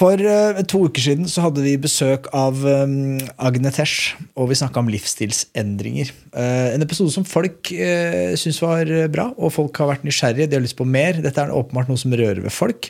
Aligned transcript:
For 0.00 0.16
eh, 0.16 0.62
to 0.64 0.86
uker 0.88 1.02
siden 1.04 1.28
så 1.28 1.42
hadde 1.44 1.60
vi 1.60 1.74
besøk 1.80 2.30
av 2.36 2.62
ehm, 2.64 3.18
Agnetesh, 3.36 4.14
og 4.32 4.48
vi 4.48 4.56
snakka 4.56 4.80
om 4.80 4.88
livsstilsendringer. 4.88 6.12
Eh, 6.32 6.68
en 6.72 6.84
episode 6.86 7.12
som 7.12 7.26
folk 7.28 7.68
eh, 7.74 8.32
syns 8.40 8.62
var 8.64 8.88
bra, 9.12 9.28
og 9.36 9.52
folk 9.52 9.76
har 9.82 9.90
vært 9.92 10.06
nysgjerrige. 10.08 10.48
De 10.48 10.56
har 10.56 10.64
lyst 10.64 10.78
på 10.78 10.88
mer. 10.88 11.20
Dette 11.20 11.44
er 11.44 11.52
åpenbart 11.52 11.92
noe 11.92 12.00
som 12.00 12.16
rører 12.16 12.40
ved 12.40 12.54
folk. 12.54 12.88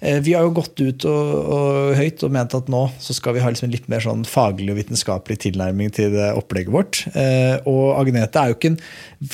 Eh, 0.00 0.20
vi 0.24 0.34
har 0.34 0.46
jo 0.46 0.54
gått 0.56 0.80
ut 0.80 1.04
og, 1.08 1.32
og, 1.40 1.92
høyt 1.98 2.24
og 2.24 2.32
ment 2.32 2.56
at 2.56 2.70
nå 2.72 2.86
så 3.02 3.16
skal 3.16 3.36
vi 3.36 3.42
ha 3.44 3.52
liksom 3.52 3.68
en 3.68 3.74
litt 3.74 3.90
mer 3.92 4.04
sånn 4.04 4.24
faglig 4.28 4.72
og 4.72 4.80
vitenskapelig 4.80 5.40
tilnærming 5.44 5.92
til 5.96 6.16
det 6.16 6.32
opplegget 6.38 6.74
vårt. 6.74 7.02
Uh, 7.12 7.60
og 7.68 8.00
Agnete 8.00 8.40
er 8.40 8.50
jo 8.50 8.56
ikke 8.56 8.72
en 8.72 8.80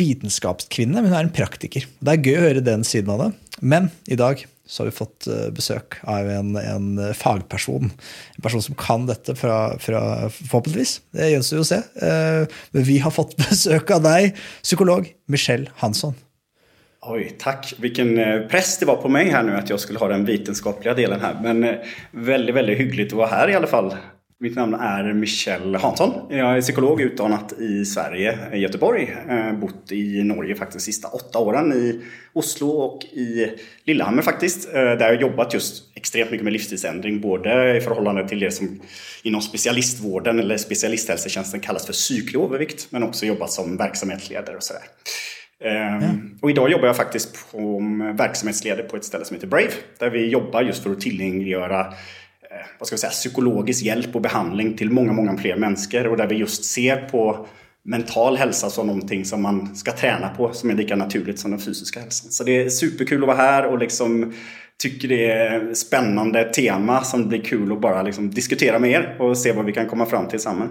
vitenskapskvinne, 0.00 0.98
men 0.98 1.12
hun 1.12 1.17
er 1.20 1.28
en 1.28 1.37
praktiker. 1.37 1.87
Det 2.00 2.12
er 2.12 2.27
gøy 2.27 2.37
å 2.41 2.44
høre 2.48 2.67
den 2.67 2.84
siden 2.87 3.14
av 3.14 3.22
det. 3.22 3.31
Men 3.62 3.91
i 4.11 4.19
dag 4.19 4.42
så 4.67 4.83
har 4.83 4.91
vi 4.91 4.97
fått 4.97 5.28
besök 5.55 5.55
besøk 5.55 6.00
av 6.11 6.27
en, 6.27 6.56
en 6.59 7.14
fagperson. 7.14 7.92
En 8.34 8.42
person 8.42 8.64
som 8.64 8.75
kan 8.78 9.06
dette 9.06 9.37
fra, 9.39 9.77
fra 9.78 10.03
forhåpentligvis. 10.34 10.97
Det 11.14 11.31
gjenstår 11.31 11.61
jo 11.61 11.62
å 11.62 11.69
se. 11.70 11.81
Men 12.75 12.89
vi 12.91 12.98
har 13.05 13.14
fått 13.14 13.39
besøk 13.44 13.94
av 13.94 14.03
deg, 14.09 14.34
psykolog 14.67 15.06
Michelle 15.31 15.70
Hansson. 15.78 16.19
Oj, 17.09 17.37
tack. 17.39 17.75
Vilken 17.79 18.19
eh, 18.19 18.41
press 18.41 18.79
det 18.79 18.87
var 18.87 18.97
på 18.97 19.09
mig 19.09 19.29
här 19.31 19.43
nu 19.43 19.53
att 19.53 19.71
jag 19.71 19.81
skulle 19.81 19.99
ha 19.99 20.09
den 20.09 20.25
vetenskapliga 20.25 20.95
delen 20.95 21.21
här. 21.21 21.37
Men 21.43 21.65
eh, 21.65 21.75
väldigt, 22.11 22.55
väldigt 22.55 22.79
hyggligt 22.79 23.12
att 23.12 23.19
vara 23.19 23.27
här 23.27 23.51
i 23.51 23.55
alla 23.55 23.67
fall. 23.67 23.95
Mitt 24.41 24.57
namn 24.57 24.75
är 24.75 25.12
Michel 25.12 25.75
Hansson. 25.75 26.12
Jag 26.31 26.57
är 26.57 26.61
psykolog 26.61 27.01
utdanat 27.01 27.53
i 27.53 27.84
Sverige, 27.84 28.39
i 28.53 28.59
Göteborg. 28.59 29.17
Eh, 29.29 29.53
bott 29.53 29.93
i 29.93 30.23
Norge 30.23 30.55
faktiskt 30.55 30.79
de 30.79 30.93
sista 30.93 31.09
åtta 31.09 31.39
åren 31.39 31.73
i 31.73 32.01
Oslo 32.33 32.69
och 32.69 33.05
i 33.05 33.53
Lillehammer 33.84 34.23
faktiskt. 34.23 34.73
Där 34.73 35.12
jag 35.12 35.21
jobbat 35.21 35.55
just 35.55 35.97
extremt 35.97 36.31
mycket 36.31 36.45
med 36.45 36.53
livsstilsändring. 36.53 37.21
Både 37.21 37.77
i 37.77 37.81
förhållande 37.81 38.29
till 38.29 38.41
det 38.41 38.51
som 38.51 38.81
inom 39.23 39.41
specialistvården 39.43 40.39
eller 40.39 40.57
specialisthälsotjänsten 40.57 41.61
kallas 41.61 41.87
för 41.87 41.93
psyklig 41.93 42.41
övervikt. 42.41 42.87
Men 42.91 43.03
också 43.03 43.27
jobbat 43.27 43.53
som 43.53 43.77
verksamhetsledare 43.77 44.56
och 44.56 44.62
sådär. 44.62 44.83
Ja. 45.59 46.00
Och 46.43 46.50
idag 46.50 46.71
jobbar 46.71 46.87
jag 46.87 46.97
faktiskt 46.97 47.50
som 47.50 48.17
verksamhetsledare 48.17 48.83
på 48.83 48.97
ett 48.97 49.05
ställe 49.05 49.25
som 49.25 49.34
heter 49.34 49.47
Brave. 49.47 49.72
Där 49.99 50.11
vi 50.11 50.28
jobbar 50.28 50.62
just 50.62 50.83
för 50.83 50.91
att 50.91 51.00
tillgängliggöra 51.00 51.94
vad 52.78 52.87
ska 52.87 52.97
vi 52.97 53.00
säga, 53.00 53.11
psykologisk 53.11 53.84
hjälp 53.84 54.16
och 54.16 54.22
behandling 54.22 54.77
till 54.77 54.91
många, 54.91 55.12
många 55.12 55.37
fler 55.37 55.56
människor. 55.56 56.06
Och 56.06 56.16
där 56.16 56.27
vi 56.27 56.34
just 56.34 56.65
ser 56.65 56.97
på 56.97 57.47
mental 57.84 58.37
hälsa 58.37 58.71
som 58.71 58.87
någonting 58.87 59.25
som 59.25 59.43
man 59.43 59.77
ska 59.77 59.93
träna 59.93 60.28
på 60.28 60.53
som 60.53 60.71
är 60.71 60.75
lika 60.75 60.97
naturligt 60.97 61.39
som 61.39 61.50
den 61.50 61.61
fysiska 61.61 62.00
hälsan. 62.00 62.31
Så 62.31 62.45
det 62.45 62.62
är 62.62 62.69
superkul 62.69 63.22
att 63.22 63.27
vara 63.27 63.37
här 63.37 63.66
och 63.66 63.78
liksom 63.78 64.33
tycker 64.83 65.09
det 65.09 65.31
är 65.31 65.75
spännande 65.75 66.45
tema 66.45 67.03
som 67.03 67.28
blir 67.28 67.41
kul 67.41 67.72
att 67.72 67.81
bara 67.81 68.03
liksom 68.03 68.31
diskutera 68.31 68.78
med 68.78 68.91
er 68.91 69.16
och 69.19 69.39
se 69.39 69.53
vad 69.53 69.65
vi 69.65 69.72
kan 69.72 69.87
komma 69.87 70.06
fram 70.06 70.28
till 70.28 70.41
sammen. 70.41 70.69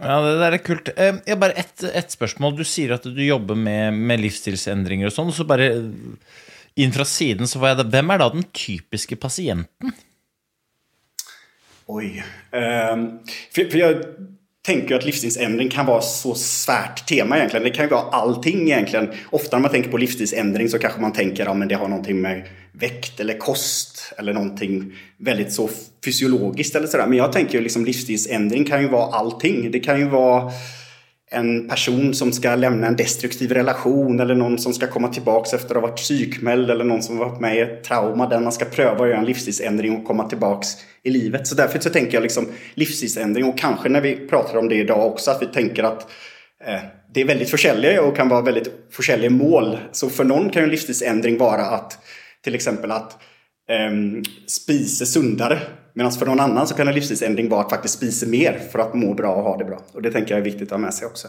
Ja, 0.00 0.20
det 0.24 0.36
der 0.40 0.56
er 0.56 0.62
kult. 0.64 0.90
Eh, 0.96 1.18
jeg 1.28 1.40
bare 1.40 1.56
ett 1.60 1.84
et 1.84 2.14
spørsmål. 2.14 2.54
Du 2.56 2.64
sier 2.64 2.94
at 2.96 3.04
du 3.04 3.20
jobber 3.24 3.58
med, 3.58 3.96
med 3.96 4.22
livsstilsendringer 4.22 5.10
og 5.10 5.16
sånn. 5.16 5.32
Så 5.36 5.44
bare 5.48 5.66
eh, 5.74 6.38
inn 6.80 6.94
fra 6.94 7.04
siden 7.08 7.50
så 7.50 7.60
får 7.60 7.72
jeg 7.72 7.80
det. 7.82 7.90
Hvem 7.92 8.14
er 8.14 8.22
da 8.22 8.30
den 8.32 8.46
typiske 8.56 9.18
pasienten? 9.20 9.92
Oj. 11.90 12.22
Um, 12.52 13.20
för, 13.52 13.64
för 13.64 13.78
jag 13.78 14.04
tänker 14.70 14.94
att 14.94 15.04
livsstilsändring 15.04 15.68
kan 15.68 15.86
vara 15.86 16.00
så 16.00 16.34
svärt 16.34 17.08
tema 17.08 17.36
egentligen. 17.36 17.64
Det 17.64 17.70
kan 17.70 17.84
ju 17.84 17.90
vara 17.90 18.00
allting 18.00 18.62
egentligen. 18.62 19.08
Ofta 19.30 19.56
när 19.56 19.62
man 19.62 19.70
tänker 19.70 19.90
på 19.90 19.96
livsstilsändring 19.96 20.68
så 20.68 20.78
kanske 20.78 21.00
man 21.00 21.12
tänker 21.12 21.42
att 21.42 21.48
ja, 21.48 21.54
men 21.54 21.68
det 21.68 21.74
har 21.74 21.88
någonting 21.88 22.20
med 22.20 22.42
väkt 22.72 23.20
eller 23.20 23.38
kost 23.38 24.12
eller 24.18 24.32
någonting 24.32 24.92
väldigt 25.18 25.52
så 25.52 25.70
fysiologiskt 26.04 26.76
eller 26.76 26.86
sådär. 26.86 27.06
Men 27.06 27.18
jag 27.18 27.32
tänker 27.32 27.54
ju 27.54 27.60
liksom 27.60 27.84
livsstilsändring 27.84 28.64
kan 28.64 28.82
ju 28.82 28.88
vara 28.88 29.12
allting. 29.12 29.70
Det 29.70 29.80
kan 29.80 29.98
ju 29.98 30.08
vara 30.08 30.52
en 31.32 31.68
person 31.68 32.14
som 32.14 32.32
ska 32.32 32.54
lämna 32.54 32.86
en 32.86 32.96
destruktiv 32.96 33.52
relation 33.52 34.20
eller 34.20 34.34
någon 34.34 34.58
som 34.58 34.72
ska 34.72 34.86
komma 34.86 35.08
tillbaka 35.08 35.56
efter 35.56 35.68
att 35.68 35.82
ha 35.82 35.88
varit 35.88 35.96
psykmäld 35.96 36.70
eller 36.70 36.84
någon 36.84 37.02
som 37.02 37.18
varit 37.18 37.40
med 37.40 37.56
i 37.56 37.60
ett 37.60 37.84
trauma 37.84 38.28
där 38.28 38.40
man 38.40 38.52
ska 38.52 38.64
pröva 38.64 39.04
att 39.04 39.08
göra 39.08 39.18
en 39.18 39.24
livsstilsändring 39.24 39.96
och 39.96 40.04
komma 40.04 40.28
tillbaks 40.28 40.68
i 41.02 41.10
livet. 41.10 41.46
Så 41.46 41.54
därför 41.54 41.78
så 41.78 41.90
tänker 41.90 42.14
jag 42.14 42.22
liksom 42.22 42.48
livsstilsändring 42.74 43.44
och 43.44 43.58
kanske 43.58 43.88
när 43.88 44.00
vi 44.00 44.16
pratar 44.16 44.58
om 44.58 44.68
det 44.68 44.74
idag 44.74 45.06
också 45.06 45.30
att 45.30 45.42
vi 45.42 45.46
tänker 45.46 45.82
att 45.82 46.10
eh, 46.64 46.80
det 47.14 47.20
är 47.20 47.24
väldigt 47.24 47.50
försäljare 47.50 48.00
och 48.00 48.16
kan 48.16 48.28
vara 48.28 48.42
väldigt 48.42 48.72
försäljare 48.90 49.30
mål. 49.30 49.78
Så 49.92 50.08
för 50.08 50.24
någon 50.24 50.50
kan 50.50 50.62
ju 50.62 50.64
en 50.64 50.70
livsstilsändring 50.70 51.38
vara 51.38 51.62
att 51.62 51.98
till 52.44 52.54
exempel 52.54 52.90
att 52.90 53.22
eh, 53.70 54.22
spisa 54.46 55.04
sundare 55.04 55.58
Medan 55.94 56.12
för 56.12 56.26
någon 56.26 56.40
annan 56.40 56.66
så 56.66 56.74
kan 56.74 56.88
en 56.88 56.94
livsstilsändring 56.94 57.48
vara 57.48 57.60
att 57.60 57.70
faktiskt 57.70 57.94
spisa 57.94 58.26
mer 58.26 58.60
för 58.72 58.78
att 58.78 58.94
må 58.94 59.14
bra 59.14 59.34
och 59.34 59.42
ha 59.42 59.56
det 59.56 59.64
bra. 59.64 59.80
Och 59.92 60.02
det 60.02 60.10
tänker 60.10 60.30
jag 60.30 60.38
är 60.40 60.44
viktigt 60.44 60.62
att 60.62 60.70
ha 60.70 60.78
med 60.78 60.94
sig 60.94 61.06
också. 61.06 61.28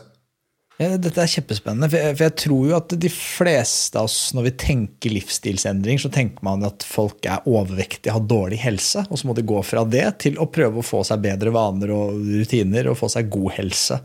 Ja, 0.77 0.97
dette 0.97 1.21
är 1.21 1.37
jättespännande, 1.37 1.89
för 1.89 1.97
jag 1.97 2.17
for 2.17 2.29
tror 2.29 2.67
ju 2.67 2.73
att 2.73 2.89
de 2.89 3.09
flesta, 3.09 3.99
av 3.99 4.05
oss, 4.05 4.33
när 4.33 4.41
vi 4.41 4.51
tänker 4.51 5.09
livsstilsändring, 5.09 5.99
så 5.99 6.09
tänker 6.09 6.37
man 6.41 6.63
att 6.63 6.83
folk 6.83 7.25
är 7.25 7.59
överviktiga, 7.59 8.13
har 8.13 8.19
dålig 8.19 8.57
hälsa, 8.57 9.05
och 9.09 9.19
så 9.19 9.27
måste 9.27 9.41
de 9.41 9.47
gå 9.47 9.63
från 9.63 9.89
det 9.89 10.19
till 10.19 10.39
att 10.39 10.53
försöka 10.53 10.81
få 10.81 11.03
sig 11.03 11.17
bättre 11.17 11.49
vanor 11.49 11.89
och 11.89 12.11
rutiner 12.11 12.87
och 12.87 12.97
få 12.97 13.09
sig 13.09 13.23
god 13.23 13.51
hälsa. 13.51 13.99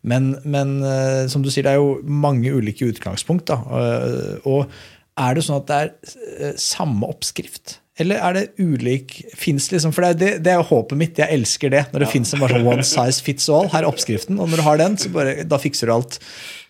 Men, 0.00 0.38
men 0.44 0.82
eh, 0.82 1.28
som 1.28 1.42
du 1.42 1.50
säger, 1.50 1.62
det 1.62 1.70
är 1.70 1.74
ju 1.74 2.02
många 2.02 2.54
olika 2.54 2.84
utgångspunkter. 2.84 3.54
Eh, 3.54 4.34
och 4.42 4.66
är 5.16 5.34
det 5.34 5.42
så 5.42 5.56
att 5.56 5.66
det 5.66 5.74
är 5.74 5.92
eh, 6.40 6.52
samma 6.56 7.08
uppskrift? 7.08 7.79
Eller 8.00 8.22
er 8.24 8.36
det 8.36 8.44
ulik 8.58 9.18
Fins 9.36 9.68
liksom 9.72 9.92
For 9.92 10.06
det, 10.16 10.30
det, 10.44 10.54
er 10.54 10.64
håpet 10.64 10.98
mitt. 10.98 11.20
Jeg 11.20 11.36
elsker 11.36 11.72
det. 11.72 11.84
Når 11.92 12.04
det 12.04 12.08
ja. 12.08 12.14
fins 12.14 12.32
en 12.34 12.42
bare 12.42 12.56
sånn 12.56 12.70
one 12.72 12.86
size 12.86 13.26
fits 13.26 13.50
all. 13.52 13.68
Her 13.72 13.84
er 13.84 13.90
oppskriften. 13.90 14.40
Og 14.40 14.48
når 14.50 14.62
du 14.62 14.66
har 14.66 14.80
den, 14.80 14.96
så 15.00 15.12
bare, 15.12 15.42
da 15.48 15.60
fikser 15.60 15.90
du 15.90 15.96
alt. 15.98 16.20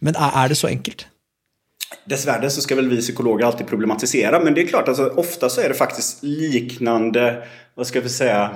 Men 0.03 0.19
er, 0.19 0.35
er 0.43 0.53
det 0.53 0.59
så 0.59 0.71
enkelt? 0.71 1.07
Dessvärre 2.11 2.51
så 2.51 2.63
ska 2.65 2.75
väl 2.79 2.89
vi 2.91 3.01
psykologer 3.01 3.47
alltid 3.47 3.67
problematisera. 3.67 4.41
Men 4.41 4.55
det 4.55 4.63
är 4.63 4.67
klart, 4.67 4.89
alltså, 4.89 5.07
ofta 5.17 5.49
så 5.49 5.61
är 5.61 5.69
det 5.69 5.75
faktiskt 5.75 6.22
liknande, 6.22 7.43
vad 7.75 7.87
ska 7.87 8.01
vi 8.01 8.09
säga, 8.09 8.51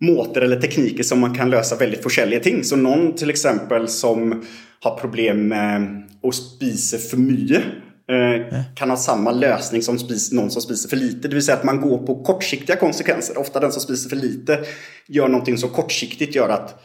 måter 0.00 0.40
eller 0.40 0.60
tekniker 0.60 1.02
som 1.02 1.20
man 1.20 1.34
kan 1.34 1.50
lösa 1.50 1.76
väldigt 1.76 2.06
olika 2.06 2.40
ting. 2.40 2.64
Så 2.64 2.76
någon 2.76 3.14
till 3.16 3.30
exempel 3.30 3.88
som 3.88 4.44
har 4.80 4.98
problem 4.98 5.48
med 5.48 6.02
att 6.22 6.34
spisa 6.34 6.98
för 6.98 7.16
mycket 7.16 7.62
kan 8.76 8.90
ha 8.90 8.96
samma 8.96 9.32
lösning 9.32 9.82
som 9.82 9.98
någon 10.32 10.50
som 10.50 10.62
spiser 10.62 10.88
för 10.88 10.96
lite. 10.96 11.28
Det 11.28 11.34
vill 11.34 11.44
säga 11.44 11.56
att 11.56 11.64
man 11.64 11.80
går 11.80 11.98
på 11.98 12.22
kortsiktiga 12.22 12.76
konsekvenser. 12.76 13.38
Ofta 13.38 13.60
den 13.60 13.72
som 13.72 13.82
spiser 13.82 14.08
för 14.08 14.16
lite 14.16 14.60
gör 15.08 15.28
någonting 15.28 15.58
som 15.58 15.70
kortsiktigt 15.70 16.34
gör 16.34 16.48
att 16.48 16.82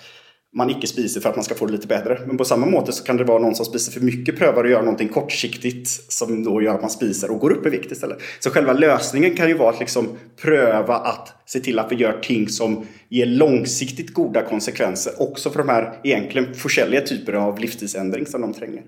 man 0.56 0.70
icke 0.70 0.88
spiser 0.88 1.22
för 1.22 1.30
att 1.30 1.36
man 1.36 1.46
ska 1.46 1.56
få 1.56 1.66
det 1.66 1.72
lite 1.72 1.88
bättre. 1.88 2.20
Men 2.28 2.38
på 2.38 2.46
samma 2.46 2.66
måte 2.66 2.92
så 2.92 3.04
kan 3.04 3.18
det 3.18 3.24
vara 3.24 3.40
någon 3.40 3.56
som 3.56 3.66
spiser 3.66 3.92
för 3.92 4.02
mycket 4.02 4.38
prövar 4.38 4.64
att 4.64 4.70
göra 4.70 4.82
någonting 4.82 5.10
kortsiktigt 5.10 5.90
som 6.14 6.44
då 6.44 6.62
gör 6.62 6.76
att 6.76 6.82
man 6.82 6.90
spiser 6.90 7.32
och 7.32 7.40
går 7.40 7.52
upp 7.52 7.66
i 7.66 7.70
vikt 7.70 7.92
istället. 7.92 8.18
Så 8.40 8.50
själva 8.50 8.74
lösningen 8.74 9.36
kan 9.36 9.48
ju 9.48 9.54
vara 9.54 9.70
att 9.70 9.80
liksom 9.80 10.08
pröva 10.42 10.96
att 10.96 11.34
se 11.46 11.60
till 11.60 11.80
att 11.80 11.92
vi 11.92 11.96
gör 11.96 12.20
ting 12.22 12.50
som 12.50 12.88
ger 13.10 13.26
långsiktigt 13.26 14.14
goda 14.14 14.42
konsekvenser 14.42 15.14
också 15.22 15.50
för 15.50 15.58
de 15.58 15.70
här 15.70 16.00
egentligen 16.04 16.48
olika 16.88 17.02
typer 17.02 17.34
av 17.34 17.60
livsstilsändring 17.60 18.26
som 18.26 18.42
de 18.42 18.54
tränger. 18.54 18.84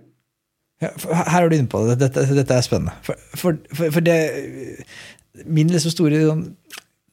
Her 0.79 1.43
er 1.43 1.49
du 1.49 1.57
inne 1.57 1.71
på 1.71 1.81
det. 1.89 1.99
Dette, 2.05 2.23
dette 2.37 2.55
er 2.55 2.65
spennende. 2.65 2.95
For, 3.05 3.19
for, 3.35 3.59
for, 3.75 3.91
for 3.97 4.05
det 4.05 4.19
Min 5.45 5.69
liksom 5.71 5.93
store 5.93 6.21
sånn, 6.25 6.45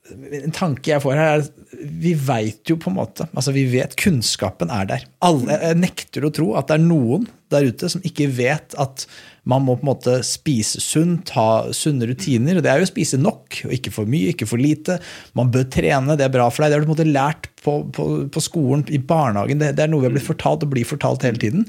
en 0.06 0.54
tanke 0.54 0.92
jeg 0.92 1.02
får 1.02 1.18
her, 1.18 1.28
er 1.32 1.44
at 1.44 1.78
vi 2.02 2.12
veit 2.14 2.70
jo 2.70 2.76
på 2.80 2.90
en 2.92 2.96
måte 2.98 3.26
altså 3.32 3.52
Vi 3.54 3.66
vet 3.72 3.96
kunnskapen 3.98 4.70
er 4.72 4.86
der. 4.88 5.06
Alle 5.26 5.58
jeg 5.60 5.80
nekter 5.82 6.26
å 6.26 6.32
tro 6.34 6.52
at 6.58 6.70
det 6.70 6.78
er 6.78 6.84
noen 6.86 7.26
der 7.52 7.66
ute 7.68 7.90
som 7.90 8.02
ikke 8.06 8.28
vet 8.34 8.74
at 8.82 9.06
man 9.46 9.62
må 9.62 9.76
på 9.78 9.84
en 9.84 9.90
måte 9.92 10.14
spise 10.26 10.80
sunt, 10.82 11.30
ha 11.36 11.68
sunne 11.76 12.08
rutiner. 12.10 12.58
og 12.58 12.64
Det 12.64 12.70
er 12.72 12.80
jo 12.80 12.88
å 12.88 12.90
spise 12.90 13.18
nok, 13.20 13.60
og 13.68 13.74
ikke 13.76 13.92
for 13.94 14.10
mye, 14.10 14.32
ikke 14.32 14.48
for 14.50 14.58
lite. 14.58 14.96
Man 15.38 15.52
bør 15.54 15.68
trene, 15.70 16.16
det 16.18 16.26
er 16.26 16.32
bra 16.34 16.48
for 16.50 16.64
deg. 16.64 16.72
Det 16.72 16.78
har 16.78 16.82
du 16.82 16.88
på 16.88 16.90
en 16.90 16.96
måte 16.96 17.14
lært 17.14 17.46
på, 17.62 17.76
på, 17.94 18.06
på 18.34 18.42
skolen, 18.42 18.82
i 18.90 18.98
barnehagen. 18.98 19.62
Det, 19.62 19.76
det, 19.78 19.84
er 19.84 19.92
noe 19.92 20.02
vi 20.02 20.10
har 20.10 20.16
blitt 20.16 20.26
fortalt 20.26 20.66
og 20.66 20.74
blir 20.74 20.88
fortalt 20.88 21.28
hele 21.28 21.38
tiden. 21.38 21.68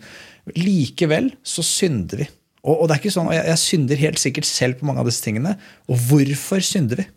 Likevel 0.55 1.31
så 1.43 1.65
synder 1.65 2.23
vi. 2.23 2.29
Og, 2.67 2.73
og 2.73 2.87
det 2.87 2.95
er 2.95 3.03
ikke 3.03 3.15
sånn, 3.15 3.29
og 3.31 3.35
jeg, 3.35 3.45
jeg 3.47 3.63
synder 3.63 4.01
helt 4.01 4.21
sikkert 4.21 4.49
selv 4.49 4.79
på 4.79 4.87
mange 4.87 5.03
av 5.03 5.09
disse 5.09 5.23
tingene. 5.23 5.55
Og 5.91 5.99
hvorfor 6.09 6.63
synder 6.63 7.03
vi? 7.03 7.07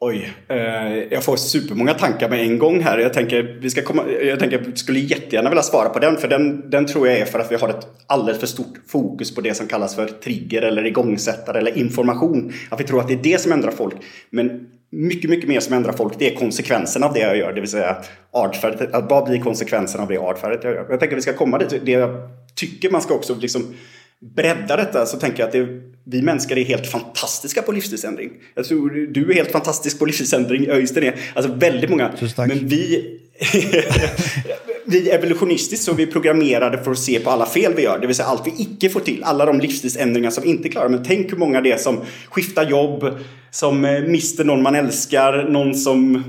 Oj, 0.00 0.32
eh, 0.48 0.96
jag 1.10 1.24
får 1.24 1.36
supermånga 1.36 1.94
tankar 1.94 2.28
med 2.28 2.40
en 2.40 2.58
gång 2.58 2.80
här. 2.80 2.98
Jag 2.98 3.12
tänker, 3.12 3.42
vi 3.60 3.70
ska 3.70 3.82
komma, 3.82 4.04
jag 4.22 4.38
tänker, 4.38 4.72
skulle 4.74 4.98
jättegärna 4.98 5.50
vilja 5.50 5.62
svara 5.62 5.88
på 5.88 5.98
den. 5.98 6.16
För 6.16 6.28
den, 6.28 6.70
den 6.70 6.86
tror 6.86 7.08
jag 7.08 7.18
är 7.18 7.24
för 7.24 7.38
att 7.38 7.52
vi 7.52 7.56
har 7.56 7.68
ett 7.68 7.86
alldeles 8.06 8.40
för 8.40 8.46
stort 8.46 8.74
fokus 8.86 9.34
på 9.34 9.40
det 9.40 9.54
som 9.54 9.66
kallas 9.66 9.94
för 9.94 10.06
trigger 10.06 10.62
eller 10.62 10.86
igångsättare 10.86 11.58
eller 11.58 11.78
information. 11.78 12.52
Att 12.68 12.80
vi 12.80 12.84
tror 12.84 13.00
att 13.00 13.08
det 13.08 13.14
är 13.14 13.22
det 13.22 13.40
som 13.40 13.52
ändrar 13.52 13.70
folk. 13.70 13.94
Men 14.30 14.66
mycket, 14.90 15.30
mycket 15.30 15.48
mer 15.48 15.60
som 15.60 15.72
ändrar 15.72 15.92
folk, 15.92 16.18
det 16.18 16.32
är 16.32 16.36
konsekvenserna 16.36 17.06
av 17.06 17.12
det 17.12 17.20
jag 17.20 17.36
gör. 17.36 17.52
Det 17.52 17.60
vill 17.60 17.70
säga 17.70 17.96
artfärdigt. 18.32 18.94
Att 18.94 19.10
vad 19.10 19.28
blir 19.28 19.40
konsekvenserna 19.40 20.02
av 20.02 20.08
det 20.08 20.18
artfärdigt 20.18 20.64
jag 20.64 20.74
gör? 20.74 20.86
Jag 20.90 21.00
tänker 21.00 21.16
att 21.16 21.18
vi 21.18 21.22
ska 21.22 21.32
komma 21.32 21.58
dit. 21.58 21.80
Det 21.84 21.92
jag 21.92 22.28
tycker 22.54 22.90
man 22.90 23.02
ska 23.02 23.14
också 23.14 23.34
liksom 23.34 23.74
bredda 24.36 24.76
detta 24.76 25.06
så 25.06 25.18
tänker 25.18 25.38
jag 25.38 25.46
att 25.46 25.52
det, 25.52 25.66
vi 26.04 26.22
människor 26.22 26.58
är 26.58 26.64
helt 26.64 26.86
fantastiska 26.86 27.62
på 27.62 27.72
livsstilsändring. 27.72 28.30
Jag 28.54 28.64
tror 28.64 28.90
du 28.90 29.30
är 29.30 29.34
helt 29.34 29.52
fantastisk 29.52 29.98
på 29.98 30.06
livsstilsändring, 30.06 30.70
Öystein 30.70 31.06
är. 31.06 31.20
Alltså 31.34 31.52
väldigt 31.52 31.90
många. 31.90 32.12
Men 32.36 32.68
vi... 32.68 33.12
vi 34.86 35.10
evolutionistiskt 35.10 35.84
så 35.84 35.92
är 35.92 35.96
vi 35.96 36.06
programmerade 36.06 36.84
för 36.84 36.90
att 36.90 36.98
se 36.98 37.20
på 37.20 37.30
alla 37.30 37.46
fel 37.46 37.72
vi 37.76 37.82
gör. 37.82 37.98
Det 37.98 38.06
vill 38.06 38.16
säga 38.16 38.26
allt 38.26 38.46
vi 38.46 38.62
icke 38.62 38.88
får 38.88 39.00
till. 39.00 39.24
Alla 39.24 39.46
de 39.46 39.60
livsstilsändringar 39.60 40.30
som 40.30 40.42
vi 40.42 40.50
inte 40.50 40.68
klarar. 40.68 40.88
Men 40.88 41.04
tänk 41.04 41.32
hur 41.32 41.36
många 41.36 41.60
det 41.60 41.72
är 41.72 41.76
som 41.76 42.00
skiftar 42.28 42.70
jobb, 42.70 43.18
som 43.56 43.84
eh, 43.84 44.02
mister 44.02 44.44
någon 44.44 44.62
man 44.62 44.74
älskar, 44.74 45.48
någon 45.48 45.74
som 45.74 46.24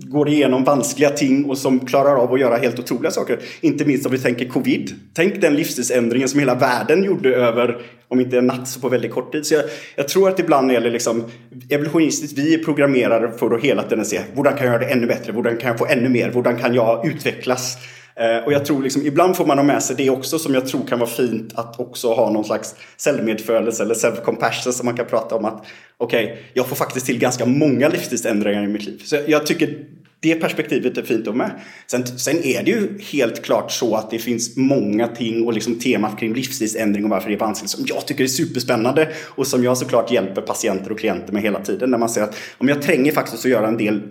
går 0.00 0.28
igenom 0.28 0.64
vanskliga 0.64 1.10
ting 1.10 1.44
och 1.44 1.58
som 1.58 1.86
klarar 1.86 2.16
av 2.16 2.32
att 2.32 2.40
göra 2.40 2.56
helt 2.56 2.78
otroliga 2.78 3.10
saker. 3.10 3.38
Inte 3.60 3.84
minst 3.84 4.06
om 4.06 4.12
vi 4.12 4.18
tänker 4.18 4.48
covid. 4.48 4.94
Tänk 5.14 5.40
den 5.40 5.54
livsstilsändringen 5.54 6.28
som 6.28 6.40
hela 6.40 6.54
världen 6.54 7.04
gjorde 7.04 7.34
över, 7.34 7.82
om 8.08 8.20
inte 8.20 8.38
en 8.38 8.46
natt 8.46 8.68
så 8.68 8.80
på 8.80 8.88
väldigt 8.88 9.12
kort 9.12 9.32
tid. 9.32 9.46
Så 9.46 9.54
jag, 9.54 9.64
jag 9.96 10.08
tror 10.08 10.28
att 10.28 10.38
ibland 10.38 10.70
är 10.70 10.80
det 10.80 10.90
liksom 10.90 11.24
evolutionistiskt, 11.70 12.38
vi 12.38 12.54
är 12.54 12.64
programmerade 12.64 13.38
för 13.38 13.54
att 13.54 13.62
hela 13.62 13.82
tiden 13.82 14.04
se, 14.04 14.20
hur 14.34 14.44
kan 14.44 14.56
jag 14.56 14.66
göra 14.66 14.78
det 14.78 14.86
ännu 14.86 15.06
bättre? 15.06 15.32
Hur 15.32 15.42
kan 15.42 15.68
jag 15.70 15.78
få 15.78 15.86
ännu 15.86 16.08
mer? 16.08 16.32
Hur 16.34 16.58
kan 16.58 16.74
jag 16.74 17.06
utvecklas? 17.06 17.76
Eh, 18.20 18.44
och 18.44 18.52
jag 18.52 18.64
tror 18.64 18.82
liksom, 18.82 19.06
ibland 19.06 19.36
får 19.36 19.46
man 19.46 19.58
ha 19.58 19.64
med 19.64 19.82
sig 19.82 19.96
det 19.96 20.10
också 20.10 20.38
som 20.38 20.54
jag 20.54 20.68
tror 20.68 20.86
kan 20.86 20.98
vara 20.98 21.10
fint 21.10 21.52
att 21.54 21.80
också 21.80 22.12
ha 22.12 22.30
någon 22.30 22.44
slags 22.44 22.74
självmedfödelse 22.98 23.82
eller 23.82 23.94
self-compassion 23.94 24.70
som 24.70 24.86
man 24.86 24.96
kan 24.96 25.06
prata 25.06 25.34
om 25.34 25.44
att 25.44 25.66
okej, 25.96 26.24
okay, 26.24 26.36
jag 26.54 26.66
får 26.66 26.76
faktiskt 26.76 27.06
till 27.06 27.18
ganska 27.18 27.46
många 27.46 27.88
livsstilsändringar 27.88 28.64
i 28.64 28.66
mitt 28.66 28.86
liv. 28.86 29.02
Så 29.04 29.16
jag 29.26 29.46
tycker 29.46 29.86
det 30.22 30.34
perspektivet 30.34 30.98
är 30.98 31.02
fint 31.02 31.28
att 31.28 31.36
med. 31.36 31.50
Sen, 31.86 32.06
sen 32.06 32.44
är 32.44 32.62
det 32.62 32.70
ju 32.70 32.98
helt 33.12 33.44
klart 33.44 33.72
så 33.72 33.94
att 33.94 34.10
det 34.10 34.18
finns 34.18 34.56
många 34.56 35.08
ting 35.08 35.46
och 35.46 35.52
liksom 35.52 35.78
temat 35.78 36.18
kring 36.18 36.34
livsstilsändring 36.34 37.04
och 37.04 37.10
varför 37.10 37.28
det 37.28 37.34
är 37.34 37.38
vanskligt 37.38 37.70
som 37.70 37.84
jag 37.88 38.06
tycker 38.06 38.24
är 38.24 38.28
superspännande 38.28 39.08
och 39.24 39.46
som 39.46 39.64
jag 39.64 39.78
såklart 39.78 40.10
hjälper 40.10 40.42
patienter 40.42 40.92
och 40.92 40.98
klienter 40.98 41.32
med 41.32 41.42
hela 41.42 41.60
tiden. 41.60 41.90
När 41.90 41.98
man 41.98 42.08
säger 42.08 42.26
att 42.26 42.36
om 42.58 42.68
jag 42.68 42.82
tränger 42.82 43.12
faktiskt 43.12 43.44
att 43.44 43.50
göra 43.50 43.68
en 43.68 43.76
del 43.76 44.02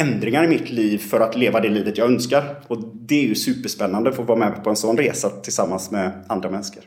ändringar 0.00 0.44
i 0.44 0.48
mitt 0.48 0.70
liv 0.70 0.98
för 0.98 1.20
att 1.20 1.36
leva 1.36 1.60
det 1.60 1.68
livet 1.68 1.98
jag 1.98 2.06
önskar. 2.06 2.64
Och 2.68 2.94
det 2.94 3.14
är 3.14 3.28
ju 3.28 3.34
superspännande 3.34 4.10
att 4.10 4.16
få 4.16 4.22
vara 4.22 4.38
med 4.38 4.64
på 4.64 4.70
en 4.70 4.76
sån 4.76 4.96
resa 4.96 5.30
tillsammans 5.30 5.90
med 5.90 6.24
andra 6.28 6.50
människor. 6.50 6.84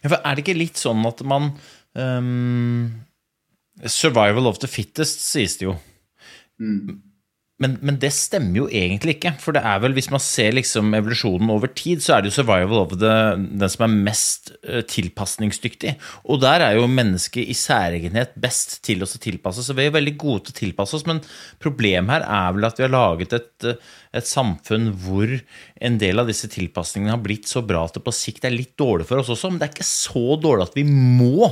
Ja, 0.00 0.08
för 0.08 0.18
är 0.24 0.34
det 0.34 0.40
inte 0.40 0.54
lite 0.54 0.78
så 0.78 1.08
att 1.08 1.22
man 1.22 1.50
um, 1.94 2.92
Survival 3.82 4.46
of 4.46 4.58
the 4.58 4.66
fittest, 4.66 5.20
sägs 5.20 5.58
det 5.58 5.64
ju. 5.64 5.74
Mm. 6.60 7.02
Men, 7.64 7.78
men, 7.80 7.96
det 8.00 8.10
stemmer 8.12 8.58
jo 8.58 8.66
egentlig 8.68 9.16
ikke. 9.16 9.34
For 9.40 9.56
det 9.56 9.62
er 9.64 9.80
vel, 9.80 9.94
hvis 9.96 10.10
man 10.12 10.20
ser 10.22 10.52
liksom 10.56 10.92
evolusjonen 10.98 11.52
over 11.54 11.70
tid, 11.72 12.02
så 12.04 12.16
er 12.16 12.24
det 12.24 12.30
jo 12.30 12.36
survival 12.36 12.82
of 12.82 12.92
the, 13.00 13.14
den 13.40 13.72
som 13.72 13.86
er 13.86 13.94
mest 14.10 14.52
uh, 14.68 14.82
tilpasningsdyktig. 14.90 15.94
Og 16.28 16.42
der 16.44 16.66
er 16.66 16.76
jo 16.76 16.90
mennesket 16.90 17.48
i 17.48 17.56
særegenhet 17.56 18.36
best 18.40 18.78
til 18.84 19.04
å 19.04 19.08
tilpasse. 19.08 19.64
Så 19.64 19.76
vi 19.76 19.86
er 19.86 19.90
jo 19.90 19.96
veldig 19.96 20.16
gode 20.20 20.46
til 20.46 20.56
å 20.56 20.60
tilpasse 20.60 20.98
oss, 20.98 21.06
men 21.08 21.22
problemet 21.62 22.18
her 22.18 22.28
er 22.28 22.56
vel 22.56 22.68
at 22.68 22.80
vi 22.80 22.86
har 22.86 22.94
laget 22.94 23.36
et, 23.38 23.68
et 24.12 24.28
samfunn 24.28 24.92
hvor 25.04 25.32
en 25.34 26.00
del 26.00 26.20
av 26.20 26.28
disse 26.28 26.50
tilpasningene 26.52 27.16
har 27.16 27.24
blitt 27.24 27.48
så 27.50 27.64
bra 27.64 27.86
at 27.88 27.96
det 27.96 28.04
på 28.04 28.14
sikt 28.14 28.44
er 28.44 28.54
litt 28.54 28.74
dårlig 28.80 29.08
for 29.08 29.22
oss 29.22 29.32
også, 29.32 29.52
men 29.52 29.62
det 29.62 29.70
er 29.70 29.76
ikke 29.78 29.88
så 29.88 30.36
dårlig 30.40 30.68
at 30.68 30.76
vi 30.76 30.84
må. 30.90 31.48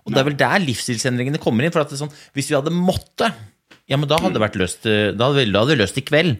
Og 0.00 0.14
det 0.14 0.20
er 0.20 0.28
vel 0.30 0.38
der 0.38 0.62
livsstilsendringene 0.64 1.40
kommer 1.42 1.66
inn. 1.66 1.72
for 1.74 1.82
at 1.82 1.92
sånn, 1.96 2.12
Hvis 2.34 2.48
vi 2.50 2.56
hadde 2.56 2.72
måttet 2.72 3.34
ja, 3.90 3.98
men 3.98 4.08
da 4.10 4.20
hadde 4.20 4.36
det 4.38 4.44
vært 4.44 4.58
løst 4.60 4.86
eh, 4.86 5.10
Da 5.16 5.30
hadde 5.30 5.42
vi 5.42 5.78
løst 5.80 5.98
i 5.98 6.06
kveld. 6.06 6.36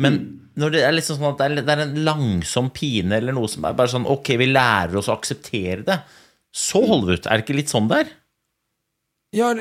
Men 0.00 0.16
når 0.58 0.72
det 0.74 0.80
er 0.86 0.94
liksom 0.94 1.18
sånn 1.18 1.34
at 1.34 1.58
det 1.60 1.74
er, 1.74 1.82
en 1.84 1.98
langsom 2.06 2.70
pine 2.74 3.18
eller 3.18 3.36
noe 3.36 3.50
som 3.50 3.66
er 3.66 3.76
bare 3.78 3.92
sånn 3.92 4.08
Ok, 4.10 4.32
vi 4.40 4.48
lærer 4.50 4.96
oss 4.98 5.10
å 5.10 5.16
akseptere 5.16 5.84
det. 5.86 6.00
Så 6.50 6.82
holder 6.82 7.06
vi 7.06 7.18
ut. 7.18 7.28
Er 7.28 7.38
det 7.38 7.46
ikke 7.46 7.58
litt 7.58 7.72
sånn 7.72 7.90
der? 7.90 8.10
Ja, 9.36 9.52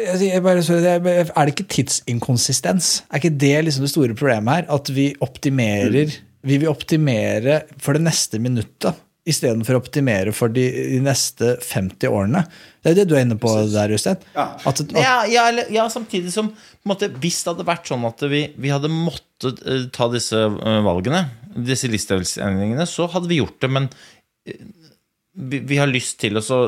bare, 0.42 0.64
Er 0.66 1.46
det 1.46 1.54
ikke 1.54 1.70
tidsinkonsistens? 1.76 3.04
Er 3.12 3.22
ikke 3.22 3.38
det 3.44 3.58
liksom 3.68 3.86
det 3.86 3.92
store 3.94 4.16
problemet 4.18 4.64
her? 4.64 4.72
At 4.80 4.90
vi 4.94 5.12
optimerer 5.22 6.16
Vi 6.40 6.58
vil 6.58 6.72
optimere 6.72 7.62
for 7.84 7.98
det 7.98 8.08
neste 8.08 8.40
minuttet 8.42 8.98
istedenfor 9.30 9.78
å 9.78 9.81
optimere 9.81 10.34
for 10.36 10.52
de, 10.54 10.66
de, 10.94 11.00
neste 11.04 11.56
50 11.66 12.10
årene. 12.10 12.44
Det 12.84 12.94
er 12.94 13.00
det 13.02 13.08
du 13.10 13.16
er 13.18 13.26
inne 13.26 13.38
på 13.40 13.52
der, 13.72 13.94
Øystein? 13.96 14.22
Ja. 14.36 14.48
At, 14.58 14.81
at, 14.81 14.96
ja, 14.96 15.16
ja, 15.30 15.48
ja, 15.74 15.88
samtidig 15.92 16.34
som 16.34 16.54
måte, 16.88 17.12
Hvis 17.22 17.42
det 17.44 17.54
hadde 17.54 17.68
vært 17.68 17.90
sånn 17.90 18.08
at 18.08 18.24
vi, 18.31 18.46
vi 18.58 18.74
hadde 18.74 18.92
måttet 18.92 19.62
uh, 19.66 19.86
ta 19.96 20.10
disse 20.14 20.38
uh, 20.38 20.80
valgene, 20.86 21.26
disse 21.56 21.90
listeendringene, 21.92 22.88
så 22.90 23.10
hadde 23.12 23.31
vi 23.31 23.42
gjort 23.42 23.60
det. 23.62 23.72
Men 23.76 23.90
uh, 23.90 24.62
vi, 25.40 25.62
vi, 25.64 25.78
har 25.80 25.88
lyst 25.92 26.18
til 26.24 26.40
å 26.40 26.60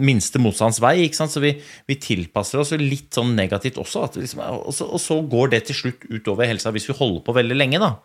minste 0.00 0.40
motstands 0.42 0.80
vei, 0.82 0.96
ikke 1.04 1.20
sant? 1.20 1.34
så 1.34 1.42
vi, 1.44 1.52
vi, 1.86 1.98
tilpasser 2.02 2.62
oss 2.62 2.72
litt 2.80 3.14
sånn 3.14 3.36
negativt 3.38 3.78
også. 3.78 4.08
Liksom, 4.16 4.42
og, 4.56 4.72
så, 4.74 4.88
og, 4.88 5.02
så, 5.02 5.20
går 5.22 5.54
det 5.54 5.66
til 5.68 5.82
slutt 5.82 6.08
utover 6.08 6.50
helsa 6.50 6.72
hvis 6.74 6.88
vi 6.90 6.98
holder 6.98 7.22
på 7.26 7.36
veldig 7.36 7.58
lenge. 7.58 7.82
da 7.82 7.96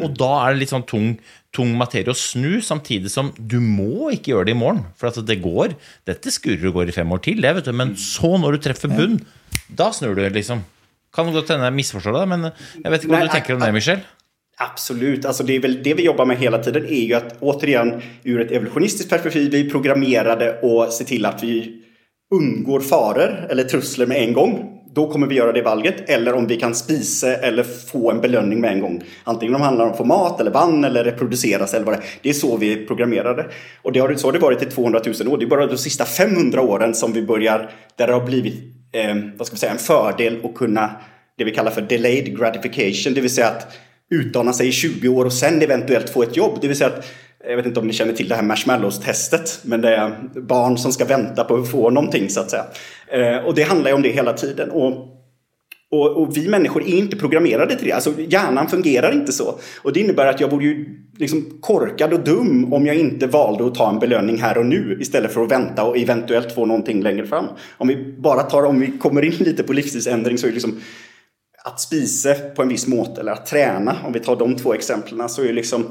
og 0.00 0.16
da 0.18 0.30
er 0.44 0.54
det 0.54 0.62
litt 0.62 0.72
sånn 0.72 0.86
tung, 0.88 1.12
tung 1.54 1.74
materie 1.76 2.12
å 2.12 2.16
snu, 2.16 2.62
samtidig 2.64 3.12
som 3.12 3.32
du 3.36 3.58
må 3.60 4.10
ikke 4.14 4.32
gjøre 4.32 4.48
det 4.48 4.56
i 4.56 4.60
morgen. 4.62 4.84
For 4.96 5.10
at 5.10 5.20
det 5.28 5.40
går. 5.44 5.76
Dette 6.08 6.32
skurrer 6.32 6.70
og 6.70 6.80
går 6.80 6.92
i 6.92 6.96
fem 6.96 7.12
år 7.12 7.22
til, 7.26 7.42
det, 7.44 7.52
vet 7.58 7.68
du. 7.68 7.74
Men 7.76 7.94
så, 8.00 8.34
når 8.40 8.56
du 8.56 8.64
treffer 8.68 8.92
bunn, 8.92 9.20
da 9.68 9.90
snur 9.94 10.16
du, 10.18 10.24
liksom. 10.32 10.64
Kan 11.12 11.28
godt 11.34 11.52
hende 11.52 11.68
jeg 11.68 11.76
misforstår 11.76 12.16
det, 12.16 12.26
men 12.30 12.48
jag 12.48 12.90
vet 12.90 13.02
inte 13.02 13.12
vad 13.12 13.26
du 13.26 13.32
tänker 13.34 13.54
om 13.58 13.60
det, 13.60 13.72
Michel? 13.76 14.04
Absolut, 14.56 15.24
alltså 15.24 15.42
det 15.42 15.58
väl 15.58 15.82
det 15.82 15.94
vi 15.94 16.04
jobbar 16.04 16.26
med 16.26 16.38
hela 16.38 16.58
tiden 16.58 16.84
är 16.84 17.02
ju 17.02 17.14
att 17.14 17.36
återigen 17.40 18.02
ur 18.22 18.40
ett 18.40 18.50
evolutionistiskt 18.50 19.10
perspektiv, 19.10 19.50
vi 19.50 19.66
är 19.66 19.70
programmerade 19.70 20.58
att 20.62 20.92
se 20.92 21.04
till 21.04 21.26
att 21.26 21.42
vi 21.42 21.82
undgår 22.34 22.80
faror 22.80 23.46
eller 23.50 23.64
trusler 23.64 24.06
med 24.06 24.16
en 24.16 24.32
gång 24.32 24.81
då 24.94 25.10
kommer 25.10 25.26
vi 25.26 25.34
göra 25.34 25.52
det 25.52 25.62
valget. 25.62 26.10
Eller 26.10 26.34
om 26.34 26.46
vi 26.46 26.56
kan 26.56 26.74
spisa 26.74 27.36
eller 27.36 27.62
få 27.62 28.10
en 28.10 28.20
belöning 28.20 28.60
med 28.60 28.72
en 28.72 28.80
gång. 28.80 29.02
Antingen 29.24 29.54
om 29.54 29.60
det 29.60 29.66
handlar 29.66 29.84
om 29.84 29.90
att 29.90 29.96
få 29.96 30.04
mat 30.04 30.40
eller 30.40 30.50
vann 30.50 30.84
eller 30.84 31.04
reproduceras 31.04 31.74
eller 31.74 31.86
vad 31.86 31.94
det 31.94 31.98
är. 31.98 32.04
Det 32.22 32.28
är 32.28 32.32
så 32.32 32.56
vi 32.56 32.86
programmerade. 32.86 33.46
Och 33.82 33.92
det 33.92 34.00
har, 34.00 34.14
så 34.14 34.26
har 34.26 34.32
det 34.32 34.38
varit 34.38 34.62
i 34.62 34.66
200 34.66 35.00
000 35.20 35.32
år. 35.32 35.38
Det 35.38 35.44
är 35.44 35.48
bara 35.48 35.66
de 35.66 35.78
sista 35.78 36.04
500 36.04 36.60
åren 36.60 36.94
som 36.94 37.12
vi 37.12 37.22
börjar, 37.22 37.70
där 37.96 38.06
det 38.06 38.12
har 38.12 38.26
blivit 38.26 38.54
eh, 38.92 39.16
vad 39.36 39.46
ska 39.46 39.54
vi 39.54 39.60
säga, 39.60 39.72
en 39.72 39.78
fördel 39.78 40.40
att 40.44 40.54
kunna, 40.54 40.90
det 41.38 41.44
vi 41.44 41.50
kallar 41.50 41.70
för 41.70 41.82
delayed 41.82 42.38
gratification. 42.38 43.14
Det 43.14 43.20
vill 43.20 43.34
säga 43.34 43.48
att 43.48 43.78
utdana 44.10 44.52
sig 44.52 44.68
i 44.68 44.72
20 44.72 45.08
år 45.08 45.24
och 45.24 45.32
sen 45.32 45.62
eventuellt 45.62 46.10
få 46.10 46.22
ett 46.22 46.36
jobb. 46.36 46.58
Det 46.60 46.68
vill 46.68 46.76
säga 46.76 46.90
att 46.90 47.06
jag 47.48 47.56
vet 47.56 47.66
inte 47.66 47.80
om 47.80 47.86
ni 47.86 47.92
känner 47.92 48.12
till 48.12 48.28
det 48.28 48.34
här 48.34 48.42
marshmallows-testet. 48.42 49.60
Men 49.62 49.80
det 49.80 49.96
är 49.96 50.16
barn 50.40 50.78
som 50.78 50.92
ska 50.92 51.04
vänta 51.04 51.44
på 51.44 51.54
att 51.54 51.70
få 51.70 51.90
någonting 51.90 52.30
så 52.30 52.40
att 52.40 52.50
säga. 52.50 52.64
Eh, 53.06 53.44
och 53.44 53.54
det 53.54 53.62
handlar 53.62 53.90
ju 53.90 53.94
om 53.96 54.02
det 54.02 54.08
hela 54.08 54.32
tiden. 54.32 54.70
Och, 54.70 55.08
och, 55.90 56.22
och, 56.22 56.36
vi 56.36 56.48
människor 56.48 56.82
är 56.82 56.94
inte 56.94 57.16
programmerade 57.16 57.76
till 57.76 57.86
det. 57.86 57.92
Alltså 57.92 58.12
hjärnan 58.18 58.68
fungerar 58.68 59.12
inte 59.12 59.32
så. 59.32 59.58
Och 59.82 59.92
det 59.92 60.00
innebär 60.00 60.26
att 60.26 60.40
jag 60.40 60.50
vore 60.50 60.64
ju 60.64 60.86
liksom 61.18 61.58
korkad 61.60 62.12
och 62.12 62.20
dum 62.20 62.72
om 62.72 62.86
jag 62.86 62.96
inte 62.96 63.26
valde 63.26 63.66
att 63.66 63.74
ta 63.74 63.90
en 63.90 63.98
belöning 63.98 64.38
här 64.38 64.58
och 64.58 64.66
nu 64.66 64.98
istället 65.00 65.32
för 65.32 65.42
att 65.42 65.50
vänta 65.50 65.84
och 65.84 65.98
eventuellt 65.98 66.52
få 66.52 66.66
någonting 66.66 67.02
längre 67.02 67.26
fram. 67.26 67.46
Om 67.78 67.88
vi 67.88 68.14
bara 68.18 68.42
tar, 68.42 68.62
om 68.62 68.80
vi 68.80 68.98
kommer 68.98 69.24
in 69.24 69.32
lite 69.32 69.62
på 69.62 69.72
livsstilsändring 69.72 70.38
så 70.38 70.46
är 70.46 70.48
det 70.48 70.54
liksom 70.54 70.80
att 71.64 71.80
spisa 71.80 72.34
på 72.34 72.62
en 72.62 72.68
viss 72.68 72.86
måte 72.86 73.20
eller 73.20 73.32
att 73.32 73.46
träna, 73.46 73.96
om 74.06 74.12
vi 74.12 74.20
tar 74.20 74.36
de 74.36 74.56
två 74.56 74.74
exemplen, 74.74 75.28
så 75.28 75.42
är 75.42 75.52
liksom 75.52 75.84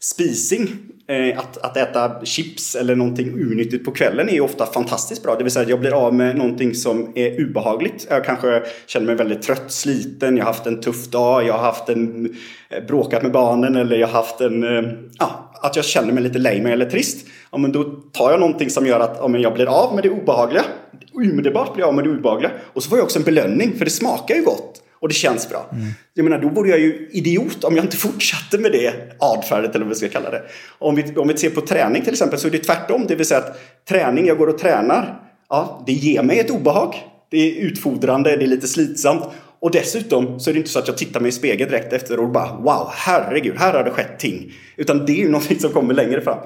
spising, 0.00 0.68
Eh, 1.10 1.38
att, 1.38 1.58
att 1.58 1.76
äta 1.76 2.24
chips 2.24 2.74
eller 2.74 2.96
någonting 2.96 3.34
onyttigt 3.34 3.84
på 3.84 3.90
kvällen 3.90 4.28
är 4.28 4.32
ju 4.32 4.40
ofta 4.40 4.66
fantastiskt 4.66 5.22
bra. 5.22 5.34
Det 5.34 5.42
vill 5.42 5.52
säga 5.52 5.62
att 5.62 5.68
jag 5.70 5.80
blir 5.80 6.06
av 6.06 6.14
med 6.14 6.36
någonting 6.36 6.74
som 6.74 7.12
är 7.14 7.44
obehagligt. 7.44 8.06
Jag 8.10 8.24
kanske 8.24 8.62
känner 8.86 9.06
mig 9.06 9.14
väldigt 9.14 9.42
trött, 9.42 9.72
sliten, 9.72 10.36
jag 10.36 10.44
har 10.44 10.52
haft 10.52 10.66
en 10.66 10.80
tuff 10.80 11.06
dag, 11.06 11.46
jag 11.46 11.52
har 11.52 11.60
haft 11.60 11.88
en, 11.88 12.34
eh, 12.70 12.84
bråkat 12.86 13.22
med 13.22 13.32
barnen 13.32 13.76
eller 13.76 13.96
jag 13.96 14.06
har 14.06 14.14
haft 14.14 14.40
en, 14.40 14.62
eh, 14.62 14.92
ja, 15.18 15.52
att 15.62 15.76
jag 15.76 15.84
känner 15.84 16.12
mig 16.12 16.22
lite 16.22 16.38
lame 16.38 16.72
eller 16.72 16.90
trist. 16.90 17.26
Ja, 17.50 17.58
men 17.58 17.72
då 17.72 17.84
tar 18.12 18.30
jag 18.30 18.40
någonting 18.40 18.70
som 18.70 18.86
gör 18.86 19.00
att 19.00 19.16
ja, 19.20 19.28
men 19.28 19.40
jag 19.40 19.54
blir 19.54 19.66
av 19.66 19.94
med 19.94 20.04
det 20.04 20.10
obehagliga. 20.10 20.64
Omedelbart 21.12 21.74
blir 21.74 21.82
jag 21.82 21.88
av 21.88 21.94
med 21.94 22.04
det 22.04 22.10
obehagliga. 22.10 22.50
Och 22.72 22.82
så 22.82 22.88
får 22.88 22.98
jag 22.98 23.04
också 23.04 23.18
en 23.18 23.24
belöning, 23.24 23.72
för 23.78 23.84
det 23.84 23.90
smakar 23.90 24.34
ju 24.34 24.42
gott. 24.42 24.82
Och 25.00 25.08
det 25.08 25.14
känns 25.14 25.48
bra. 25.48 25.70
Mm. 25.72 25.86
Jag 26.14 26.24
menar, 26.24 26.38
då 26.38 26.48
vore 26.48 26.70
jag 26.70 26.80
ju 26.80 27.08
idiot 27.12 27.64
om 27.64 27.76
jag 27.76 27.84
inte 27.84 27.96
fortsatte 28.06 28.58
med 28.58 28.72
det 28.72 28.92
adfärdet 29.18 29.74
eller 29.74 29.84
vad 29.84 29.94
vi 29.94 29.94
ska 29.94 30.08
kalla 30.08 30.30
det. 30.30 30.42
Om 30.78 30.94
vi, 30.94 31.16
om 31.16 31.28
vi 31.28 31.36
ser 31.36 31.50
på 31.50 31.60
träning 31.60 32.02
till 32.02 32.12
exempel 32.12 32.38
så 32.38 32.46
är 32.46 32.50
det 32.50 32.58
tvärtom. 32.58 33.04
Det 33.08 33.14
vill 33.14 33.26
säga 33.26 33.40
att 33.40 33.60
träning, 33.88 34.26
jag 34.26 34.38
går 34.38 34.46
och 34.46 34.58
tränar, 34.58 35.22
ja, 35.48 35.84
det 35.86 35.92
ger 35.92 36.22
mig 36.22 36.38
ett 36.38 36.50
obehag. 36.50 36.94
Det 37.30 37.38
är 37.38 37.60
utfodrande, 37.60 38.36
det 38.36 38.44
är 38.44 38.48
lite 38.48 38.68
slitsamt. 38.68 39.22
Och 39.60 39.70
dessutom 39.70 40.40
så 40.40 40.50
är 40.50 40.54
det 40.54 40.58
inte 40.58 40.70
så 40.70 40.78
att 40.78 40.88
jag 40.88 40.98
tittar 40.98 41.20
mig 41.20 41.28
i 41.28 41.32
spegeln 41.32 41.70
direkt 41.70 41.92
efter 41.92 42.20
och 42.20 42.28
bara 42.28 42.56
wow, 42.56 42.88
herregud, 42.92 43.54
här 43.58 43.72
har 43.72 43.84
det 43.84 43.90
skett 43.90 44.18
ting. 44.18 44.52
Utan 44.76 45.06
det 45.06 45.12
är 45.12 45.16
ju 45.16 45.28
någonting 45.30 45.58
som 45.58 45.72
kommer 45.72 45.94
längre 45.94 46.20
fram. 46.20 46.38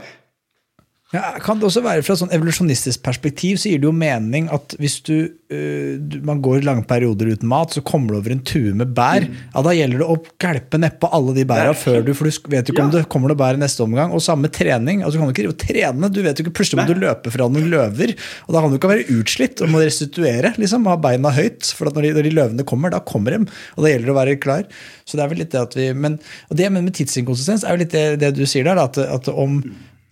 Ja, 1.12 1.34
kan 1.44 1.58
det 1.60 1.66
også 1.68 1.82
være 1.84 2.02
Fra 2.06 2.14
sånn 2.16 2.30
evolusjonistisk 2.32 3.02
perspektiv 3.04 3.58
så 3.60 3.68
gir 3.68 3.80
det 3.82 3.84
jo 3.84 3.92
mening 3.92 4.46
at 4.52 4.72
hvis 4.80 4.94
du, 5.04 5.16
uh, 5.52 6.20
man 6.24 6.40
går 6.44 6.64
lange 6.64 6.86
perioder 6.88 7.34
uten 7.34 7.50
mat, 7.50 7.74
så 7.74 7.82
kommer 7.84 8.14
du 8.14 8.20
over 8.22 8.32
en 8.32 8.40
tue 8.48 8.72
med 8.76 8.94
bær. 8.96 9.26
Mm. 9.28 9.42
Ja, 9.52 9.64
Da 9.66 9.74
gjelder 9.76 10.00
det 10.00 10.08
å 10.08 10.16
gælpe 10.40 10.80
nedpå 10.80 11.10
alle 11.12 11.34
de 11.36 11.44
bæra 11.48 11.74
før 11.76 12.00
du 12.06 12.14
For 12.16 12.28
du 12.28 12.52
vet 12.54 12.70
jo 12.70 12.74
ikke 12.74 12.80
ja. 12.80 12.88
om 12.88 12.94
det 12.94 13.04
kommer 13.12 13.32
noe 13.32 13.40
bær 13.42 13.58
i 13.58 13.60
neste 13.60 13.84
omgang. 13.84 14.14
Og 14.16 14.24
samme 14.24 14.48
trening. 14.52 15.02
altså 15.02 15.18
Du 15.18 15.22
kan 15.22 15.28
jo 15.28 15.52
ikke 15.52 15.66
trene. 15.66 16.08
du 16.08 16.22
vet 16.24 16.40
jo 16.40 16.46
ikke, 16.46 16.54
Plutselig 16.62 16.80
må 16.80 16.88
du 16.88 17.02
løpe 17.02 17.32
fra 17.34 17.48
noen 17.52 17.68
løver. 17.72 18.14
Og 18.46 18.56
da 18.56 18.62
kan 18.62 18.72
du 18.72 18.78
ikke 18.78 18.92
være 18.94 19.18
utslitt 19.18 19.60
og 19.60 19.72
må 19.72 19.82
restituere. 19.84 20.54
liksom, 20.56 20.88
Ha 20.88 20.96
beina 20.96 21.34
høyt. 21.36 21.74
For 21.76 21.92
når 21.92 22.08
de, 22.08 22.14
når 22.16 22.28
de, 22.28 22.36
løvene 22.40 22.68
kommer, 22.68 22.94
da 22.94 23.02
kommer 23.04 23.36
de. 23.36 23.50
Og 23.76 23.84
da 23.84 23.92
gjelder 23.92 24.08
det 24.08 24.14
å 24.14 24.20
være 24.22 24.38
klar. 24.40 24.64
Så 25.04 25.20
det 25.20 25.26
er 25.26 25.34
vel 25.34 25.44
litt 25.44 25.52
det 25.52 25.60
at 25.60 25.76
vi, 25.76 25.90
Men, 25.92 26.16
og 26.48 26.56
det 26.56 26.72
med 26.72 26.88
tidsinkonsistens 26.96 27.66
er 27.66 27.76
jo 27.76 27.84
litt 27.84 27.92
det, 27.92 28.06
det 28.22 28.32
du 28.38 28.46
sier 28.48 28.64
der, 28.64 28.80
at, 28.80 28.96
at 28.96 29.28
om 29.28 29.60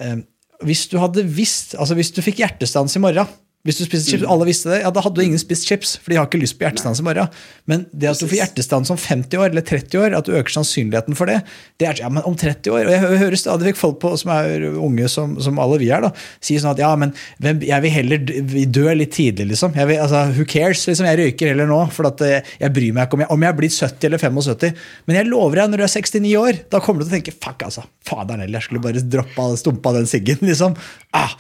eh, 0.02 0.21
hvis 0.67 0.87
du 0.90 0.99
hadde 1.00 1.25
visst 1.25 1.75
Altså, 1.79 1.97
hvis 1.99 2.12
du 2.14 2.21
fikk 2.25 2.43
hjertestans 2.43 2.97
i 2.97 3.02
morgen 3.02 3.31
hvis 3.61 3.76
du 3.76 3.83
spiste 3.85 4.09
chips, 4.09 4.25
alle 4.25 4.47
visste 4.49 4.71
det, 4.73 4.79
ja, 4.81 4.88
da 4.88 5.02
hadde 5.05 5.21
jo 5.21 5.29
ingen 5.29 5.40
spist 5.40 5.67
chips. 5.69 5.90
For 6.00 6.09
de 6.09 6.17
har 6.17 6.25
ikke 6.31 6.38
lyst 6.40 6.57
på 6.57 6.64
hjertestans 6.64 7.02
i 7.02 7.05
morgen. 7.05 7.29
Men 7.69 7.83
det 7.93 8.09
at 8.09 8.23
du 8.23 8.25
får 8.25 8.38
hjertestans 8.38 8.88
om 8.95 8.97
50 8.97 9.37
år 9.37 9.50
eller 9.50 9.67
30 9.69 10.00
år, 10.00 10.14
at 10.17 10.25
du 10.25 10.33
øker 10.33 10.55
sannsynligheten 10.55 11.19
for 11.19 11.29
det, 11.29 11.43
det 11.76 11.90
er 11.90 12.00
ja, 12.00 12.09
men 12.09 12.25
om 12.25 12.38
30 12.40 12.73
år. 12.73 12.88
Og 12.88 12.95
jeg 12.95 13.21
hører 13.21 13.37
stadig 13.37 13.69
vekk 13.69 13.81
folk 13.83 13.99
på, 14.00 14.14
som 14.23 14.33
er 14.33 14.64
unge, 14.71 15.11
som, 15.12 15.35
som 15.45 15.61
alle 15.61 15.76
vi 15.83 15.90
er, 15.93 16.07
da, 16.07 16.12
sier 16.40 16.62
sånn 16.62 16.73
at 16.73 16.81
ja, 16.81 16.88
men 16.97 17.12
jeg 17.61 17.85
vil 17.85 17.95
heller 17.99 18.25
dø 18.79 18.87
litt 18.97 19.12
tidlig, 19.19 19.50
liksom. 19.52 19.76
Jeg 19.76 19.93
vil, 19.93 20.00
altså, 20.07 20.25
who 20.38 20.49
cares? 20.49 20.87
liksom, 20.88 21.11
Jeg 21.11 21.21
røyker 21.21 21.52
heller 21.52 21.69
nå, 21.69 21.83
for 21.93 22.09
at 22.09 22.25
eh, 22.25 22.50
jeg 22.64 22.76
bryr 22.79 22.97
meg 22.97 23.11
ikke 23.11 23.21
om 23.21 23.26
jeg, 23.26 23.33
om 23.37 23.47
jeg 23.50 23.59
blir 23.61 23.76
70 23.76 24.09
eller 24.09 24.25
75. 24.25 24.83
Men 25.05 25.21
jeg 25.21 25.29
lover 25.29 25.61
deg, 25.61 25.75
når 25.75 25.85
du 25.85 25.87
er 25.90 25.95
69 26.00 26.33
år, 26.47 26.64
da 26.73 26.81
kommer 26.81 27.05
du 27.05 27.11
til 27.11 27.12
å 27.12 27.19
tenke 27.19 27.37
fuck, 27.37 27.69
altså. 27.69 27.85
Faderen 28.09 28.40
heller, 28.47 28.57
jeg 28.57 28.71
skulle 28.71 28.87
bare 28.88 29.05
droppa, 29.05 29.50
stumpa 29.61 29.93
den 30.00 30.09
siggen, 30.09 30.40
liksom. 30.49 30.81
Ah. 31.12 31.37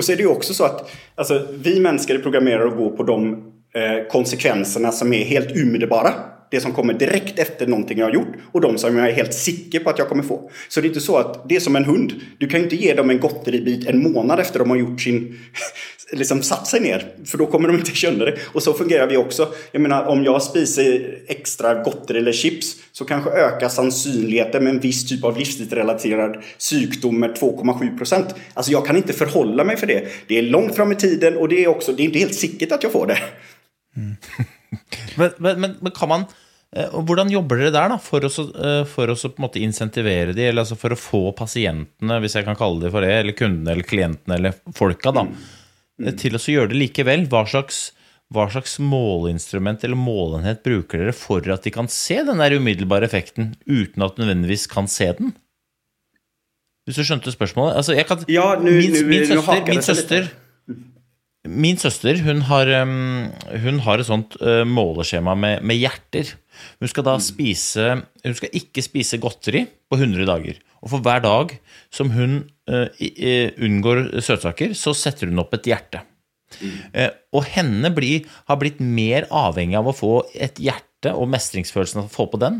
Och 0.00 0.04
så 0.04 0.12
är 0.12 0.16
det 0.16 0.22
ju 0.22 0.28
också 0.28 0.54
så 0.54 0.64
att 0.64 0.90
alltså, 1.14 1.46
vi 1.62 1.80
människor 1.80 2.14
är 2.14 2.18
programmerade 2.18 2.68
att 2.68 2.76
gå 2.76 2.90
på 2.90 3.02
de 3.02 3.32
eh, 3.74 4.08
konsekvenserna 4.10 4.92
som 4.92 5.12
är 5.12 5.24
helt 5.24 5.50
omedelbara. 5.50 6.10
Det 6.50 6.60
som 6.60 6.72
kommer 6.72 6.94
direkt 6.94 7.38
efter 7.38 7.66
någonting 7.66 7.98
jag 7.98 8.06
har 8.06 8.12
gjort 8.12 8.34
och 8.52 8.60
de 8.60 8.78
som 8.78 8.96
jag 8.96 9.08
är 9.08 9.12
helt 9.12 9.34
säker 9.34 9.80
på 9.80 9.90
att 9.90 9.98
jag 9.98 10.08
kommer 10.08 10.22
få. 10.22 10.50
Så 10.68 10.80
det 10.80 10.86
är 10.86 10.88
inte 10.88 11.00
så 11.00 11.16
att 11.16 11.48
det 11.48 11.56
är 11.56 11.60
som 11.60 11.76
en 11.76 11.84
hund. 11.84 12.12
Du 12.38 12.48
kan 12.48 12.60
inte 12.60 12.76
ge 12.76 12.94
dem 12.94 13.10
en 13.10 13.20
gotteribit 13.20 13.88
en 13.88 14.12
månad 14.12 14.40
efter 14.40 14.58
de 14.58 14.70
har 14.70 14.76
gjort 14.76 15.00
sin, 15.00 15.38
liksom 16.12 16.42
satt 16.42 16.66
sig 16.66 16.80
ner. 16.80 17.14
För 17.24 17.38
då 17.38 17.46
kommer 17.46 17.68
de 17.68 17.76
inte 17.76 17.90
känna 17.90 18.24
det. 18.24 18.38
Och 18.44 18.62
så 18.62 18.72
fungerar 18.72 19.06
vi 19.06 19.16
också. 19.16 19.48
Jag 19.72 19.82
menar 19.82 20.04
om 20.04 20.24
jag 20.24 20.42
spiser 20.42 21.18
extra 21.26 21.82
gotter 21.82 22.14
eller 22.14 22.32
chips 22.32 22.76
så 22.92 23.04
kanske 23.04 23.30
ökar 23.30 23.68
sannsynligheten 23.68 24.64
med 24.64 24.74
en 24.74 24.80
viss 24.80 25.08
typ 25.08 25.24
av 25.24 25.38
livsstilsrelaterad 25.38 26.42
sjukdom 26.70 27.20
med 27.20 27.30
2,7 27.30 27.98
procent. 27.98 28.34
Alltså 28.54 28.72
jag 28.72 28.86
kan 28.86 28.96
inte 28.96 29.12
förhålla 29.12 29.64
mig 29.64 29.76
för 29.76 29.86
det. 29.86 30.08
Det 30.26 30.38
är 30.38 30.42
långt 30.42 30.76
fram 30.76 30.92
i 30.92 30.96
tiden 30.96 31.36
och 31.36 31.48
det 31.48 31.64
är 31.64 31.68
också, 31.68 31.92
det 31.92 32.02
är 32.02 32.04
inte 32.04 32.18
helt 32.18 32.34
säkert 32.34 32.72
att 32.72 32.82
jag 32.82 32.92
får 32.92 33.06
det. 33.06 33.18
Mm. 33.96 34.16
men, 35.16 35.30
men, 35.38 35.60
men, 35.60 35.76
men, 35.80 35.92
kan 35.92 36.08
man 36.08 36.24
eh, 36.76 36.90
Hvordan 36.94 37.32
jobber 37.32 37.60
dere 37.60 37.74
der, 37.74 37.92
da, 37.92 37.98
for 38.02 38.26
å, 38.26 38.30
eh, 38.30 38.82
for 38.88 39.12
å 39.12 39.16
på 39.16 39.32
en 39.34 39.46
måte 39.46 39.62
insentivere 39.62 40.34
de, 40.36 40.48
eller 40.48 40.64
altså 40.64 40.78
for 40.80 40.94
å 40.94 40.98
få 40.98 41.22
pasientene, 41.38 42.20
hvis 42.22 42.36
jeg 42.38 42.46
kan 42.48 42.58
kalle 42.58 42.84
det 42.84 42.92
for 42.94 43.06
det, 43.06 43.14
eller 43.22 43.36
kundene 43.38 43.74
eller 43.74 43.88
klientene 43.88 44.38
eller 44.38 44.58
folka, 44.76 45.14
da, 45.16 45.26
mm. 45.28 45.48
Mm. 46.00 46.12
til 46.20 46.38
å 46.38 46.44
gjøre 46.56 46.72
det 46.72 46.80
likevel? 46.80 47.26
Hva 47.30 47.44
slags, 47.50 47.90
hva 48.32 48.46
slags 48.52 48.78
måleinstrument 48.82 49.84
eller 49.84 49.98
målenhet 49.98 50.64
bruker 50.66 51.04
dere 51.04 51.16
for 51.16 51.44
at 51.52 51.66
de 51.66 51.74
kan 51.74 51.90
se 51.92 52.22
den 52.26 52.42
der 52.42 52.56
umiddelbare 52.56 53.08
effekten, 53.10 53.54
uten 53.66 54.06
at 54.06 54.20
nødvendigvis 54.20 54.68
kan 54.70 54.90
se 54.90 55.12
den? 55.18 55.34
Hvis 56.88 56.96
du 56.98 57.06
skjønte 57.06 57.30
spørsmålet? 57.30 57.76
Altså, 57.78 57.94
kan, 58.08 58.22
ja, 58.30 58.54
nu, 58.58 58.72
min, 58.72 58.96
min, 59.06 59.26
søster, 59.28 59.66
min 59.68 59.84
søster 59.84 60.30
Min 61.48 61.78
søster 61.80 62.18
hun 62.20 62.42
har, 62.50 62.68
hun 63.62 63.78
har 63.86 64.00
et 64.00 64.08
sånt 64.08 64.34
uh, 64.44 64.60
måleskjema 64.68 65.32
med, 65.32 65.62
med, 65.64 65.78
hjerter. 65.80 66.34
Hun 66.82 66.90
skal 66.92 67.06
da 67.06 67.14
mm. 67.16 67.22
spise 67.24 67.86
Hun 68.26 68.34
skal 68.36 68.58
ikke 68.58 68.84
spise 68.84 69.16
godteri 69.22 69.62
på 69.88 69.96
100 69.96 70.26
dager. 70.28 70.58
Og 70.84 70.92
for 70.92 71.04
hver 71.04 71.22
dag 71.24 71.54
som 71.88 72.12
hun 72.12 72.42
uh, 72.68 72.86
unngår 73.56 74.20
søtsaker, 74.20 74.76
så 74.76 74.92
setter 74.92 75.32
hun 75.32 75.40
opp 75.40 75.56
et 75.56 75.70
hjerte. 75.72 76.04
Mm. 76.60 77.14
Og 77.38 77.44
henne 77.46 77.92
blir, 77.94 78.26
har 78.50 78.58
blitt 78.58 78.80
mer 78.82 79.28
avhengig 79.30 79.78
av 79.78 79.86
å 79.86 79.94
få 79.94 80.14
et 80.34 80.58
hjerte 80.60 81.12
og 81.14 81.30
mestringsfølelsen 81.30 82.02
av 82.02 82.08
å 82.08 82.12
få 82.12 82.26
på 82.32 82.40
den, 82.42 82.58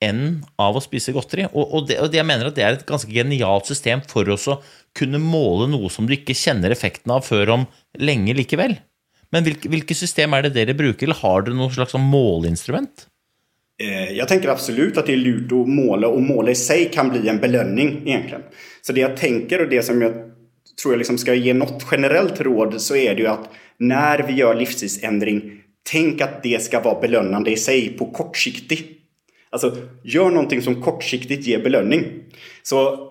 enn 0.00 0.40
av 0.60 0.76
å 0.76 0.82
spise 0.82 1.12
godteri. 1.14 1.46
Og, 1.52 1.62
og, 1.62 1.86
det, 1.90 2.00
og 2.00 2.14
jeg 2.16 2.26
mener 2.26 2.48
at 2.48 2.56
det 2.56 2.64
er 2.64 2.78
et 2.78 2.86
ganske 2.88 3.12
genialt 3.12 3.68
system 3.68 4.02
for 4.08 4.28
oss 4.32 4.48
å 4.48 4.58
kunne 4.98 5.20
måle 5.22 5.68
noe 5.70 5.90
som 5.92 6.08
du 6.08 6.14
ikke 6.16 6.36
kjenner 6.36 6.72
effekten 6.74 7.12
av 7.14 7.24
før 7.26 7.54
om 7.56 7.66
lenge 7.98 8.34
likevel. 8.36 8.76
Men 9.30 9.46
hvilke, 9.46 9.70
hvilke 9.70 9.94
system 9.94 10.34
er 10.34 10.48
det 10.48 10.56
dere 10.56 10.74
bruker, 10.74 11.06
eller 11.06 11.20
har 11.22 11.46
dere 11.46 11.58
noe 11.58 11.70
slags 11.74 11.94
måleinstrument? 11.94 13.06
Eh, 13.82 14.12
jag 14.12 14.28
tänker 14.28 14.48
absolut 14.48 14.96
att 14.96 15.06
det 15.06 15.12
är 15.12 15.16
lurt 15.16 15.52
att 15.52 15.68
måla 15.68 16.08
och 16.08 16.22
måla 16.22 16.50
i 16.50 16.54
sig 16.54 16.90
kan 16.92 17.08
bli 17.08 17.28
en 17.28 17.38
belöning 17.38 18.02
egentligen. 18.06 18.42
Så 18.82 18.92
det 18.92 19.00
jag 19.00 19.16
tänker 19.16 19.62
och 19.62 19.68
det 19.68 19.82
som 19.82 20.02
jag 20.02 20.12
tror 20.82 20.94
jag 20.94 20.98
liksom 20.98 21.18
ska 21.18 21.34
ge 21.34 21.54
något 21.54 21.86
generellt 21.90 22.40
råd 22.40 22.80
så 22.80 22.96
är 22.96 23.14
det 23.14 23.22
ju 23.22 23.28
att 23.28 23.50
när 23.78 24.18
vi 24.18 24.32
gör 24.32 24.54
livsstilsändring, 24.54 25.62
tänk 25.90 26.20
att 26.20 26.42
det 26.42 26.62
ska 26.62 26.80
vara 26.80 27.00
belönande 27.00 27.50
i 27.50 27.56
sig 27.56 27.88
på 27.88 28.06
kortsiktigt. 28.06 28.96
Alltså, 29.50 29.76
gör 30.04 30.30
någonting 30.30 30.62
som 30.62 30.82
kortsiktigt 30.82 31.46
ger 31.46 31.62
belöning. 31.62 32.04
Så, 32.62 33.09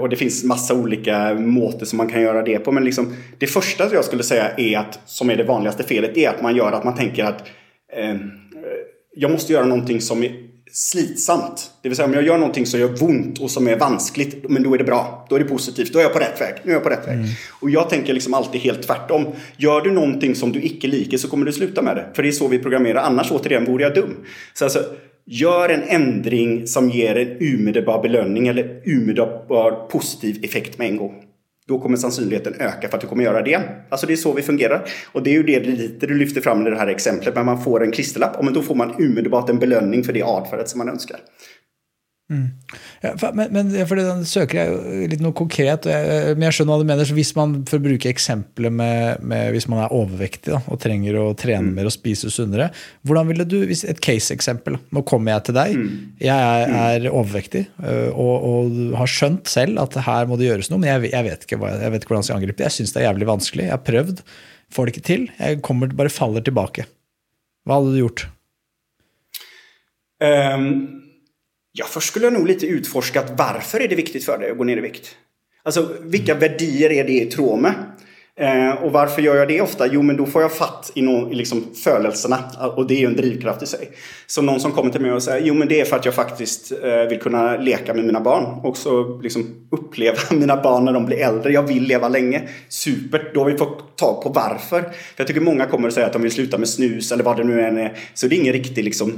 och 0.00 0.08
det 0.08 0.16
finns 0.16 0.44
massa 0.44 0.74
olika 0.74 1.34
måter 1.34 1.86
som 1.86 1.96
man 1.96 2.08
kan 2.08 2.22
göra 2.22 2.42
det 2.42 2.58
på. 2.58 2.72
Men 2.72 2.84
liksom, 2.84 3.14
det 3.38 3.46
första 3.46 3.94
jag 3.94 4.04
skulle 4.04 4.22
säga 4.22 4.50
är 4.56 4.78
att, 4.78 5.00
som 5.06 5.30
är 5.30 5.36
det 5.36 5.44
vanligaste 5.44 5.82
felet, 5.82 6.16
är 6.16 6.28
att 6.28 6.42
man 6.42 6.56
gör 6.56 6.72
att 6.72 6.84
man 6.84 6.96
tänker 6.96 7.24
att 7.24 7.48
eh, 7.96 8.16
jag 9.14 9.30
måste 9.30 9.52
göra 9.52 9.64
någonting 9.64 10.00
som 10.00 10.22
är 10.22 10.50
slitsamt. 10.72 11.70
Det 11.82 11.88
vill 11.88 11.96
säga 11.96 12.06
om 12.06 12.14
jag 12.14 12.26
gör 12.26 12.38
någonting 12.38 12.66
som 12.66 12.80
gör 12.80 13.02
ont 13.02 13.38
och 13.38 13.50
som 13.50 13.68
är 13.68 13.76
vanskligt, 13.76 14.50
men 14.50 14.62
då 14.62 14.74
är 14.74 14.78
det 14.78 14.84
bra. 14.84 15.26
Då 15.28 15.36
är 15.36 15.40
det 15.40 15.44
positivt. 15.44 15.92
Då 15.92 15.98
är 15.98 16.02
jag 16.02 16.12
på 16.12 16.18
rätt 16.18 16.40
väg. 16.40 16.54
Nu 16.62 16.70
är 16.70 16.74
jag 16.74 16.82
på 16.82 16.88
rätt 16.88 17.08
väg. 17.08 17.14
Mm. 17.14 17.26
Och 17.60 17.70
jag 17.70 17.90
tänker 17.90 18.14
liksom 18.14 18.34
alltid 18.34 18.60
helt 18.60 18.82
tvärtom. 18.82 19.26
Gör 19.56 19.80
du 19.80 19.90
någonting 19.90 20.34
som 20.34 20.52
du 20.52 20.62
icke 20.62 20.86
liker 20.86 21.18
så 21.18 21.28
kommer 21.28 21.46
du 21.46 21.52
sluta 21.52 21.82
med 21.82 21.96
det. 21.96 22.06
För 22.14 22.22
det 22.22 22.28
är 22.28 22.32
så 22.32 22.48
vi 22.48 22.58
programmerar. 22.58 23.00
Annars 23.00 23.30
återigen 23.30 23.64
vore 23.64 23.82
jag 23.82 23.94
dum. 23.94 24.16
Så 24.54 24.64
alltså, 24.64 24.84
Gör 25.32 25.68
en 25.68 25.82
ändring 25.82 26.66
som 26.66 26.90
ger 26.90 27.16
en 27.16 27.36
omedelbar 27.36 28.02
belöning 28.02 28.48
eller 28.48 28.82
omedelbar 28.86 29.88
positiv 29.90 30.44
effekt 30.44 30.78
med 30.78 30.88
en 30.88 30.96
gång. 30.96 31.24
Då 31.68 31.78
kommer 31.78 31.96
sannolikheten 31.96 32.54
öka 32.58 32.88
för 32.88 32.96
att 32.96 33.00
du 33.00 33.06
kommer 33.06 33.24
göra 33.24 33.42
det. 33.42 33.60
Alltså 33.88 34.06
det 34.06 34.12
är 34.12 34.16
så 34.16 34.32
vi 34.32 34.42
fungerar. 34.42 34.88
Och 35.12 35.22
det 35.22 35.30
är 35.30 35.34
ju 35.34 35.42
det 35.42 35.60
lite 35.60 36.06
du 36.06 36.14
lyfter 36.14 36.40
fram 36.40 36.66
i 36.66 36.70
det 36.70 36.76
här 36.76 36.86
exemplet. 36.86 37.34
Men 37.34 37.46
man 37.46 37.64
får 37.64 37.84
en 37.84 37.92
klisterlapp, 37.92 38.44
men 38.44 38.54
då 38.54 38.62
får 38.62 38.74
man 38.74 38.90
omedelbart 38.90 39.50
en 39.50 39.58
belöning 39.58 40.04
för 40.04 40.12
det 40.12 40.22
adfärdet 40.22 40.68
som 40.68 40.78
man 40.78 40.88
önskar. 40.88 41.16
Mm. 42.30 42.46
Ja, 43.02 43.10
men, 43.34 43.48
men 43.50 43.72
for 43.90 43.98
den 43.98 44.22
søker 44.28 44.60
jeg 44.60 45.08
litt 45.10 45.22
noe 45.24 45.34
konkret. 45.36 45.88
Jeg, 45.90 46.36
men 46.36 46.46
jeg 46.46 46.56
skjønner 46.56 46.76
hva 46.76 46.84
du 46.84 46.86
mener. 46.86 47.08
så 47.08 47.16
Hvis 47.16 47.32
man 47.34 47.56
for 47.66 47.80
å 47.80 47.84
bruke 47.84 48.10
eksempelet 48.10 48.74
med, 48.74 49.24
med, 49.26 49.50
hvis 49.56 49.66
man 49.70 49.82
er 49.82 49.94
overvektig 49.96 50.54
da, 50.54 50.60
og 50.70 50.78
trenger 50.82 51.18
å 51.18 51.24
trene 51.38 51.72
mm. 51.72 51.72
mer 51.76 51.90
og 51.90 51.94
spise 51.94 52.30
sunnere 52.30 52.70
hvordan 53.06 53.30
ville 53.32 53.46
du, 53.48 53.58
hvis 53.66 53.82
Et 53.90 53.98
case-eksempel. 53.98 54.78
Nå 54.94 55.02
kommer 55.08 55.34
jeg 55.34 55.48
til 55.48 55.58
deg. 55.58 55.74
Mm. 55.80 55.90
Jeg 56.22 56.54
er, 56.54 56.70
mm. 56.70 56.78
er 56.84 57.08
overvektig 57.10 57.64
øh, 57.82 58.08
og, 58.14 58.34
og, 58.52 58.80
har 59.00 59.10
skjønt 59.10 59.50
selv 59.50 59.82
at 59.82 59.98
her 60.06 60.30
må 60.30 60.38
det 60.38 60.50
gjøres 60.50 60.70
noe, 60.70 60.82
men 60.82 60.92
jeg, 60.92 61.10
jeg, 61.10 61.26
vet, 61.26 61.46
ikke 61.46 61.58
hva, 61.60 61.74
jeg 61.80 61.94
vet 61.94 62.04
ikke 62.04 62.14
hvordan 62.14 62.26
jeg 62.26 62.30
skal 62.30 62.40
angripe 62.40 62.60
det. 62.60 62.68
Jeg 62.68 62.78
syns 62.78 62.94
det 62.94 63.02
er 63.02 63.08
jævlig 63.08 63.30
vanskelig. 63.32 63.66
Jeg 63.66 63.74
har 63.74 63.84
prøvd, 63.86 64.22
får 64.70 64.86
det 64.86 64.94
ikke 64.94 65.08
til. 65.10 65.26
Jeg 65.40 65.62
kommer 65.66 65.98
bare 65.98 66.12
faller 66.12 66.46
tilbake. 66.46 66.86
Hva 67.66 67.80
hadde 67.80 67.96
du 67.96 68.02
gjort? 68.04 68.28
Um, 70.20 70.99
ja, 71.72 71.86
först 71.88 72.08
skulle 72.08 72.26
jag 72.26 72.32
nog 72.32 72.46
lite 72.46 72.66
utforskat 72.66 73.32
varför 73.38 73.80
är 73.80 73.88
det 73.88 73.94
viktigt 73.94 74.24
för 74.24 74.38
dig 74.38 74.50
att 74.50 74.58
gå 74.58 74.64
ner 74.64 74.76
i 74.76 74.80
vikt? 74.80 75.16
Alltså 75.62 75.88
vilka 76.00 76.34
värdier 76.34 76.90
är 76.90 77.04
det 77.04 77.12
i 77.12 77.26
tråd 77.26 77.58
med? 77.58 77.74
Eh, 78.40 78.82
och 78.82 78.92
varför 78.92 79.22
gör 79.22 79.36
jag 79.36 79.48
det 79.48 79.60
ofta? 79.60 79.86
Jo, 79.86 80.02
men 80.02 80.16
då 80.16 80.26
får 80.26 80.42
jag 80.42 80.52
fatt 80.52 80.92
i, 80.94 81.02
no, 81.02 81.32
i 81.32 81.34
liksom 81.34 81.64
födelserna 81.84 82.38
och 82.76 82.86
det 82.86 82.94
är 82.94 82.98
ju 82.98 83.06
en 83.06 83.16
drivkraft 83.16 83.62
i 83.62 83.66
sig. 83.66 83.90
Så 84.26 84.42
någon 84.42 84.60
som 84.60 84.72
kommer 84.72 84.90
till 84.90 85.00
mig 85.00 85.12
och 85.12 85.22
säger 85.22 85.46
jo 85.46 85.54
men 85.54 85.68
det 85.68 85.80
är 85.80 85.84
för 85.84 85.96
att 85.96 86.04
jag 86.04 86.14
faktiskt 86.14 86.72
eh, 86.82 87.08
vill 87.08 87.20
kunna 87.20 87.56
leka 87.56 87.94
med 87.94 88.04
mina 88.04 88.20
barn 88.20 88.60
och 88.64 88.76
så 88.76 89.20
liksom 89.22 89.68
uppleva 89.70 90.18
mina 90.30 90.62
barn 90.62 90.84
när 90.84 90.92
de 90.92 91.06
blir 91.06 91.16
äldre. 91.16 91.52
Jag 91.52 91.62
vill 91.62 91.82
leva 91.82 92.08
länge. 92.08 92.48
Super, 92.68 93.30
då 93.34 93.40
har 93.40 93.50
vi 93.50 93.58
fått 93.58 93.96
tag 93.96 94.22
på 94.22 94.28
varför. 94.28 94.80
För 94.82 94.92
jag 95.16 95.26
tycker 95.26 95.40
många 95.40 95.66
kommer 95.66 95.88
och 95.88 95.94
säger 95.94 96.06
att 96.06 96.12
de 96.12 96.22
vill 96.22 96.32
sluta 96.32 96.58
med 96.58 96.68
snus 96.68 97.12
eller 97.12 97.24
vad 97.24 97.36
det 97.36 97.44
nu 97.44 97.60
än 97.60 97.78
är. 97.78 97.96
Så 98.14 98.26
det 98.26 98.36
är 98.36 98.40
ingen 98.40 98.52
riktig 98.52 98.84
liksom 98.84 99.12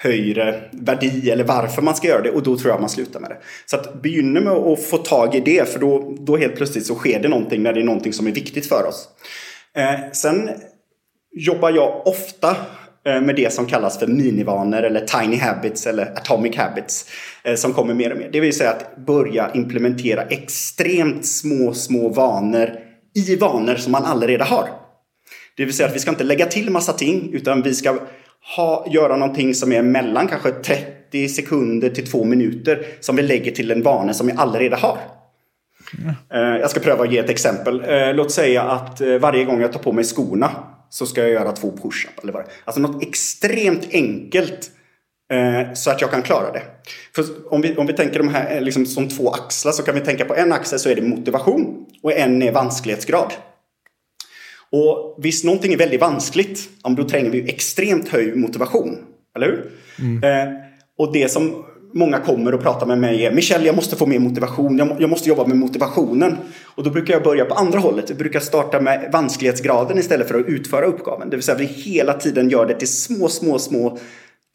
högre 0.00 0.60
värdi 0.72 1.30
eller 1.30 1.44
varför 1.44 1.82
man 1.82 1.96
ska 1.96 2.08
göra 2.08 2.22
det 2.22 2.30
och 2.30 2.42
då 2.42 2.58
tror 2.58 2.72
jag 2.72 2.80
man 2.80 2.90
slutar 2.90 3.20
med 3.20 3.30
det. 3.30 3.36
Så 3.66 3.76
att 3.76 4.02
begynna 4.02 4.40
med 4.40 4.52
att 4.52 4.82
få 4.82 4.96
tag 4.96 5.34
i 5.34 5.40
det 5.40 5.68
för 5.68 5.80
då, 5.80 6.16
då 6.20 6.36
helt 6.36 6.56
plötsligt 6.56 6.86
så 6.86 6.94
sker 6.94 7.20
det 7.20 7.28
någonting 7.28 7.62
när 7.62 7.72
det 7.72 7.80
är 7.80 7.84
någonting 7.84 8.12
som 8.12 8.26
är 8.26 8.32
viktigt 8.32 8.66
för 8.66 8.86
oss. 8.88 9.08
Eh, 9.76 10.12
sen 10.12 10.50
jobbar 11.32 11.70
jag 11.70 12.06
ofta 12.06 12.56
eh, 13.06 13.20
med 13.20 13.36
det 13.36 13.52
som 13.52 13.66
kallas 13.66 13.98
för 13.98 14.06
minivanor 14.06 14.82
eller 14.82 15.00
tiny 15.00 15.36
habits 15.36 15.86
eller 15.86 16.18
atomic 16.18 16.56
habits 16.56 17.10
eh, 17.44 17.54
som 17.54 17.72
kommer 17.72 17.94
mer 17.94 18.12
och 18.12 18.18
mer. 18.18 18.28
Det 18.32 18.40
vill 18.40 18.56
säga 18.56 18.70
att 18.70 18.96
börja 18.96 19.50
implementera 19.54 20.22
extremt 20.22 21.26
små, 21.26 21.74
små 21.74 22.08
vanor 22.08 22.70
i 23.14 23.36
vanor 23.36 23.74
som 23.74 23.92
man 23.92 24.04
allerede 24.04 24.44
har. 24.44 24.68
Det 25.56 25.64
vill 25.64 25.74
säga 25.74 25.88
att 25.88 25.94
vi 25.94 25.98
ska 25.98 26.10
inte 26.10 26.24
lägga 26.24 26.46
till 26.46 26.70
massa 26.70 26.92
ting 26.92 27.30
utan 27.32 27.62
vi 27.62 27.74
ska 27.74 27.98
ha, 28.56 28.86
göra 28.90 29.16
någonting 29.16 29.54
som 29.54 29.72
är 29.72 29.82
mellan 29.82 30.28
kanske 30.28 30.50
30 30.50 31.28
sekunder 31.28 31.90
till 31.90 32.10
två 32.10 32.24
minuter 32.24 32.86
som 33.00 33.16
vi 33.16 33.22
lägger 33.22 33.52
till 33.52 33.70
en 33.70 33.82
vana 33.82 34.14
som 34.14 34.26
vi 34.26 34.32
allerede 34.36 34.76
har. 34.76 34.98
Mm. 36.30 36.60
Jag 36.60 36.70
ska 36.70 36.80
pröva 36.80 37.04
att 37.04 37.12
ge 37.12 37.18
ett 37.18 37.30
exempel. 37.30 37.84
Eh, 37.88 38.14
låt 38.14 38.32
säga 38.32 38.62
att 38.62 39.00
eh, 39.00 39.14
varje 39.14 39.44
gång 39.44 39.60
jag 39.60 39.72
tar 39.72 39.80
på 39.80 39.92
mig 39.92 40.04
skorna 40.04 40.50
så 40.90 41.06
ska 41.06 41.20
jag 41.20 41.30
göra 41.30 41.52
två 41.52 41.72
push-up. 41.82 42.36
Alltså 42.64 42.80
något 42.80 43.02
extremt 43.02 43.88
enkelt 43.92 44.70
så 45.74 45.90
att 45.90 46.00
jag 46.00 46.10
kan 46.10 46.22
klara 46.22 46.52
det. 46.52 46.62
För 47.14 47.24
om, 47.50 47.60
vi, 47.60 47.76
om 47.76 47.86
vi 47.86 47.92
tänker 47.92 48.18
de 48.18 48.28
här 48.28 48.60
liksom 48.60 48.86
som 48.86 49.08
två 49.08 49.30
axlar 49.30 49.72
så 49.72 49.82
kan 49.82 49.94
vi 49.94 50.00
tänka 50.00 50.24
på 50.24 50.34
en 50.34 50.52
axel 50.52 50.78
så 50.78 50.88
är 50.88 50.96
det 50.96 51.02
motivation 51.02 51.86
och 52.02 52.12
en 52.12 52.42
är 52.42 52.52
vansklighetsgrad. 52.52 53.32
Och 54.72 55.18
visst, 55.18 55.44
någonting 55.44 55.72
är 55.72 55.76
väldigt 55.76 56.00
vanskligt, 56.00 56.68
då 56.96 57.04
tränger 57.04 57.30
vi 57.30 57.48
extremt 57.48 58.08
hög 58.08 58.36
motivation. 58.36 58.96
Eller 59.36 59.46
hur? 59.46 59.70
Mm. 59.98 60.48
Eh, 60.48 60.54
och 60.98 61.12
det 61.12 61.28
som 61.28 61.64
många 61.94 62.18
kommer 62.20 62.54
och 62.54 62.62
pratar 62.62 62.86
med 62.86 62.98
mig 62.98 63.26
är 63.26 63.32
Michel, 63.32 63.66
jag 63.66 63.76
måste 63.76 63.96
få 63.96 64.06
mer 64.06 64.18
motivation. 64.18 64.78
Jag, 64.78 64.96
jag, 64.98 65.10
måste 65.10 65.28
jobba 65.28 65.46
med 65.46 65.56
motivationen. 65.56 66.36
Och 66.64 66.84
då 66.84 66.90
brukar 66.90 67.14
jag 67.14 67.22
börja 67.22 67.44
på 67.44 67.54
andra 67.54 67.78
hållet. 67.78 68.08
Jag 68.08 68.18
brukar 68.18 68.40
starta 68.40 68.80
med 68.80 69.10
vansklighetsgraden 69.12 69.98
istället 69.98 70.28
för 70.28 70.40
att 70.40 70.46
utföra 70.46 70.86
uppgaven. 70.86 71.30
Det 71.30 71.36
vill 71.36 71.44
säga 71.44 71.58
vi 71.58 71.64
hela 71.64 72.12
tiden 72.12 72.50
gör 72.50 72.66
det 72.66 72.74
till 72.74 72.88
små, 72.88 73.28
små, 73.28 73.58
små 73.58 73.98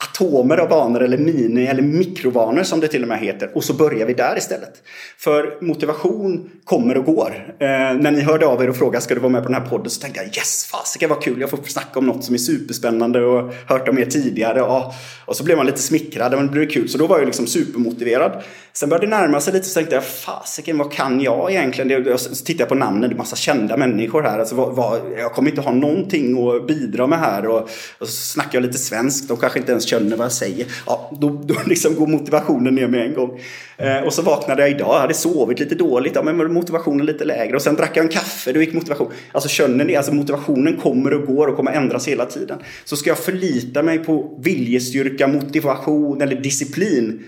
atomer 0.04 0.58
av 0.58 0.70
vanor 0.70 1.04
eller 1.04 1.18
mini 1.18 1.68
eller 1.68 1.82
mikrovanor 1.82 2.64
som 2.64 2.80
det 2.80 2.88
till 2.88 3.02
och 3.02 3.08
med 3.08 3.20
heter. 3.20 3.52
Och 3.54 3.64
så 3.64 3.74
börjar 3.74 4.06
vi 4.06 4.14
där 4.14 4.38
istället. 4.38 4.74
För 5.18 5.58
motivation 5.62 6.50
kommer 6.64 6.98
och 6.98 7.06
går. 7.06 7.56
Eh, 7.60 7.68
när 7.68 8.12
ni 8.12 8.22
hörde 8.22 8.46
av 8.46 8.64
er 8.64 8.70
och 8.70 8.76
frågade 8.76 9.04
ska 9.04 9.14
du 9.14 9.20
vara 9.20 9.32
med 9.32 9.44
på 9.44 9.50
den 9.50 9.62
här 9.62 9.70
podden 9.70 9.90
så 9.90 10.02
tänkte 10.02 10.20
jag 10.20 10.28
yes, 10.28 10.66
fasiken 10.72 11.10
vad 11.10 11.24
kul, 11.24 11.42
jag 11.42 11.50
får 11.50 11.60
snacka 11.64 12.00
om 12.00 12.06
något 12.06 12.24
som 12.24 12.36
är 12.36 12.40
superspännande 12.40 13.26
och 13.26 13.54
hört 13.68 13.88
om 13.88 13.98
er 13.98 14.06
tidigare. 14.06 14.62
Och, 14.62 14.94
och 15.26 15.36
så 15.36 15.44
blev 15.44 15.58
man 15.58 15.66
lite 15.66 15.82
smickrad, 15.82 16.32
men 16.32 16.46
det 16.46 16.52
blev 16.52 16.70
kul. 16.70 16.90
Så 16.90 16.98
då 16.98 17.08
var 17.08 17.20
jag 17.20 17.26
liksom 17.26 17.48
supermotiverad. 17.48 18.44
Sen 18.74 18.90
började 18.90 19.06
det 19.06 19.10
närma 19.10 19.40
sig 19.40 19.54
lite 19.54 19.68
så 19.68 19.74
tänkte 19.74 19.96
jag 19.96 20.06
fasiken 20.06 20.78
vad 20.78 20.92
kan 20.92 21.22
jag 21.22 21.52
egentligen? 21.52 22.18
Så 22.18 22.46
tittade 22.46 22.62
jag 22.62 22.70
på 22.70 22.76
namnen, 22.76 23.10
det 23.10 23.16
är 23.16 23.18
massa 23.18 23.36
kända 23.36 23.78
människor 23.78 24.22
här. 24.22 24.40
Alltså, 24.40 24.56
vad, 24.56 24.76
vad, 24.76 25.00
jag 25.18 25.34
kommer 25.34 25.50
inte 25.50 25.62
ha 25.62 25.72
någonting 25.72 26.50
att 26.50 26.68
bidra 26.68 27.08
med 27.08 27.20
här. 27.20 27.46
Och, 27.46 27.62
och 27.98 28.08
så 28.08 28.34
snackar 28.34 28.54
jag 28.54 28.66
lite 28.66 28.78
svenskt, 28.78 29.28
de 29.28 29.38
kanske 29.38 29.60
inte 29.60 29.72
ens 29.72 29.86
känner 29.94 30.18
vad 30.18 30.26
jag 30.26 30.32
säger. 30.32 30.68
Ja, 30.86 31.12
då, 31.22 31.30
då 31.30 31.56
liksom 31.66 31.96
går 31.96 32.08
motivationen 32.08 32.76
ner 32.76 32.88
med 32.88 33.02
en 33.02 33.14
gång. 33.14 33.40
Eh, 33.78 33.98
och 33.98 34.14
så 34.14 34.22
vaknade 34.22 34.62
jag 34.62 34.72
idag, 34.72 34.96
jag 34.96 35.00
hade 35.00 35.14
sovit 35.14 35.60
lite 35.60 35.76
dåligt, 35.76 36.16
ja, 36.16 36.24
men 36.24 36.54
motivationen 36.54 37.06
lite 37.06 37.26
lägre. 37.26 37.56
Och 37.56 37.62
sen 37.62 37.76
drack 37.76 37.98
jag 37.98 38.06
en 38.06 38.12
kaffe, 38.12 38.52
då 38.52 38.60
gick 38.60 38.74
motivationen. 38.74 39.14
Alltså 39.32 39.50
känner 39.50 39.86
ni, 39.86 39.96
alltså 39.96 40.14
motivationen 40.14 40.78
kommer 40.78 41.14
och 41.14 41.28
går 41.28 41.48
och 41.48 41.56
kommer 41.56 41.72
ändras 41.72 42.08
hela 42.08 42.26
tiden. 42.26 42.60
Så 42.86 42.96
ska 42.96 43.10
jag 43.10 43.18
förlita 43.18 43.84
mig 43.84 44.00
på 44.00 44.40
viljestyrka, 44.44 45.28
motivation 45.28 46.22
eller 46.22 46.36
disciplin 46.36 47.24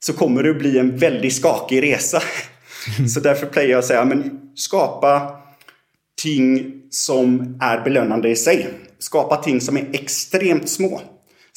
så 0.00 0.12
kommer 0.12 0.42
det 0.42 0.50
att 0.50 0.58
bli 0.58 0.78
en 0.78 0.96
väldigt 0.96 1.32
skakig 1.32 1.82
resa. 1.82 2.22
Så 3.14 3.20
därför 3.20 3.46
playar 3.46 3.68
jag 3.68 3.78
att 3.78 3.84
säga, 3.84 4.04
men 4.04 4.40
skapa 4.54 5.36
ting 6.22 6.72
som 6.90 7.58
är 7.60 7.84
belönande 7.84 8.28
i 8.28 8.36
sig. 8.36 8.68
Skapa 8.98 9.36
ting 9.36 9.60
som 9.60 9.76
är 9.76 9.86
extremt 9.92 10.68
små. 10.68 11.00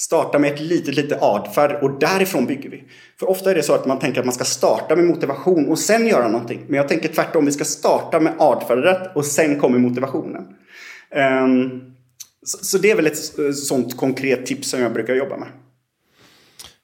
Starta 0.03 0.39
med 0.39 0.53
ett 0.53 0.59
litet, 0.59 0.95
litet 0.95 1.21
adfärd 1.21 1.83
och 1.83 1.99
därifrån 1.99 2.45
bygger 2.45 2.69
vi. 2.69 2.83
För 3.19 3.29
ofta 3.29 3.51
är 3.51 3.55
det 3.55 3.63
så 3.63 3.73
att 3.73 3.85
man 3.85 3.99
tänker 3.99 4.19
att 4.19 4.25
man 4.25 4.33
ska 4.33 4.43
starta 4.43 4.95
med 4.95 5.05
motivation 5.05 5.69
och 5.69 5.79
sen 5.79 6.07
göra 6.07 6.27
någonting. 6.27 6.65
Men 6.67 6.77
jag 6.77 6.87
tänker 6.87 7.09
tvärtom, 7.09 7.45
vi 7.45 7.51
ska 7.51 7.65
starta 7.65 8.19
med 8.19 8.33
adfärdet 8.39 9.15
och 9.15 9.25
sen 9.25 9.59
kommer 9.59 9.79
motivationen. 9.79 10.41
Um, 11.43 11.81
så, 12.45 12.77
det 12.77 12.91
är 12.91 12.95
väl 12.95 13.07
ett 13.07 13.17
sånt 13.55 13.97
konkret 13.97 14.45
tips 14.45 14.69
som 14.69 14.81
jag 14.81 14.93
brukar 14.93 15.13
jobba 15.13 15.37
med. 15.37 15.47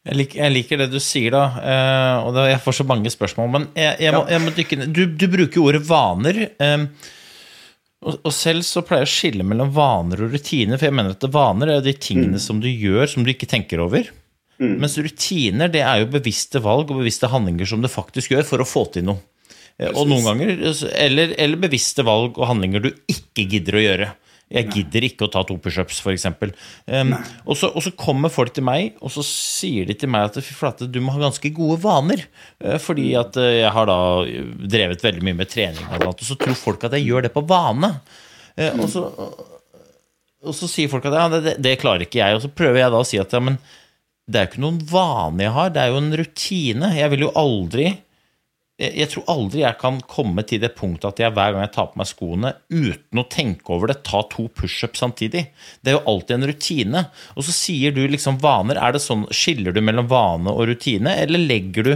Jeg 0.08 0.16
liker, 0.16 0.40
jeg 0.40 0.52
liker, 0.54 0.80
det 0.80 0.86
du 0.94 1.00
sier, 1.04 1.34
da. 1.36 1.44
Uh, 1.60 2.28
og 2.28 2.38
det, 2.38 2.46
jeg 2.54 2.62
får 2.64 2.78
så 2.78 2.86
mange 2.88 3.12
spørsmål. 3.12 3.50
Men 3.52 3.66
jeg, 3.76 3.98
jeg, 4.00 4.14
må, 4.16 4.24
jeg 4.32 4.42
må, 4.46 4.54
dykke 4.56 4.86
du, 4.88 5.02
du, 5.12 5.26
bruker 5.28 5.66
ordet 5.66 5.82
vaner. 5.90 6.46
Um, 6.64 6.88
og, 8.00 8.32
selv 8.32 8.64
så 8.64 8.84
pleier 8.86 9.04
jeg 9.04 9.10
å 9.10 9.12
skille 9.12 9.46
mellom 9.48 9.72
vaner 9.76 10.22
og 10.24 10.32
rutiner. 10.32 10.80
For 10.80 10.88
jeg 10.88 10.96
mener 10.96 11.18
at 11.18 11.26
vaner 11.34 11.74
er 11.74 11.84
de 11.84 11.94
tingene 12.00 12.38
mm. 12.38 12.44
som 12.44 12.62
du 12.64 12.70
gjør 12.70 13.10
som 13.12 13.26
du 13.26 13.34
ikke 13.34 13.50
tenker 13.50 13.84
over. 13.84 14.08
Mm. 14.60 14.78
Mens 14.84 14.96
rutiner 15.00 15.72
det 15.72 15.84
er 15.84 16.02
jo 16.02 16.14
bevisste 16.14 16.62
valg 16.64 16.92
og 16.92 17.02
bevisste 17.02 17.30
handlinger 17.32 17.68
som 17.68 17.84
du 17.84 17.90
faktisk 17.92 18.36
gjør 18.36 18.48
for 18.48 18.64
å 18.64 18.68
få 18.68 18.86
til 18.94 19.08
noe. 19.12 19.20
Precis. 19.80 19.96
Og 19.96 20.10
noen 20.12 20.26
ganger, 20.28 20.50
eller, 21.00 21.36
eller 21.40 21.62
bevisste 21.62 22.04
valg 22.04 22.36
og 22.36 22.50
handlinger 22.50 22.84
du 22.84 22.90
ikke 23.12 23.46
gidder 23.48 23.78
å 23.78 23.84
gjøre. 23.84 24.10
Jeg 24.50 24.70
gidder 24.74 25.06
ikke 25.06 25.28
å 25.28 25.32
ta 25.32 25.44
to 25.46 25.60
pushups, 25.62 26.00
f.eks. 26.02 26.26
Um, 26.90 27.14
og, 27.46 27.54
så, 27.60 27.70
og 27.70 27.84
så 27.86 27.92
kommer 27.98 28.32
folk 28.34 28.56
til 28.56 28.66
meg, 28.66 28.96
og 29.06 29.14
så 29.14 29.22
sier 29.26 29.86
de 29.86 29.94
til 29.94 30.10
meg 30.10 30.26
at 30.26 30.40
fy 30.42 30.56
flate, 30.58 30.88
du 30.90 30.98
må 31.06 31.14
ha 31.14 31.22
ganske 31.22 31.52
gode 31.54 31.78
vaner. 31.84 32.24
Uh, 32.58 32.80
fordi 32.82 33.12
at 33.20 33.38
uh, 33.38 33.46
jeg 33.46 33.70
har 33.76 33.90
da 33.90 34.00
drevet 34.74 35.06
veldig 35.06 35.24
mye 35.28 35.38
med 35.44 35.52
trening, 35.54 35.86
og 36.02 36.26
så 36.26 36.38
tror 36.40 36.58
folk 36.58 36.90
at 36.90 36.98
jeg 36.98 37.06
gjør 37.06 37.28
det 37.28 37.34
på 37.36 37.46
vane. 37.50 37.94
Og, 38.60 38.88
så, 38.92 39.06
og, 39.16 40.52
så, 40.52 40.68
sier 40.68 40.90
folk 40.92 41.06
at 41.08 41.14
ja, 41.16 41.28
det, 41.32 41.54
det, 41.64 41.78
klarer 41.80 42.04
ikke 42.04 42.20
jeg. 42.20 42.36
Og 42.36 42.42
så 42.44 42.50
prøver 42.52 42.82
jeg 42.82 42.92
da 42.92 43.00
å 43.00 43.06
si 43.08 43.22
at 43.22 43.32
ja, 43.32 43.40
men 43.46 43.56
det 44.30 44.42
er 44.42 44.48
jo 44.48 44.52
ikke 44.52 44.64
noen 44.66 44.82
vane 44.90 45.46
jeg 45.46 45.54
har, 45.56 45.70
det 45.72 45.84
er 45.84 45.94
jo 45.94 46.02
en 46.02 46.18
rutine. 46.20 46.90
Jeg 46.98 47.14
vil 47.14 47.24
jo 47.28 47.36
aldri 47.40 47.86
jeg 48.80 49.10
tror 49.12 49.26
aldri 49.34 49.64
jeg 49.66 49.76
kan 49.82 49.98
komme 50.08 50.44
til 50.48 50.62
det 50.64 50.72
punktet 50.78 51.10
at 51.10 51.20
jeg 51.20 51.34
hver 51.36 51.52
gang 51.52 51.66
jeg 51.66 51.74
tar 51.76 51.90
på 51.92 52.00
meg 52.00 52.08
skoene, 52.08 52.54
uten 52.72 53.20
å 53.20 53.26
tenke 53.28 53.74
over 53.76 53.92
det, 53.92 53.98
ta 54.08 54.22
to 54.32 54.48
pushups 54.56 55.02
samtidig. 55.04 55.50
Det 55.84 55.92
er 55.92 55.98
jo 55.98 56.06
alltid 56.14 56.36
en 56.38 56.48
rutine. 56.48 57.02
Og 57.36 57.44
så 57.44 57.56
sier 57.56 57.96
du 57.96 58.06
liksom 58.08 58.40
vaner. 58.40 58.80
Er 58.80 58.96
det 58.96 59.04
sånn, 59.04 59.28
Skiller 59.36 59.76
du 59.76 59.82
mellom 59.84 60.08
vane 60.12 60.54
og 60.54 60.70
rutine, 60.72 61.18
eller 61.26 61.44
legger 61.44 61.90
du 61.90 61.94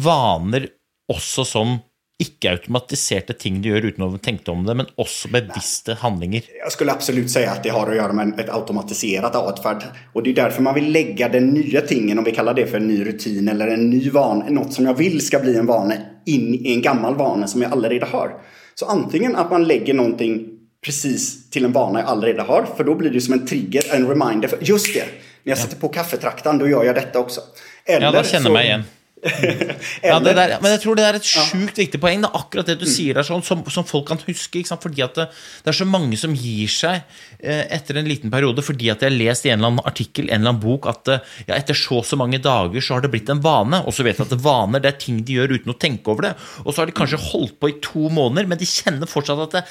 vaner 0.00 0.70
også 1.12 1.44
som 1.44 1.76
ikke-automatiserte 2.22 3.32
ting 3.32 3.60
du 3.62 3.68
gjør 3.70 3.88
uten 3.90 4.04
å 4.04 4.18
tenke 4.22 4.50
om 4.52 4.64
det, 4.66 4.74
men 4.78 4.88
også 5.00 5.30
bevisste 5.32 5.96
handlinger. 6.00 6.42
Jag 6.62 6.72
skulle 6.72 6.92
absolut 6.92 7.30
säga 7.30 7.50
att 7.50 7.62
det 7.62 7.68
har 7.68 7.90
att 7.90 7.96
göra 7.96 8.12
med 8.12 8.40
ett 8.40 8.50
automatiserat 8.50 9.36
adfärd. 9.36 9.82
Och 10.12 10.22
det 10.22 10.30
är 10.30 10.34
därför 10.34 10.62
man 10.62 10.74
vill 10.74 10.92
lägga 10.92 11.28
den 11.28 11.50
nya 11.50 11.80
tingen, 11.80 12.18
om 12.18 12.24
vi 12.24 12.32
kallar 12.32 12.54
det 12.54 12.66
för 12.66 12.76
en 12.76 12.88
ny 12.88 13.04
rutin 13.04 13.48
eller 13.48 13.68
en 13.68 13.90
ny 13.90 14.10
vana, 14.10 14.44
något 14.48 14.72
som 14.72 14.86
jag 14.86 14.94
vill 14.94 15.26
ska 15.26 15.38
bli 15.38 15.56
en 15.56 15.66
vana, 15.66 15.94
in 16.26 16.54
i 16.54 16.72
en 16.72 16.82
gammal 16.82 17.14
vana 17.14 17.46
som 17.46 17.62
jag 17.62 17.72
allerede 17.72 18.06
har. 18.06 18.36
Så 18.74 18.86
antingen 18.86 19.36
att 19.36 19.50
man 19.50 19.64
lägger 19.64 19.94
någonting 19.94 20.48
precis 20.84 21.50
till 21.50 21.64
en 21.64 21.72
vana 21.72 22.00
jag 22.00 22.08
allerede 22.08 22.42
har, 22.42 22.66
för 22.76 22.84
då 22.84 22.94
blir 22.94 23.10
det 23.10 23.20
som 23.20 23.34
en 23.34 23.46
trigger, 23.46 23.82
en 23.94 24.08
reminder. 24.08 24.48
För, 24.48 24.58
just 24.60 24.94
det, 24.94 25.04
när 25.42 25.50
jag 25.50 25.58
sätter 25.58 25.76
på 25.76 25.88
kaffetraktan, 25.88 26.58
då 26.58 26.68
gör 26.68 26.84
jag 26.84 26.94
detta 26.94 27.18
också. 27.18 27.40
Eller 27.84 28.06
ja, 28.06 28.12
då 28.12 28.22
känner 28.22 28.46
så, 28.46 28.52
mig 28.52 28.66
igen 28.66 28.84
Ja, 30.02 30.18
det 30.18 30.34
der, 30.34 30.56
men 30.62 30.72
jeg 30.74 30.80
tror 30.82 30.98
det 30.98 31.04
er 31.06 31.18
et 31.18 31.26
sjukt 31.26 31.78
viktig 31.78 32.00
poeng. 32.02 32.24
Er 32.26 32.38
akkurat 32.38 32.66
det 32.66 32.78
du 32.80 32.86
sier 32.90 33.14
der, 33.18 33.26
sånn, 33.26 33.44
som, 33.46 33.62
som 33.70 33.86
folk 33.86 34.08
kan 34.10 34.22
huske. 34.26 34.64
Fordi 34.72 35.06
det, 35.16 35.28
det 35.62 35.72
er 35.72 35.78
så 35.78 35.86
mange 35.88 36.18
som 36.18 36.34
gir 36.34 36.70
seg 36.72 37.06
Eh, 37.42 37.64
etter 37.74 37.96
en 37.98 38.06
liten 38.06 38.30
periode 38.30 38.62
fordi 38.62 38.86
at 38.92 39.00
jeg 39.02 39.10
har 39.10 39.16
lest 39.18 39.46
i 39.48 39.50
en 39.50 39.56
eller 39.58 39.72
annen 39.72 39.86
artikkel 39.88 40.28
en 40.28 40.36
eller 40.36 40.52
annen 40.52 40.60
bok 40.62 40.84
at 40.86 41.08
eh, 41.10 41.24
ja, 41.48 41.56
etter 41.56 41.74
så 41.74 41.96
og 41.98 42.04
så 42.06 42.14
mange 42.14 42.38
dager 42.38 42.84
så 42.84 42.94
har 42.94 43.02
det 43.02 43.10
blitt 43.10 43.32
en 43.34 43.40
vane. 43.42 43.80
Og 43.82 43.96
så 43.96 44.06
vet 44.06 44.20
jeg 44.20 44.28
at 44.28 44.44
vaner 44.44 44.82
det 44.82 44.92
er 44.92 45.00
ting 45.02 45.18
de 45.26 45.40
gjør 45.40 45.56
uten 45.56 45.72
å 45.74 45.78
tenke 45.82 46.12
over 46.12 46.28
det. 46.28 46.32
Og 46.62 46.70
så 46.70 46.82
har 46.82 46.92
de 46.92 46.94
kanskje 46.94 47.18
holdt 47.24 47.56
på 47.58 47.72
i 47.72 47.74
to 47.82 48.06
måneder, 48.14 48.46
men 48.46 48.60
de 48.60 48.68
kjenner 48.70 49.10
fortsatt 49.10 49.42
at 49.48 49.56
det, 49.56 49.64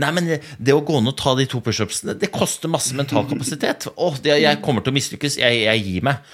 nei, 0.00 0.14
men 0.16 0.30
det, 0.32 0.72
å 0.72 0.80
gå 0.80 1.02
ned 1.02 1.12
og 1.12 1.20
ta 1.20 1.36
de 1.36 1.44
to 1.52 1.60
pushupsene, 1.64 2.16
det 2.16 2.32
koster 2.32 2.72
masse 2.72 2.96
mental 2.96 3.28
kapasitet. 3.28 3.90
Åh, 3.92 4.18
det, 4.24 4.38
jeg 4.40 4.62
kommer 4.64 4.86
til 4.86 4.94
å 4.94 4.98
mislykkes. 4.98 5.36
Jeg, 5.42 5.62
jeg 5.66 5.84
gir 5.84 6.08
meg. 6.08 6.24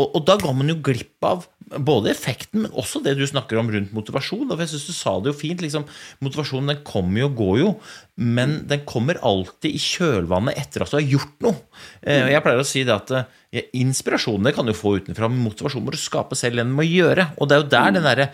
Og, 0.00 0.06
og, 0.08 0.20
da 0.26 0.38
går 0.40 0.54
man 0.56 0.72
jo 0.72 0.78
glipp 0.82 1.26
av 1.26 1.46
både 1.72 2.10
effekten, 2.12 2.64
men 2.64 2.76
også 2.78 3.00
det 3.04 3.14
du 3.18 3.24
snakker 3.28 3.60
om 3.60 3.70
rundt 3.72 3.92
motivasjon. 3.96 4.48
Og 4.48 4.60
jeg 4.60 4.72
syns 4.72 4.88
Du 4.88 4.94
sa 4.96 5.14
det 5.20 5.32
jo 5.32 5.38
fint. 5.38 5.60
liksom, 5.62 5.84
Motivasjonen 6.24 6.72
den 6.72 6.82
kommer 6.86 7.22
jo 7.22 7.28
og 7.30 7.36
går 7.38 7.58
jo, 7.60 7.70
men 8.22 8.56
den 8.70 8.84
kommer 8.88 9.18
alltid 9.26 9.74
i 9.74 9.80
kjølvannet 9.82 10.58
etter 10.60 10.84
at 10.84 10.92
du 10.92 10.98
har 10.98 11.12
gjort 11.16 11.44
noe. 11.44 11.58
Eh, 12.00 12.22
og 12.22 12.32
Jeg 12.32 12.44
pleier 12.44 12.62
å 12.62 12.66
si 12.68 12.84
det 12.86 12.94
at 12.94 13.12
eh, 13.18 13.28
det 13.52 14.54
kan 14.56 14.68
du 14.68 14.74
få 14.76 14.96
utenfra, 15.00 15.28
men 15.28 15.44
motivasjon 15.44 15.84
må 15.84 15.94
du 15.94 16.00
skape 16.00 16.38
selv 16.38 16.60
gjennom 16.60 16.82
å 16.82 16.86
gjøre. 16.86 17.32
Og 17.38 17.48
det 17.48 17.56
er 17.56 17.62
jo 17.62 17.70
der 17.74 17.96
den 17.96 18.06
derre 18.06 18.28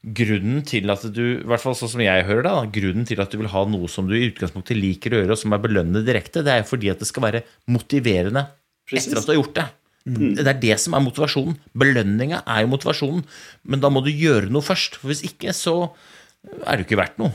grunnen 0.00 0.62
til 0.64 0.88
at 0.92 1.02
du 1.12 1.24
i 1.34 1.48
hvert 1.48 1.60
fall 1.60 1.76
sånn 1.76 1.92
som 1.92 2.02
jeg 2.04 2.24
hører 2.28 2.46
det, 2.46 2.54
grunnen 2.78 3.08
til 3.08 3.20
at 3.20 3.32
du 3.32 3.40
vil 3.40 3.50
ha 3.52 3.66
noe 3.68 3.90
som 3.92 4.06
du 4.08 4.14
i 4.16 4.30
utgangspunktet 4.30 4.78
liker 4.78 5.12
å 5.12 5.20
gjøre, 5.20 5.36
og 5.36 5.42
som 5.42 5.52
er 5.52 5.60
belønnende 5.64 6.06
direkte, 6.06 6.44
det 6.46 6.54
er 6.54 6.62
jo 6.62 6.70
fordi 6.70 6.92
at 6.92 7.02
det 7.02 7.08
skal 7.10 7.26
være 7.26 7.44
motiverende 7.68 8.46
etter 8.90 9.20
at 9.20 9.28
du 9.28 9.34
har 9.34 9.40
gjort 9.42 9.58
det. 9.58 9.66
Mm. 10.08 10.32
Det 10.38 10.46
er 10.48 10.62
det 10.62 10.78
som 10.80 10.96
er 10.96 11.04
motivasjonen. 11.04 11.58
Belønninga 11.76 12.40
er 12.48 12.64
jo 12.64 12.72
motivasjonen. 12.72 13.20
Men 13.68 13.82
da 13.82 13.90
må 13.92 14.02
du 14.04 14.08
gjøre 14.10 14.48
noe 14.52 14.64
først. 14.64 14.96
For 14.96 15.12
hvis 15.12 15.22
ikke, 15.28 15.52
så 15.56 15.92
er 16.64 16.72
det 16.72 16.84
jo 16.84 16.88
ikke 16.88 17.00
verdt 17.02 17.20
noe. 17.20 17.34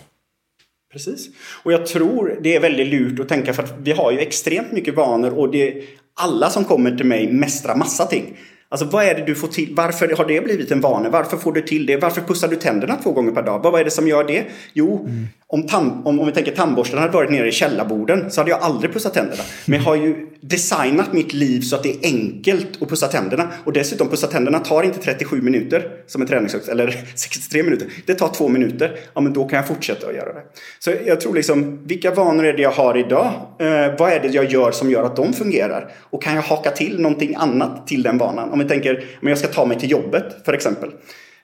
Precis. 0.95 1.29
Och 1.63 1.71
jag 1.73 1.85
tror 1.85 2.39
det 2.41 2.55
är 2.55 2.59
väldigt 2.59 2.87
lurt 2.87 3.19
att 3.19 3.29
tänka 3.29 3.53
för 3.53 3.63
att 3.63 3.73
vi 3.83 3.91
har 3.91 4.11
ju 4.11 4.19
extremt 4.19 4.71
mycket 4.71 4.95
vanor 4.95 5.39
och 5.39 5.51
det, 5.51 5.83
alla 6.13 6.49
som 6.49 6.63
kommer 6.63 6.97
till 6.97 7.05
mig 7.05 7.31
mästrar 7.31 7.75
massa 7.75 8.05
ting. 8.05 8.37
Alltså 8.69 8.85
vad 8.85 9.05
är 9.05 9.15
det 9.15 9.25
du 9.25 9.35
får 9.35 9.47
till? 9.47 9.73
Varför 9.75 10.15
har 10.17 10.25
det 10.25 10.41
blivit 10.41 10.71
en 10.71 10.81
vana? 10.81 11.09
Varför 11.09 11.37
får 11.37 11.53
du 11.53 11.61
till 11.61 11.85
det? 11.85 11.97
Varför 11.97 12.21
pussar 12.21 12.47
du 12.47 12.55
tänderna 12.55 12.95
två 12.95 13.11
gånger 13.11 13.31
per 13.31 13.43
dag? 13.43 13.59
Vad 13.63 13.81
är 13.81 13.83
det 13.83 13.91
som 13.91 14.07
gör 14.07 14.23
det? 14.23 14.45
Jo, 14.73 14.99
mm 14.99 15.27
om, 15.47 15.67
tam, 15.67 16.07
om, 16.07 16.19
om 16.19 16.25
vi 16.25 16.31
tänker 16.31 16.51
tandborsten 16.51 16.99
hade 16.99 17.13
varit 17.13 17.31
nere 17.31 17.47
i 17.47 17.51
källarborden 17.51 18.31
så 18.31 18.41
hade 18.41 18.51
jag 18.51 18.59
aldrig 18.61 18.93
pussat 18.93 19.13
tänderna. 19.13 19.43
Men 19.65 19.79
jag 19.79 19.85
har 19.85 19.95
ju 19.95 20.27
designat 20.41 21.13
mitt 21.13 21.33
liv 21.33 21.61
så 21.61 21.75
att 21.75 21.83
det 21.83 21.89
är 21.89 21.97
enkelt 22.03 22.81
att 22.81 22.89
pussa 22.89 23.07
tänderna. 23.07 23.47
Och 23.63 23.73
dessutom, 23.73 24.09
pussa 24.09 24.27
tänderna 24.27 24.59
tar 24.59 24.83
inte 24.83 24.99
37 24.99 25.41
minuter 25.41 25.91
som 26.07 26.21
en 26.21 26.27
träningsövning, 26.27 26.69
eller 26.71 27.05
63 27.15 27.63
minuter. 27.63 27.87
Det 28.05 28.13
tar 28.13 28.29
två 28.29 28.47
minuter. 28.47 28.99
Ja, 29.13 29.21
men 29.21 29.33
då 29.33 29.47
kan 29.47 29.57
jag 29.57 29.67
fortsätta 29.67 30.07
att 30.07 30.15
göra 30.15 30.33
det. 30.33 30.41
Så 30.79 30.91
jag 31.05 31.21
tror 31.21 31.33
liksom, 31.35 31.87
vilka 31.87 32.11
vanor 32.11 32.45
är 32.45 32.53
det 32.53 32.61
jag 32.61 32.71
har 32.71 32.97
idag? 32.97 33.25
Eh, 33.59 33.67
vad 33.99 34.11
är 34.11 34.19
det 34.19 34.27
jag 34.27 34.51
gör 34.51 34.71
som 34.71 34.91
gör 34.91 35.03
att 35.03 35.15
de 35.15 35.33
fungerar? 35.33 35.91
Och 35.99 36.23
kan 36.23 36.35
jag 36.35 36.41
haka 36.41 36.71
till 36.71 37.01
någonting 37.01 37.35
annat 37.35 37.87
till 37.87 38.03
den 38.03 38.17
vanan? 38.17 38.51
Om 38.51 38.59
vi 38.59 38.65
tänker, 38.65 39.05
om 39.21 39.27
jag 39.27 39.37
ska 39.37 39.47
ta 39.47 39.65
mig 39.65 39.79
till 39.79 39.91
jobbet, 39.91 40.25
för 40.45 40.53
exempel. 40.53 40.91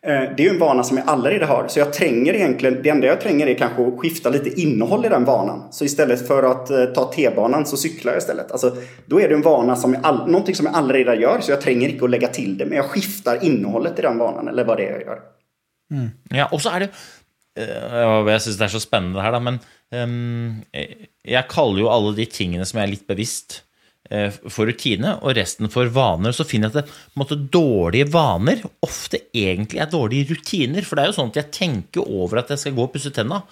Eh, 0.07 0.35
det 0.37 0.43
är 0.43 0.43
ju 0.43 0.49
en 0.49 0.59
vana 0.59 0.83
som 0.83 0.97
jag 0.97 1.07
aldrig 1.07 1.41
har. 1.41 1.67
Så 1.67 1.79
jag 1.79 1.93
tränger 1.93 2.33
egentligen, 2.33 2.83
det 2.83 2.89
enda 2.89 3.07
jag 3.07 3.21
tränger 3.21 3.47
är 3.47 3.53
kanske 3.53 3.87
att 3.87 3.99
skifta 3.99 4.29
lite 4.29 4.61
innehåll 4.61 5.05
i 5.05 5.09
den 5.09 5.25
vanan. 5.25 5.67
Så 5.71 5.85
istället 5.85 6.27
för 6.27 6.43
att 6.43 6.69
eh, 6.69 6.85
ta 6.85 7.11
T-banan 7.13 7.65
så 7.65 7.77
cyklar 7.77 8.11
jag 8.11 8.19
istället. 8.19 8.51
Alltså, 8.51 8.75
då 9.05 9.21
är 9.21 9.29
det 9.29 9.35
en 9.35 9.41
vana 9.41 9.75
som 9.75 9.93
jag, 9.93 10.05
all, 10.05 10.27
någonting 10.27 10.55
som 10.55 10.65
jag 10.65 10.75
allaredan 10.75 11.21
gör. 11.21 11.39
Så 11.41 11.51
jag 11.51 11.61
tränger 11.61 11.89
inte 11.89 12.05
att 12.05 12.11
lägga 12.11 12.27
till 12.27 12.57
det. 12.57 12.65
Men 12.65 12.75
jag 12.75 12.85
skiftar 12.85 13.43
innehållet 13.43 13.99
i 13.99 14.01
den 14.01 14.17
vanan, 14.17 14.47
eller 14.47 14.65
vad 14.65 14.77
det 14.77 14.87
är 14.87 14.91
jag 14.91 15.01
gör. 15.01 15.19
Mm. 15.91 16.09
Ja, 16.29 16.49
och 16.51 16.61
så 16.61 16.69
är 16.69 16.79
det 16.79 16.89
eh, 17.59 18.23
uh, 18.23 18.31
Jeg 18.31 18.41
syns 18.41 18.57
det 18.57 18.65
er 18.65 18.71
så 18.71 18.79
spennende 18.79 19.19
det 19.19 19.25
her, 19.25 19.31
da, 19.35 19.39
men 19.43 19.59
ehm, 19.91 20.63
um, 20.71 21.01
jeg 21.27 21.49
kaller 21.49 21.81
jo 21.83 21.89
alle 21.91 22.13
de 22.15 22.25
tingene 22.25 22.65
som 22.65 22.79
jeg 22.79 22.87
er 22.87 22.93
litt 22.95 23.07
bevisst 23.09 23.61
for 24.51 24.67
rutine, 24.67 25.13
og 25.21 25.35
resten 25.37 25.69
for 25.71 25.91
vaner. 25.93 26.35
Så 26.35 26.45
finner 26.47 26.69
jeg 26.69 26.81
at 26.81 26.87
det, 26.89 26.95
måte, 27.19 27.37
dårlige 27.53 28.09
vaner 28.11 28.63
ofte 28.83 29.21
egentlig 29.31 29.79
er 29.79 29.91
dårlige 29.91 30.33
rutiner. 30.33 30.87
For 30.87 30.97
det 30.97 31.05
er 31.05 31.11
jo 31.11 31.19
sånn 31.19 31.31
at 31.31 31.43
jeg 31.43 31.53
tenker 31.55 32.09
over 32.09 32.41
at 32.41 32.51
jeg 32.51 32.65
skal 32.65 32.75
gå 32.75 32.87
og 32.87 32.95
pusse 32.95 33.13
tenna. 33.15 33.43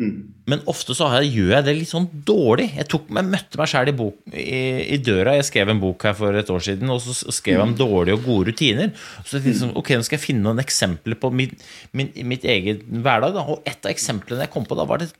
Mm. 0.00 0.12
Men 0.48 0.62
ofte 0.70 0.94
så 0.96 1.10
jeg, 1.18 1.34
gjør 1.36 1.50
jeg 1.52 1.64
det 1.66 1.74
litt 1.76 1.90
sånn 1.90 2.08
dårlig. 2.26 2.70
Jeg, 2.78 2.88
tok, 2.90 3.10
jeg 3.12 3.28
møtte 3.28 3.60
meg 3.60 3.70
sjæl 3.70 3.90
i, 3.92 3.94
i, 4.32 4.60
i, 4.96 4.98
døra. 5.04 5.36
Jeg 5.36 5.48
skrev 5.50 5.72
en 5.72 5.82
bok 5.82 6.06
her 6.08 6.16
for 6.16 6.38
et 6.38 6.52
år 6.52 6.64
siden, 6.64 6.90
og 6.92 7.02
så 7.04 7.14
skrev 7.34 7.58
jeg 7.58 7.66
om 7.66 7.74
mm. 7.74 7.78
dårlige 7.80 8.16
og 8.16 8.24
gode 8.26 8.50
rutiner. 8.50 8.94
Så 9.20 9.38
jeg 9.38 9.50
liksom, 9.50 9.74
ok, 9.78 9.92
Nå 9.98 10.08
skal 10.08 10.18
jeg 10.18 10.24
finne 10.24 10.46
noen 10.46 10.62
eksempler 10.62 11.20
på 11.20 11.32
min, 11.36 11.52
min, 11.98 12.12
mitt 12.32 12.46
eget 12.48 12.86
hverdag. 12.88 13.36
Da. 13.36 13.44
Og 13.52 13.68
et 13.68 13.84
av 13.84 13.92
eksemplene 13.92 14.46
jeg 14.46 14.54
kom 14.54 14.66
på, 14.68 14.78
da 14.78 14.88
var 14.88 15.02
det 15.02 15.12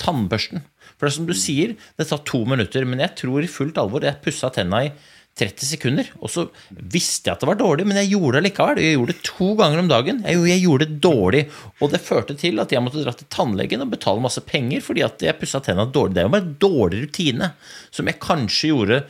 tannbørsten. 0.00 0.62
For 1.00 1.08
det 1.08 1.14
er 1.14 1.16
som 1.16 1.30
du 1.30 1.32
sier, 1.32 1.72
det 1.96 2.10
tar 2.10 2.20
to 2.28 2.42
minutter, 2.44 2.84
men 2.84 3.00
jeg 3.00 3.16
tror 3.22 3.40
i 3.40 3.48
fullt 3.48 3.80
alvor 3.80 4.04
Jeg 4.04 4.20
pussa 4.20 4.50
tenna 4.52 4.82
i 4.84 4.90
30 5.40 5.68
sekunder. 5.70 6.10
Og 6.20 6.28
så 6.28 6.44
visste 6.68 7.30
jeg 7.30 7.36
at 7.38 7.44
det 7.44 7.48
var 7.48 7.56
dårlig, 7.60 7.86
men 7.88 7.96
jeg 8.02 8.10
gjorde 8.12 8.36
det 8.36 8.50
likevel. 8.50 8.82
Jeg 8.82 8.98
gjorde 8.98 9.14
det 9.14 9.24
to 9.30 9.48
ganger 9.56 9.80
om 9.80 9.88
dagen. 9.88 10.20
Jeg, 10.26 10.60
gjorde 10.60 10.88
det 10.90 10.98
dårlig. 11.06 11.42
Og 11.80 11.94
det 11.94 12.02
førte 12.04 12.36
til 12.36 12.60
at 12.60 12.74
jeg 12.74 12.84
måtte 12.84 13.00
dra 13.06 13.14
til 13.16 13.30
tannlegen 13.32 13.86
og 13.86 13.94
betale 13.94 14.24
masse 14.24 14.44
penger 14.44 14.84
fordi 14.84 15.06
at 15.06 15.24
jeg 15.24 15.38
pussa 15.40 15.62
tenna 15.64 15.88
dårlig. 15.88 16.18
Det 16.18 16.22
er 16.22 16.28
jo 16.28 16.34
bare 16.36 16.46
en 16.46 16.54
dårlig 16.66 17.02
rutine 17.06 17.52
som 17.88 18.10
jeg 18.10 18.20
kanskje 18.20 18.74
gjorde 18.74 19.02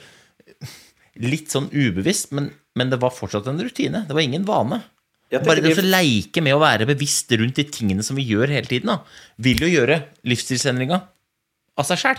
litt 1.21 1.51
sånn 1.53 1.69
ubevisst, 1.75 2.31
men, 2.37 2.53
men 2.79 2.93
det 2.93 3.01
var 3.03 3.13
fortsatt 3.13 3.51
en 3.51 3.61
rutine. 3.61 4.07
Det 4.07 4.15
var 4.15 4.25
ingen 4.25 4.47
vane. 4.49 4.85
Bare 5.31 5.63
det 5.63 5.77
å 5.79 5.87
leke 5.87 6.43
med 6.43 6.57
å 6.57 6.63
være 6.63 6.89
bevisst 6.89 7.31
rundt 7.39 7.59
de 7.59 7.67
tingene 7.71 8.03
som 8.07 8.19
vi 8.19 8.25
gjør 8.27 8.51
hele 8.51 8.67
tiden, 8.67 8.91
da, 8.91 9.03
vil 9.43 9.63
jo 9.63 9.69
gjøre 9.71 10.01
livsstilsendringa 10.27 10.99
av 11.81 11.85
sig 11.85 11.97
själv. 11.97 12.19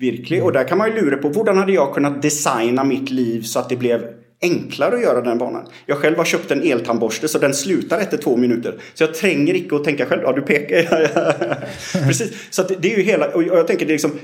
Verkligen, 0.00 0.44
Och 0.44 0.52
där 0.52 0.64
kan 0.64 0.78
man 0.78 0.88
ju 0.88 1.00
lura 1.00 1.16
på 1.16 1.28
hur 1.28 1.54
hade 1.54 1.72
jag 1.72 1.94
kunnat 1.94 2.22
designa 2.22 2.84
mitt 2.84 3.10
liv 3.10 3.42
så 3.42 3.58
att 3.58 3.68
det 3.68 3.76
blev 3.76 4.06
enklare 4.42 4.94
att 4.94 5.02
göra 5.02 5.20
den 5.20 5.38
banan. 5.38 5.66
Jag 5.86 5.98
själv 5.98 6.16
har 6.16 6.24
köpt 6.24 6.50
en 6.50 6.62
eltandborste 6.62 7.28
så 7.28 7.38
den 7.38 7.54
slutar 7.54 7.98
efter 7.98 8.16
två 8.16 8.36
minuter. 8.36 8.80
Så 8.94 9.02
jag 9.02 9.14
tränger 9.14 9.54
icke 9.54 9.76
att 9.76 9.84
tänka 9.84 10.06
själv. 10.06 10.22
Ja, 10.22 10.32
du 10.32 10.42
pekar. 10.42 10.82
Precis. 12.06 12.46
Så 12.50 12.62
det 12.62 12.92
är 12.92 12.96
ju 12.96 13.02
hela... 13.02 13.28
Och 13.28 13.42
jag 13.42 13.66
tänker 13.66 13.86
det 13.86 13.90
är 13.90 13.94
liksom... 13.94 14.18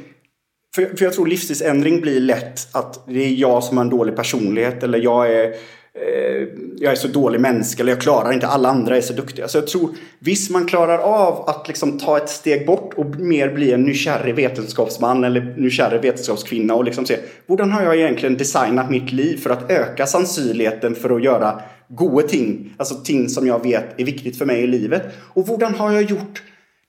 För, 0.75 0.97
för 0.97 1.05
jag 1.05 1.15
tror 1.15 1.27
livsstilsändring 1.27 2.01
blir 2.01 2.21
lätt 2.21 2.75
att 2.75 3.07
det 3.07 3.25
är 3.25 3.31
jag 3.31 3.65
som 3.65 3.77
har 3.77 3.85
en 3.85 3.91
dålig 3.91 4.17
personlighet 4.17 4.83
eller 4.83 4.99
jag 4.99 5.33
är 5.33 5.55
Eh, 5.99 6.49
jag 6.77 6.93
är 6.93 6.97
så 6.97 7.09
dålig 7.09 7.41
människa 7.41 7.83
eller 7.83 7.93
jag 7.93 8.01
klarar 8.01 8.33
inte, 8.33 8.47
alla 8.47 8.69
andra 8.69 8.97
är 8.97 9.01
så 9.01 9.13
duktiga. 9.13 9.49
Så 9.49 9.59
jag 9.59 9.67
tror, 9.67 9.91
visst 10.19 10.51
man 10.51 10.67
klarar 10.67 10.99
av 10.99 11.49
att 11.49 11.69
liksom 11.69 11.99
ta 11.99 12.17
ett 12.17 12.29
steg 12.29 12.67
bort 12.67 12.95
och 12.95 13.17
mer 13.17 13.55
bli 13.55 13.73
en 13.73 13.83
nykärrig 13.83 14.35
vetenskapsman 14.35 15.25
eller 15.25 15.55
nykärrig 15.57 16.03
vetenskapskvinna 16.03 16.75
och 16.75 16.85
liksom 16.85 17.07
se, 17.07 17.17
hur 17.47 17.59
har 17.59 17.83
jag 17.83 17.97
egentligen 17.97 18.37
designat 18.37 18.91
mitt 18.91 19.13
liv 19.13 19.37
för 19.37 19.51
att 19.51 19.71
öka 19.71 20.07
sannolikheten 20.07 20.95
för 20.95 21.17
att 21.17 21.25
göra 21.25 21.61
goda 21.89 22.29
ting, 22.29 22.75
alltså 22.77 22.95
ting 22.95 23.29
som 23.29 23.47
jag 23.47 23.63
vet 23.63 24.01
är 24.01 24.05
viktigt 24.05 24.39
för 24.39 24.47
mig 24.47 24.63
i 24.63 24.67
livet. 24.67 25.03
Och 25.35 25.49
hur 25.49 25.67
har 25.67 25.93
jag 25.93 26.03
gjort 26.03 26.43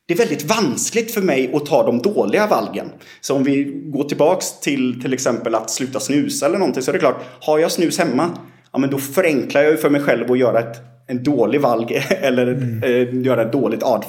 det 0.08 0.14
är 0.14 0.18
väldigt 0.18 0.44
vanskligt 0.44 1.12
för 1.12 1.22
mig 1.22 1.52
att 1.54 1.66
ta 1.66 1.84
de 1.84 2.02
dåliga 2.02 2.48
valgen. 2.48 2.90
Så 3.22 3.36
om 3.36 3.44
vi 3.44 3.64
går 3.86 4.04
tillbaks 4.04 4.60
till 4.60 5.02
till 5.02 5.14
exempel 5.14 5.56
att 5.56 5.70
sluta 5.70 6.00
snusa 6.00 6.46
eller 6.46 6.58
någonting 6.58 6.84
så 6.84 6.92
är 6.92 6.94
det 6.94 7.00
klart, 7.00 7.24
har 7.42 7.60
jag 7.60 7.72
snus 7.72 8.00
hemma 8.00 8.30
ja, 8.76 8.80
men 8.80 8.90
då 8.90 8.98
förenklar 8.98 9.62
jag 9.62 9.72
ju 9.72 9.78
för 9.78 9.90
mig 9.90 10.02
själv 10.02 10.32
att 10.32 10.38
göra 10.38 10.60
ett, 10.60 10.82
en 11.08 11.24
dålig 11.24 11.62
valg 11.62 11.92
eller 12.10 12.48
mm. 12.48 12.84
eh, 12.84 13.26
göra 13.26 13.42
ett 13.42 13.52
dåligt 13.52 13.84
ad. 13.84 14.06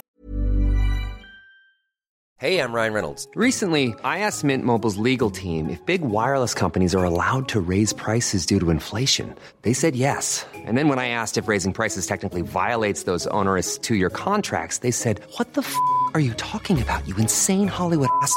Hej, 2.38 2.59
I'm 2.59 2.74
Ryan 2.74 2.92
Reynolds. 2.92 3.29
Recently, 3.35 3.94
I 4.05 4.18
asked 4.18 4.44
Mint 4.44 4.64
Mobiles 4.64 4.98
legal 4.98 5.31
team 5.31 5.70
if 5.70 5.87
big 5.87 6.02
wireless 6.02 6.55
companies 6.55 6.94
are 6.94 7.05
allowed 7.05 7.48
to 7.48 7.61
raise 7.61 7.94
prices 7.94 8.46
due 8.46 8.61
to 8.61 8.70
inflation. 8.70 9.35
They 9.62 9.72
said 9.72 9.96
yes. 9.96 10.44
And 10.55 10.76
then 10.76 10.88
when 10.88 10.98
I 10.98 11.09
asked 11.09 11.38
if 11.38 11.48
raising 11.48 11.72
prices 11.72 12.07
technically 12.07 12.42
violates 12.42 13.05
those 13.05 13.26
onerous 13.29 13.79
two-year 13.79 14.11
contracts, 14.11 14.79
they 14.79 14.92
said, 14.92 15.20
what 15.38 15.55
the 15.55 15.62
f*** 15.62 15.74
are 16.14 16.20
you 16.20 16.35
talking 16.35 16.83
about, 16.83 17.09
you 17.09 17.16
insane 17.16 17.68
Hollywood 17.68 18.11
ass?" 18.22 18.37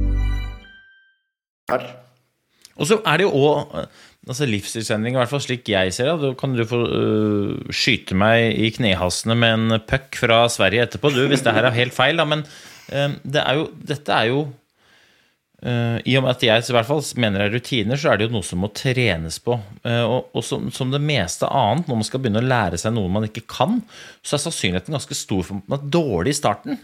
Og 2.81 2.87
så 2.89 2.97
er 3.05 3.19
det 3.19 3.27
jo 3.27 3.35
òg 3.37 3.75
eh, 3.81 3.99
altså 4.27 4.47
livsstilsendring, 4.49 5.15
i 5.15 5.19
hvert 5.19 5.31
fall 5.31 5.43
slik 5.43 5.69
jeg 5.71 5.93
ser 5.95 6.11
det. 6.11 6.17
Da 6.21 6.31
kan 6.37 6.55
du 6.55 6.63
få 6.67 6.79
uh, 6.85 7.73
skyte 7.73 8.17
meg 8.17 8.53
i 8.53 8.71
knehasene 8.75 9.37
med 9.37 9.57
en 9.57 9.83
puck 9.87 10.17
fra 10.19 10.43
Sverige 10.51 10.87
etterpå, 10.87 11.13
du, 11.13 11.23
hvis 11.29 11.45
det 11.45 11.55
her 11.55 11.67
er 11.67 11.77
helt 11.77 11.95
feil. 11.95 12.21
Da. 12.21 12.27
Men 12.29 12.45
uh, 12.45 13.15
det 13.23 13.43
er 13.43 13.59
jo, 13.59 13.67
dette 13.91 14.17
er 14.17 14.29
jo 14.29 14.43
uh, 14.45 15.97
I 16.05 16.17
og 16.19 16.25
med 16.27 16.31
at 16.35 16.45
jeg 16.45 16.67
i 16.67 16.77
hvert 16.77 16.89
fall 16.89 17.03
mener 17.17 17.41
det 17.41 17.49
er 17.49 17.57
rutiner, 17.57 18.01
så 18.01 18.13
er 18.13 18.21
det 18.21 18.29
jo 18.29 18.35
noe 18.37 18.45
som 18.45 18.61
må 18.61 18.71
trenes 18.77 19.41
på. 19.41 19.57
Uh, 19.81 20.05
og, 20.05 20.31
og 20.37 20.45
som, 20.45 20.69
som, 20.75 20.93
det 20.93 21.01
meste 21.01 21.49
annet, 21.49 21.89
når 21.89 22.01
man 22.03 22.09
skal 22.11 22.23
begynne 22.23 22.45
å 22.45 22.51
lære 22.53 22.81
seg 22.81 22.95
noe 22.95 23.11
man 23.11 23.25
ikke 23.29 23.47
kan, 23.49 23.81
så 24.21 24.37
er 24.37 24.45
sannsynligheten 24.45 24.99
ganske 24.99 25.17
stor 25.17 25.47
for 25.47 25.61
at 25.63 25.71
man 25.73 25.81
er 25.81 25.93
dårlig 25.97 26.35
i 26.35 26.41
starten. 26.43 26.81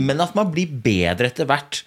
Men 0.00 0.24
at 0.24 0.32
man 0.38 0.48
blir 0.54 0.72
bedre 0.72 1.28
etter 1.28 1.44
hvert. 1.44 1.82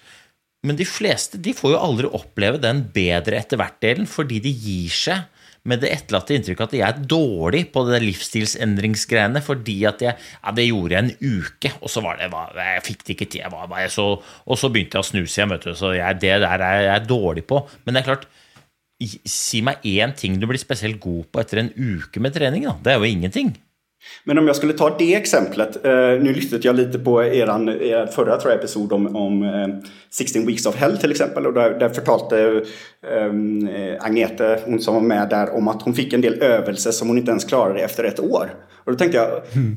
Men 0.66 0.78
de 0.78 0.86
fleste 0.88 1.38
de 1.42 1.54
får 1.56 1.74
jo 1.74 1.80
aldri 1.82 2.10
oppleve 2.18 2.60
den 2.62 2.84
bedre 2.94 3.38
etter 3.38 3.60
hvert-delen, 3.60 4.08
fordi 4.10 4.40
de 4.44 4.52
gir 4.52 4.92
seg 4.94 5.24
med 5.66 5.82
det 5.82 5.90
etterlatte 5.90 6.34
inntrykket 6.36 6.68
at 6.68 6.74
jeg 6.78 6.86
er 6.86 7.06
dårlig 7.10 7.64
på 7.74 7.82
det 7.88 7.98
livsstilsendringsgreiene 8.04 9.42
fordi 9.42 9.80
at 9.90 10.04
jeg 10.04 10.14
Ja, 10.14 10.54
det 10.54 10.68
gjorde 10.68 10.94
jeg 10.94 11.02
en 11.04 11.40
uke, 11.42 11.72
og 11.80 11.90
så 11.90 12.02
var 12.04 12.20
det 12.20 12.30
Jeg 12.30 12.84
fikk 12.86 13.04
det 13.04 13.16
ikke 13.16 13.30
til, 13.32 13.42
jeg 13.42 13.52
var, 13.52 13.78
jeg 13.82 13.90
så, 13.94 14.08
og 14.22 14.60
så 14.60 14.70
begynte 14.70 14.98
jeg 14.98 15.06
å 15.06 15.10
snuse 15.10 15.40
igjen, 15.40 15.54
vet 15.54 15.66
du. 15.66 15.74
Så 15.74 15.92
jeg, 15.96 16.20
det 16.22 16.34
der 16.44 16.66
er 16.70 16.82
jeg 16.86 17.08
dårlig 17.10 17.46
på. 17.50 17.64
Men 17.84 17.96
det 17.96 18.02
er 18.02 18.10
klart, 18.12 18.28
si 19.28 19.60
meg 19.66 19.82
én 19.84 20.14
ting 20.16 20.38
du 20.40 20.46
blir 20.48 20.60
spesielt 20.60 21.00
god 21.02 21.26
på 21.32 21.42
etter 21.42 21.64
en 21.64 21.72
uke 21.74 22.22
med 22.22 22.36
trening, 22.36 22.68
da. 22.68 22.76
Det 22.82 22.94
er 22.94 23.02
jo 23.02 23.10
ingenting. 23.10 23.56
Men 24.24 24.38
om 24.38 24.46
jag 24.46 24.56
skulle 24.56 24.72
ta 24.72 24.96
det 24.98 25.14
exemplet, 25.14 25.84
eh, 25.84 25.92
nu 25.92 26.32
lyssnade 26.34 26.68
jag 26.68 26.76
lite 26.76 26.98
på 26.98 27.24
eran, 27.24 27.68
er 27.68 28.06
förra 28.06 28.36
tror 28.36 28.52
jag, 28.52 28.58
episod 28.58 28.92
om, 28.92 29.16
om 29.16 29.42
eh, 29.42 29.90
16 30.10 30.46
Weeks 30.46 30.66
of 30.66 30.76
Hell 30.76 30.98
till 30.98 31.10
exempel 31.10 31.46
och 31.46 31.52
där, 31.52 31.78
där 31.78 31.88
förtalte 31.88 32.62
eh, 33.12 34.04
Agnete, 34.04 34.60
hon 34.64 34.80
som 34.80 34.94
var 34.94 35.00
med 35.00 35.28
där, 35.28 35.54
om 35.54 35.68
att 35.68 35.82
hon 35.82 35.94
fick 35.94 36.12
en 36.12 36.20
del 36.20 36.42
övelser 36.42 36.90
som 36.90 37.08
hon 37.08 37.18
inte 37.18 37.30
ens 37.30 37.44
klarade 37.44 37.80
efter 37.80 38.04
ett 38.04 38.20
år. 38.20 38.50
Och 38.84 38.92
då 38.92 38.98
tänkte 38.98 39.18
jag, 39.18 39.28
mm. 39.28 39.76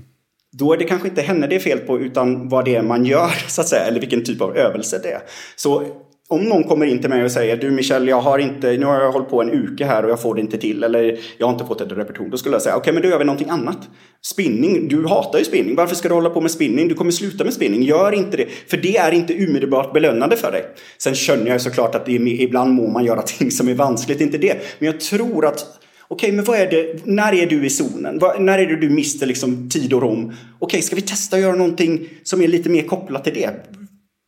då 0.51 0.73
är 0.73 0.77
det 0.77 0.83
kanske 0.83 1.07
inte 1.07 1.21
henne 1.21 1.47
det 1.47 1.55
är 1.55 1.59
fel 1.59 1.79
på 1.79 1.99
utan 1.99 2.49
vad 2.49 2.65
det 2.65 2.75
är 2.75 2.83
man 2.83 3.05
gör 3.05 3.29
så 3.47 3.61
att 3.61 3.67
säga, 3.67 3.81
eller 3.81 3.99
vilken 3.99 4.23
typ 4.23 4.41
av 4.41 4.57
övelse 4.57 4.99
det 5.03 5.11
är. 5.11 5.21
Så 5.55 5.83
om 6.31 6.43
någon 6.43 6.63
kommer 6.63 6.85
in 6.85 6.99
till 6.99 7.09
mig 7.09 7.23
och 7.23 7.31
säger 7.31 7.57
du 7.57 7.71
Michel, 7.71 8.07
jag 8.07 8.21
har 8.21 8.39
inte, 8.39 8.71
nu 8.71 8.85
har 8.85 9.01
jag 9.01 9.11
hållit 9.11 9.29
på 9.29 9.41
en 9.41 9.51
uke 9.51 9.85
här 9.85 10.03
och 10.03 10.09
jag 10.09 10.21
får 10.21 10.35
det 10.35 10.41
inte 10.41 10.57
till 10.57 10.83
eller 10.83 11.19
jag 11.37 11.47
har 11.47 11.53
inte 11.53 11.65
fått 11.65 11.81
ett 11.81 11.91
repetition. 11.91 12.29
Då 12.29 12.37
skulle 12.37 12.55
jag 12.55 12.61
säga 12.61 12.75
okej 12.75 12.81
okay, 12.81 12.93
men 12.93 13.03
då 13.03 13.09
gör 13.09 13.19
vi 13.19 13.25
någonting 13.25 13.49
annat. 13.49 13.77
Spinning, 14.21 14.87
du 14.87 15.07
hatar 15.07 15.39
ju 15.39 15.45
spinning. 15.45 15.75
Varför 15.75 15.95
ska 15.95 16.07
du 16.07 16.13
hålla 16.13 16.29
på 16.29 16.41
med 16.41 16.51
spinning? 16.51 16.87
Du 16.87 16.95
kommer 16.95 17.11
sluta 17.11 17.43
med 17.43 17.53
spinning. 17.53 17.83
Gör 17.83 18.11
inte 18.11 18.37
det. 18.37 18.45
För 18.67 18.77
det 18.77 18.97
är 18.97 19.11
inte 19.11 19.33
omedelbart 19.33 19.93
belönande 19.93 20.37
för 20.37 20.51
dig. 20.51 20.65
Sen 20.97 21.15
känner 21.15 21.51
jag 21.51 21.61
såklart 21.61 21.95
att 21.95 22.09
är, 22.09 22.27
ibland 22.27 22.73
må 22.73 22.87
man 22.87 23.05
göra 23.05 23.21
ting 23.37 23.51
som 23.51 23.67
är 23.67 23.73
vanskligt, 23.73 24.21
inte 24.21 24.37
det. 24.37 24.57
Men 24.79 24.85
jag 24.85 24.99
tror 24.99 25.45
att 25.45 25.65
Okej, 26.11 26.27
okay, 26.27 26.35
men 26.35 26.45
vad 26.45 26.59
är 26.59 26.71
det, 26.71 27.05
när 27.05 27.33
är 27.33 27.47
du 27.47 27.65
i 27.65 27.69
zonen? 27.69 28.19
Var, 28.19 28.39
när 28.39 28.59
är 28.59 28.67
det 28.67 28.75
du 28.75 28.89
mister 28.89 29.27
liksom 29.27 29.69
tid 29.69 29.93
och 29.93 30.01
rom? 30.01 30.25
Okej, 30.25 30.35
okay, 30.59 30.81
ska 30.81 30.95
vi 30.95 31.01
testa 31.01 31.35
att 31.35 31.41
göra 31.41 31.55
någonting 31.55 32.09
som 32.23 32.41
är 32.41 32.47
lite 32.47 32.69
mer 32.69 32.83
kopplat 32.83 33.23
till 33.23 33.33
det? 33.33 33.49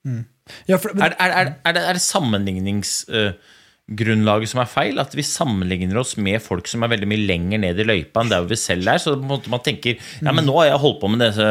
Mm. 0.06 0.24
Ja, 0.70 0.78
for, 0.82 0.90
men, 0.96 1.04
er, 1.06 1.12
er, 1.18 1.32
er, 1.32 1.48
er, 1.66 1.72
det, 1.76 1.82
er 1.86 1.94
det 1.98 2.04
sammenligningsgrunnlaget 2.04 4.48
uh, 4.48 4.52
som 4.52 4.60
er 4.64 4.70
feil? 4.72 4.96
At 5.02 5.16
vi 5.18 5.24
sammenligner 5.26 5.98
oss 6.02 6.12
med 6.18 6.42
folk 6.44 6.66
som 6.70 6.84
er 6.84 6.94
veldig 6.94 7.10
mye 7.12 7.28
lenger 7.30 7.58
ned 7.64 7.76
i 7.82 7.88
løypa 7.88 8.18
enn 8.24 8.34
der 8.34 8.42
vi 8.50 8.58
selv 8.60 8.86
er? 8.92 8.98
Så 9.04 9.10
man 9.22 9.66
tenker 9.66 9.92
ja, 9.96 10.32
men 10.32 10.46
nå 10.48 10.54
har 10.60 10.68
jeg 10.72 10.84
holdt 10.86 11.02
på 11.04 11.08
med 11.14 11.20
disse, 11.26 11.48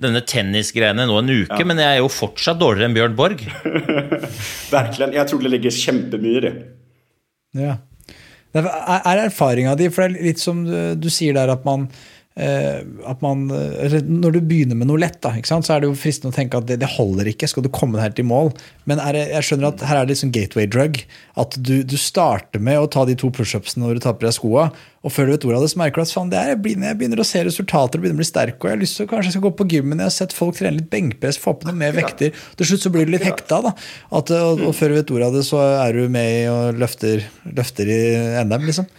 denne 0.00 0.22
tennisgreiene 0.22 1.04
nå 1.10 1.16
en 1.20 1.34
uke, 1.34 1.60
ja. 1.60 1.64
men 1.68 1.76
jeg 1.82 1.90
er 1.96 2.00
jo 2.02 2.14
fortsatt 2.14 2.58
dårligere 2.62 2.86
enn 2.90 2.98
Bjørn 2.98 3.18
Borg. 3.18 3.38
Virkelig. 4.76 5.04
Jeg 5.18 5.26
tror 5.30 5.40
det 5.44 5.54
ligger 5.56 5.72
kjempemye 5.82 6.36
i 6.38 6.44
det. 6.46 6.54
Ja. 7.58 7.74
Er 8.54 9.16
erfaringa 9.28 9.72
di, 9.78 9.86
for 9.94 10.00
det 10.02 10.08
er 10.10 10.26
litt 10.32 10.40
som 10.42 10.56
du, 10.66 10.78
du 10.98 11.08
sier 11.12 11.32
der, 11.36 11.48
at 11.54 11.62
man 11.66 11.80
Eh, 11.88 11.94
at 12.40 13.20
man, 13.20 13.48
Når 13.50 14.32
du 14.32 14.38
begynner 14.40 14.78
med 14.78 14.88
noe 14.88 15.00
lett, 15.02 15.18
da, 15.20 15.32
så 15.44 15.74
er 15.74 15.82
det 15.82 15.88
jo 15.90 15.96
fristende 15.98 16.30
å 16.30 16.36
tenke 16.36 16.60
at 16.60 16.68
det, 16.68 16.78
det 16.80 16.88
holder 16.88 17.28
ikke. 17.32 17.48
Skal 17.50 17.66
du 17.66 17.68
komme 17.74 18.00
helt 18.00 18.20
i 18.22 18.24
mål? 18.24 18.52
Men 18.88 19.02
det, 19.02 19.26
jeg 19.32 19.48
skjønner 19.48 19.72
at 19.72 19.82
her 19.84 19.98
er 19.98 20.06
det 20.06 20.14
liksom 20.14 20.32
gateway 20.32 20.68
drug. 20.70 21.02
At 21.40 21.58
du, 21.58 21.80
du 21.82 21.96
starter 22.00 22.62
med 22.62 22.78
å 22.80 22.88
ta 22.90 23.04
de 23.08 23.18
to 23.18 23.32
pushupsene 23.34 23.84
når 23.84 23.98
du 23.98 24.04
tar 24.06 24.16
på 24.16 24.28
deg 24.28 24.36
skoa, 24.38 24.70
og 25.00 25.12
før 25.14 25.28
du 25.28 25.32
vet 25.32 25.44
ordet 25.48 25.58
av 25.58 25.62
det, 25.64 25.70
så 25.72 25.80
merker 25.80 26.02
du 26.02 26.04
at 26.04 26.12
faen, 26.12 26.30
det 26.32 26.36
er, 26.36 26.48
jeg, 26.52 26.60
begynner, 26.60 26.90
jeg 26.90 26.98
begynner 27.00 27.22
å 27.22 27.24
se 27.24 27.40
resultater 27.46 27.96
og 27.96 28.02
begynner 28.04 28.18
å 28.18 28.20
bli 28.20 28.28
sterk. 28.28 28.58
Og 28.58 28.68
jeg 28.68 28.76
har 28.76 28.82
lyst 28.82 28.98
til 28.98 29.06
å 29.06 29.10
kanskje 29.10 29.30
jeg 29.30 29.36
skal 29.36 29.44
gå 29.46 29.52
på 29.56 29.66
gymmen. 29.72 30.02
Jeg 30.02 30.10
har 30.10 30.16
sett 30.16 30.34
folk 30.36 30.58
trene 30.58 30.76
litt 30.76 30.90
benkpress, 30.92 31.38
få 31.40 31.54
på 31.56 31.68
noe 31.68 31.78
mer 31.80 31.94
vekter. 31.96 32.34
Til 32.60 32.68
slutt 32.68 32.84
så 32.84 32.92
blir 32.92 33.08
du 33.08 33.14
litt 33.14 33.24
hekta. 33.24 33.62
da. 33.64 33.72
At, 34.12 34.32
og, 34.36 34.60
og, 34.66 34.74
før 34.76 34.92
du 34.92 34.98
vet 34.98 35.14
ordet 35.16 35.30
av 35.30 35.38
det, 35.38 35.46
så 35.48 35.62
er 35.70 35.96
du 35.96 36.12
med 36.12 36.50
og 36.52 36.82
løfter, 36.82 37.24
løfter 37.48 37.88
i 37.88 38.02
NM, 38.44 38.68
liksom. 38.68 38.90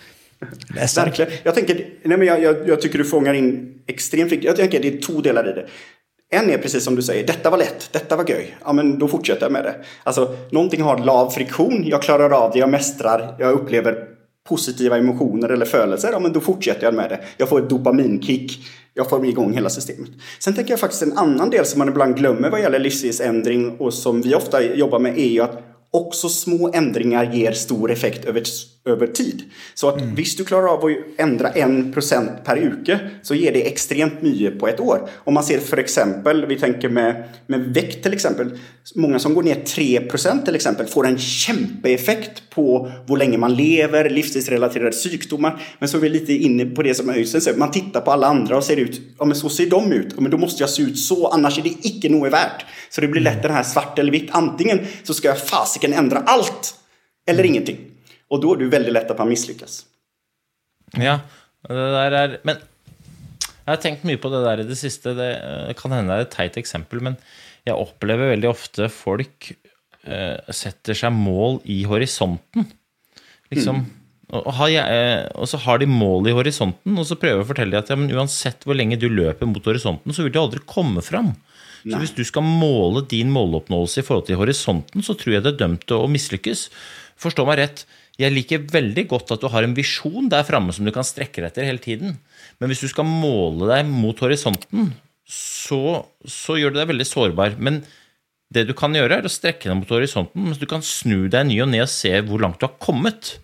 Verkligen. 0.95 1.31
Jag, 1.43 1.55
tänker, 1.55 1.75
nej 2.03 2.17
men 2.17 2.27
jag, 2.27 2.43
jag, 2.43 2.67
jag, 2.67 2.81
tycker 2.81 2.97
du 2.97 3.05
fångar 3.05 3.33
in 3.33 3.81
extremt 3.87 4.31
viktigt. 4.31 4.47
Jag 4.47 4.55
tänker 4.55 4.79
det 4.79 4.87
är 4.87 5.01
två 5.01 5.21
delar 5.21 5.49
i 5.49 5.53
det. 5.53 5.67
En 6.33 6.49
är 6.49 6.57
precis 6.57 6.83
som 6.83 6.95
du 6.95 7.01
säger, 7.01 7.27
detta 7.27 7.49
var 7.49 7.57
lätt, 7.57 7.89
detta 7.91 8.15
var 8.15 8.29
göj. 8.29 8.55
Ja 8.65 8.73
men 8.73 8.99
då 8.99 9.07
fortsätter 9.07 9.41
jag 9.41 9.51
med 9.51 9.63
det. 9.63 9.75
Alltså 10.03 10.35
någonting 10.51 10.81
har 10.81 10.97
lav 10.97 11.29
friktion, 11.29 11.83
jag 11.85 12.01
klarar 12.01 12.29
av 12.29 12.51
det, 12.51 12.59
jag 12.59 12.69
mästrar, 12.69 13.35
jag 13.39 13.53
upplever 13.53 14.07
positiva 14.49 14.97
emotioner 14.97 15.49
eller 15.49 15.65
födelser, 15.65 16.09
ja 16.11 16.19
men 16.19 16.33
då 16.33 16.39
fortsätter 16.39 16.83
jag 16.83 16.93
med 16.93 17.09
det. 17.09 17.19
Jag 17.37 17.49
får 17.49 17.59
ett 17.59 17.69
dopaminkick, 17.69 18.59
jag 18.93 19.09
får 19.09 19.25
igång 19.25 19.53
hela 19.53 19.69
systemet. 19.69 20.09
Sen 20.39 20.53
tänker 20.53 20.71
jag 20.71 20.79
faktiskt 20.79 21.03
en 21.03 21.17
annan 21.17 21.49
del 21.49 21.65
som 21.65 21.79
man 21.79 21.89
ibland 21.89 22.17
glömmer 22.17 22.49
vad 22.49 22.61
gäller 22.61 22.79
livsstilsändring 22.79 23.77
och 23.79 23.93
som 23.93 24.21
vi 24.21 24.35
ofta 24.35 24.63
jobbar 24.63 24.99
med 24.99 25.17
är 25.17 25.29
ju 25.29 25.41
att 25.41 25.63
också 25.91 26.29
små 26.29 26.71
ändringar 26.73 27.33
ger 27.33 27.51
stor 27.51 27.91
effekt 27.91 28.25
över, 28.25 28.43
över 28.85 29.07
tid. 29.07 29.43
Så 29.73 29.89
att 29.89 30.01
mm. 30.01 30.15
visst 30.15 30.37
du 30.37 30.45
klarar 30.45 30.67
av 30.67 30.85
att 30.85 30.91
ändra 31.17 31.49
en 31.49 31.93
procent 31.93 32.31
per 32.43 32.57
uke 32.57 32.99
så 33.21 33.35
ger 33.35 33.53
det 33.53 33.67
extremt 33.67 34.21
mycket 34.21 34.59
på 34.59 34.67
ett 34.67 34.79
år. 34.79 35.09
Om 35.17 35.33
man 35.33 35.43
ser 35.43 35.59
för 35.59 35.77
exempel, 35.77 36.45
vi 36.45 36.59
tänker 36.59 36.89
med, 36.89 37.23
med 37.47 37.59
vikt 37.59 38.03
till 38.03 38.13
exempel. 38.13 38.57
Många 38.95 39.19
som 39.19 39.33
går 39.33 39.43
ner 39.43 39.55
3 39.55 40.01
procent 40.01 40.45
till 40.45 40.55
exempel 40.55 40.87
får 40.87 41.07
en 41.07 41.17
kämpeeffekt 41.17 42.49
på 42.49 42.91
hur 43.07 43.17
länge 43.17 43.37
man 43.37 43.55
lever, 43.55 44.09
livsstilsrelaterade 44.09 44.91
sjukdomar. 44.91 45.61
Men 45.79 45.89
så 45.89 45.97
är 45.97 46.01
vi 46.01 46.09
lite 46.09 46.33
inne 46.33 46.65
på 46.65 46.83
det 46.83 46.93
som 46.93 47.09
Öystein 47.09 47.41
säger, 47.41 47.57
man 47.57 47.71
tittar 47.71 48.01
på 48.01 48.11
alla 48.11 48.27
andra 48.27 48.57
och 48.57 48.63
ser 48.63 48.77
ut, 48.77 49.01
ja 49.19 49.25
men 49.25 49.35
så 49.35 49.49
ser 49.49 49.69
de 49.69 49.91
ut, 49.91 50.07
ja, 50.15 50.21
men 50.21 50.31
då 50.31 50.37
måste 50.37 50.63
jag 50.63 50.69
se 50.69 50.83
ut 50.83 50.99
så, 50.99 51.27
annars 51.27 51.59
är 51.59 51.63
det 51.63 51.69
icke 51.69 52.09
något 52.09 52.33
värt. 52.33 52.65
Så 52.89 53.01
det 53.01 53.07
blir 53.07 53.21
lätt 53.21 53.41
den 53.43 53.53
här 53.53 53.63
svart 53.63 53.99
eller 53.99 54.11
vitt, 54.11 54.29
antingen 54.31 54.79
så 55.03 55.13
ska 55.13 55.27
jag 55.27 55.39
fasiken 55.39 55.93
ändra 55.93 56.17
allt 56.17 56.75
eller 57.27 57.43
ingenting. 57.43 57.90
Och 58.31 58.39
då 58.39 58.53
är 58.53 58.57
det 58.57 58.65
väldigt 58.65 58.93
lätt 58.93 59.11
att 59.11 59.17
man 59.17 59.29
misslyckas. 59.29 59.85
Ja, 60.95 61.19
det 61.67 61.75
der 61.75 62.15
er 62.15 62.37
Men 62.43 62.59
jeg 63.61 63.69
har 63.75 63.79
tenkt 63.83 64.05
mye 64.07 64.19
på 64.19 64.31
det 64.31 64.41
der 64.43 64.63
i 64.63 64.67
det 64.67 64.77
siste. 64.79 65.13
Det 65.15 65.75
kan 65.79 65.91
hende 65.91 66.11
det 66.11 66.19
er 66.19 66.25
et 66.25 66.31
teit 66.33 66.57
eksempel, 66.59 67.03
men 67.03 67.17
jeg 67.67 67.75
opplever 67.75 68.31
veldig 68.33 68.49
ofte 68.49 68.87
folk 68.89 69.51
uh, 70.07 70.39
setter 70.49 70.97
seg 70.97 71.13
mål 71.13 71.61
i 71.69 71.83
horisonten. 71.87 72.65
Liksom. 73.51 73.83
Mm. 73.83 73.99
Eh, 74.31 75.27
og, 75.35 75.45
så 75.51 75.59
har 75.61 75.83
de 75.83 75.91
mål 75.91 76.31
i 76.31 76.35
horisonten, 76.35 76.97
og 76.97 77.05
så 77.05 77.19
prøver 77.19 77.41
jeg 77.41 77.45
å 77.45 77.51
fortelle 77.51 77.75
dem 77.75 77.83
at 77.83 77.91
ja, 77.91 77.99
men 77.99 78.15
uansett 78.15 78.63
hvor 78.65 78.79
lenge 78.79 78.99
du 78.99 79.09
løper 79.11 79.47
mot 79.47 79.65
horisonten, 79.67 80.15
så 80.15 80.23
vil 80.23 80.33
du 80.33 80.39
aldri 80.41 80.63
komme 80.65 81.03
fram. 81.03 81.35
Så 81.83 81.99
hvis 81.99 82.15
du 82.15 82.23
skal 82.23 82.45
måle 82.45 83.03
din 83.11 83.31
måloppnåelse 83.33 84.01
i 84.01 84.05
forhold 84.07 84.29
til 84.29 84.39
horisonten, 84.39 85.03
så 85.03 85.17
tror 85.17 85.35
jeg 85.35 85.43
det 85.45 85.55
er 85.55 85.63
dømt 85.65 85.87
til 85.89 85.99
å 85.99 86.11
mislykkes. 86.11 86.69
Forstå 87.21 87.45
meg 87.47 87.59
rett. 87.61 87.85
Jeg 88.21 88.33
liker 88.35 88.65
veldig 88.69 89.05
godt 89.09 89.33
at 89.33 89.41
du 89.41 89.47
har 89.49 89.65
en 89.65 89.77
visjon 89.77 90.29
der 90.31 90.45
framme 90.45 90.73
som 90.75 90.85
du 90.85 90.91
kan 90.93 91.07
strekke 91.07 91.41
deg 91.41 91.49
etter 91.49 91.65
hele 91.67 91.81
tiden. 91.81 92.19
Men 92.61 92.71
hvis 92.71 92.83
du 92.83 92.89
skal 92.91 93.07
måle 93.07 93.69
deg 93.71 93.87
mot 93.89 94.19
horisonten, 94.21 94.91
så, 95.25 96.03
så 96.27 96.57
gjør 96.59 96.75
det 96.75 96.83
deg 96.83 96.91
veldig 96.91 97.07
sårbar. 97.07 97.57
Men 97.57 97.81
det 98.51 98.67
du 98.67 98.75
kan 98.77 98.93
gjøre, 98.95 99.21
er 99.21 99.27
å 99.27 99.31
strekke 99.31 99.69
deg 99.69 99.79
mot 99.79 99.91
horisonten, 99.95 100.49
mens 100.49 100.59
du 100.59 100.67
kan 100.69 100.83
snu 100.85 101.29
deg 101.31 101.47
ny 101.47 101.61
og 101.63 101.71
ned 101.71 101.85
og 101.85 101.91
se 101.91 102.11
hvor 102.27 102.43
langt 102.43 102.59
du 102.59 102.67
har 102.67 102.77
kommet. 102.83 103.37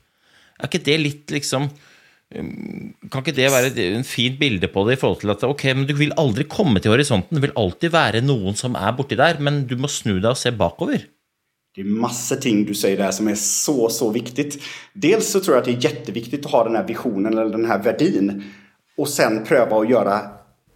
Er 0.59 0.67
ikke 0.67 0.83
det 0.83 0.97
litt 0.99 1.31
liksom 1.31 1.67
um, 1.69 2.47
Kan 3.13 3.21
ikke 3.21 3.35
det 3.37 3.51
være 3.53 3.69
en 3.85 4.07
fint 4.07 4.39
bilde 4.41 4.69
på 4.73 4.83
det 4.87 4.97
i 4.97 5.01
forhold 5.01 5.21
til 5.21 5.31
at 5.35 5.45
ok, 5.47 5.67
men 5.77 5.87
du 5.87 5.93
vil 5.97 6.15
aldri 6.19 6.47
komme 6.49 6.81
til 6.83 6.91
horisonten. 6.93 7.37
Det 7.37 7.45
vil 7.47 7.55
alltid 7.59 7.93
være 7.93 8.25
noen 8.25 8.57
som 8.59 8.75
er 8.79 8.97
borti 8.97 9.19
der, 9.19 9.39
men 9.39 9.63
du 9.69 9.77
må 9.79 9.89
snu 9.91 10.17
deg 10.17 10.33
og 10.33 10.41
se 10.41 10.51
bakover. 10.51 11.07
Det 11.77 11.81
är 11.81 11.85
massor 11.85 12.35
ting 12.35 12.65
du 12.65 12.73
säger 12.73 12.97
där 12.97 13.11
som 13.11 13.27
är 13.27 13.35
så, 13.35 13.89
så 13.89 14.09
viktigt. 14.09 14.63
Dels 14.93 15.31
så 15.31 15.39
tror 15.39 15.55
jag 15.55 15.61
att 15.61 15.65
det 15.65 15.71
är 15.71 15.91
jätteviktigt 15.91 16.45
att 16.45 16.51
ha 16.51 16.63
den 16.63 16.75
här 16.75 16.83
visionen 16.87 17.37
eller 17.37 17.51
den 17.51 17.65
här 17.65 17.83
värdin 17.83 18.43
och 18.97 19.09
sen 19.09 19.43
pröva 19.43 19.77
att 19.77 19.89
göra 19.89 20.19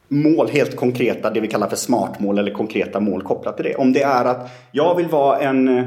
mål, 0.08 0.50
helt 0.50 0.76
konkreta, 0.76 1.30
det 1.30 1.40
vi 1.40 1.48
kallar 1.48 1.70
för 1.70 1.76
smartmål 1.76 2.40
eller 2.40 2.52
konkreta 2.52 3.00
mål 3.00 3.22
kopplat 3.24 3.58
till 3.58 3.66
det. 3.66 3.76
Om 3.76 3.94
det 3.94 4.02
är 4.02 4.26
att 4.26 4.50
jag 4.72 4.96
vill 4.96 5.08
vara 5.08 5.40
en 5.40 5.68
eh, 5.68 5.86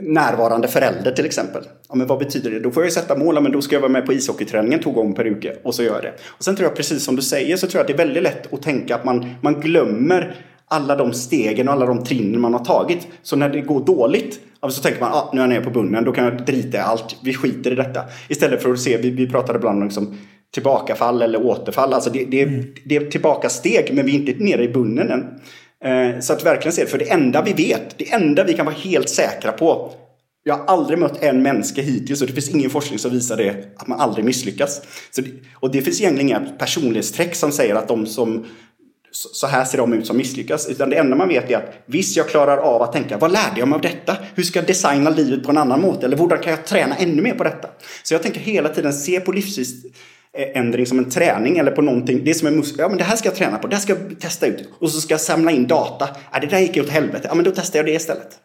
närvarande 0.00 0.68
förälder 0.68 1.12
till 1.12 1.26
exempel. 1.26 1.62
Ja, 1.88 1.94
men 1.94 2.06
vad 2.06 2.18
betyder 2.18 2.50
det? 2.50 2.60
Då 2.60 2.70
får 2.70 2.82
jag 2.82 2.88
ju 2.88 2.94
sätta 2.94 3.18
mål, 3.18 3.42
men 3.42 3.52
då 3.52 3.62
ska 3.62 3.76
jag 3.76 3.80
vara 3.80 3.92
med 3.92 4.06
på 4.06 4.12
ishockeyträningen 4.12 4.80
två 4.80 4.90
gånger 4.90 5.14
per 5.14 5.26
uke 5.26 5.56
och 5.62 5.74
så 5.74 5.82
gör 5.82 5.94
jag 5.94 6.02
det. 6.02 6.14
Och 6.26 6.44
sen 6.44 6.56
tror 6.56 6.68
jag 6.68 6.76
precis 6.76 7.04
som 7.04 7.16
du 7.16 7.22
säger 7.22 7.56
så 7.56 7.66
tror 7.66 7.78
jag 7.78 7.80
att 7.80 7.96
det 7.96 8.02
är 8.02 8.06
väldigt 8.06 8.22
lätt 8.22 8.52
att 8.52 8.62
tänka 8.62 8.94
att 8.94 9.04
man, 9.04 9.34
man 9.40 9.60
glömmer 9.60 10.36
alla 10.72 10.96
de 10.96 11.12
stegen 11.12 11.68
och 11.68 11.74
alla 11.74 11.86
de 11.86 12.04
trinnen 12.04 12.40
man 12.40 12.52
har 12.52 12.64
tagit. 12.64 13.08
Så 13.22 13.36
när 13.36 13.48
det 13.48 13.60
går 13.60 13.84
dåligt 13.84 14.40
så 14.70 14.82
tänker 14.82 15.00
man 15.00 15.12
ah, 15.12 15.30
nu 15.32 15.40
är 15.40 15.42
jag 15.42 15.50
nere 15.50 15.60
på 15.60 15.70
bunnen, 15.70 16.04
då 16.04 16.12
kan 16.12 16.24
jag 16.24 16.46
drita 16.46 16.78
i 16.78 16.80
allt, 16.80 17.16
vi 17.22 17.34
skiter 17.34 17.72
i 17.72 17.74
detta. 17.74 18.04
Istället 18.28 18.62
för 18.62 18.72
att 18.72 18.80
se, 18.80 18.96
vi, 18.96 19.10
vi 19.10 19.28
pratade 19.28 19.58
ibland 19.58 19.78
om 19.78 19.84
liksom, 19.84 20.16
tillbakafall 20.54 21.22
eller 21.22 21.46
återfall. 21.46 21.92
Alltså 21.92 22.10
det, 22.10 22.24
det, 22.24 22.42
mm. 22.42 22.64
det 22.84 22.96
är 22.96 23.10
tillbakasteg 23.10 23.94
men 23.94 24.06
vi 24.06 24.12
är 24.12 24.18
inte 24.28 24.44
nere 24.44 24.64
i 24.64 24.68
bunnen 24.68 25.10
än. 25.10 25.24
Eh, 25.84 26.20
så 26.20 26.32
att 26.32 26.46
verkligen 26.46 26.72
se, 26.72 26.86
för 26.86 26.98
det 26.98 27.10
enda 27.10 27.42
vi 27.42 27.52
vet, 27.52 27.98
det 27.98 28.12
enda 28.12 28.44
vi 28.44 28.52
kan 28.52 28.66
vara 28.66 28.76
helt 28.76 29.08
säkra 29.08 29.52
på 29.52 29.92
jag 30.44 30.54
har 30.54 30.64
aldrig 30.64 30.98
mött 30.98 31.22
en 31.22 31.42
människa 31.42 31.82
hittills 31.82 32.20
och 32.20 32.26
det 32.26 32.32
finns 32.32 32.50
ingen 32.50 32.70
forskning 32.70 32.98
som 32.98 33.10
visar 33.10 33.36
det, 33.36 33.64
att 33.76 33.88
man 33.88 34.00
aldrig 34.00 34.24
misslyckas. 34.24 34.82
Så 35.10 35.20
det, 35.20 35.30
och 35.54 35.70
det 35.70 35.82
finns 35.82 36.00
egentligen 36.00 36.28
inga 36.28 36.40
personlighetsträck 36.58 37.34
som 37.34 37.52
säger 37.52 37.74
att 37.74 37.88
de 37.88 38.06
som 38.06 38.46
så 39.12 39.46
här 39.46 39.64
ser 39.64 39.78
de 39.78 39.92
ut 39.92 40.06
som 40.06 40.16
misslyckas. 40.16 40.68
Utan 40.68 40.90
det 40.90 40.96
enda 40.96 41.16
man 41.16 41.28
vet 41.28 41.50
är 41.50 41.56
att 41.56 41.74
visst, 41.86 42.16
jag 42.16 42.28
klarar 42.28 42.56
av 42.56 42.82
att 42.82 42.92
tänka, 42.92 43.18
vad 43.18 43.32
lärde 43.32 43.58
jag 43.60 43.68
mig 43.68 43.76
av 43.76 43.80
detta? 43.80 44.16
Hur 44.34 44.42
ska 44.42 44.58
jag 44.58 44.66
designa 44.66 45.10
livet 45.10 45.44
på 45.44 45.50
en 45.50 45.58
annan 45.58 45.80
måte? 45.80 46.06
Eller 46.06 46.16
hur 46.16 46.28
kan 46.28 46.52
jag 46.52 46.66
träna 46.66 46.96
ännu 46.96 47.22
mer 47.22 47.34
på 47.34 47.44
detta? 47.44 47.68
Så 48.02 48.14
jag 48.14 48.22
tänker 48.22 48.40
hela 48.40 48.68
tiden 48.68 48.92
se 48.92 49.20
på 49.20 49.32
livsstilsändring 49.32 50.86
som 50.86 50.98
en 50.98 51.10
träning 51.10 51.58
eller 51.58 51.70
på 51.70 51.82
någonting. 51.82 52.24
Det 52.24 52.30
är 52.30 52.34
som 52.34 52.48
en 52.48 52.56
muskel. 52.56 52.78
Ja, 52.78 52.88
men 52.88 52.98
det 52.98 53.04
här 53.04 53.16
ska 53.16 53.28
jag 53.28 53.36
träna 53.36 53.58
på. 53.58 53.66
Det 53.66 53.76
här 53.76 53.82
ska 53.82 53.92
jag 53.92 54.20
testa 54.20 54.46
ut. 54.46 54.68
Och 54.78 54.90
så 54.90 55.00
ska 55.00 55.14
jag 55.14 55.20
samla 55.20 55.50
in 55.50 55.66
data. 55.66 56.08
Ja, 56.32 56.38
det 56.40 56.46
där 56.46 56.58
gick 56.58 56.76
åt 56.76 56.90
helvete. 56.90 57.26
Ja, 57.28 57.34
men 57.34 57.44
då 57.44 57.50
testar 57.50 57.78
jag 57.78 57.86
det 57.86 57.92
istället. 57.92 58.38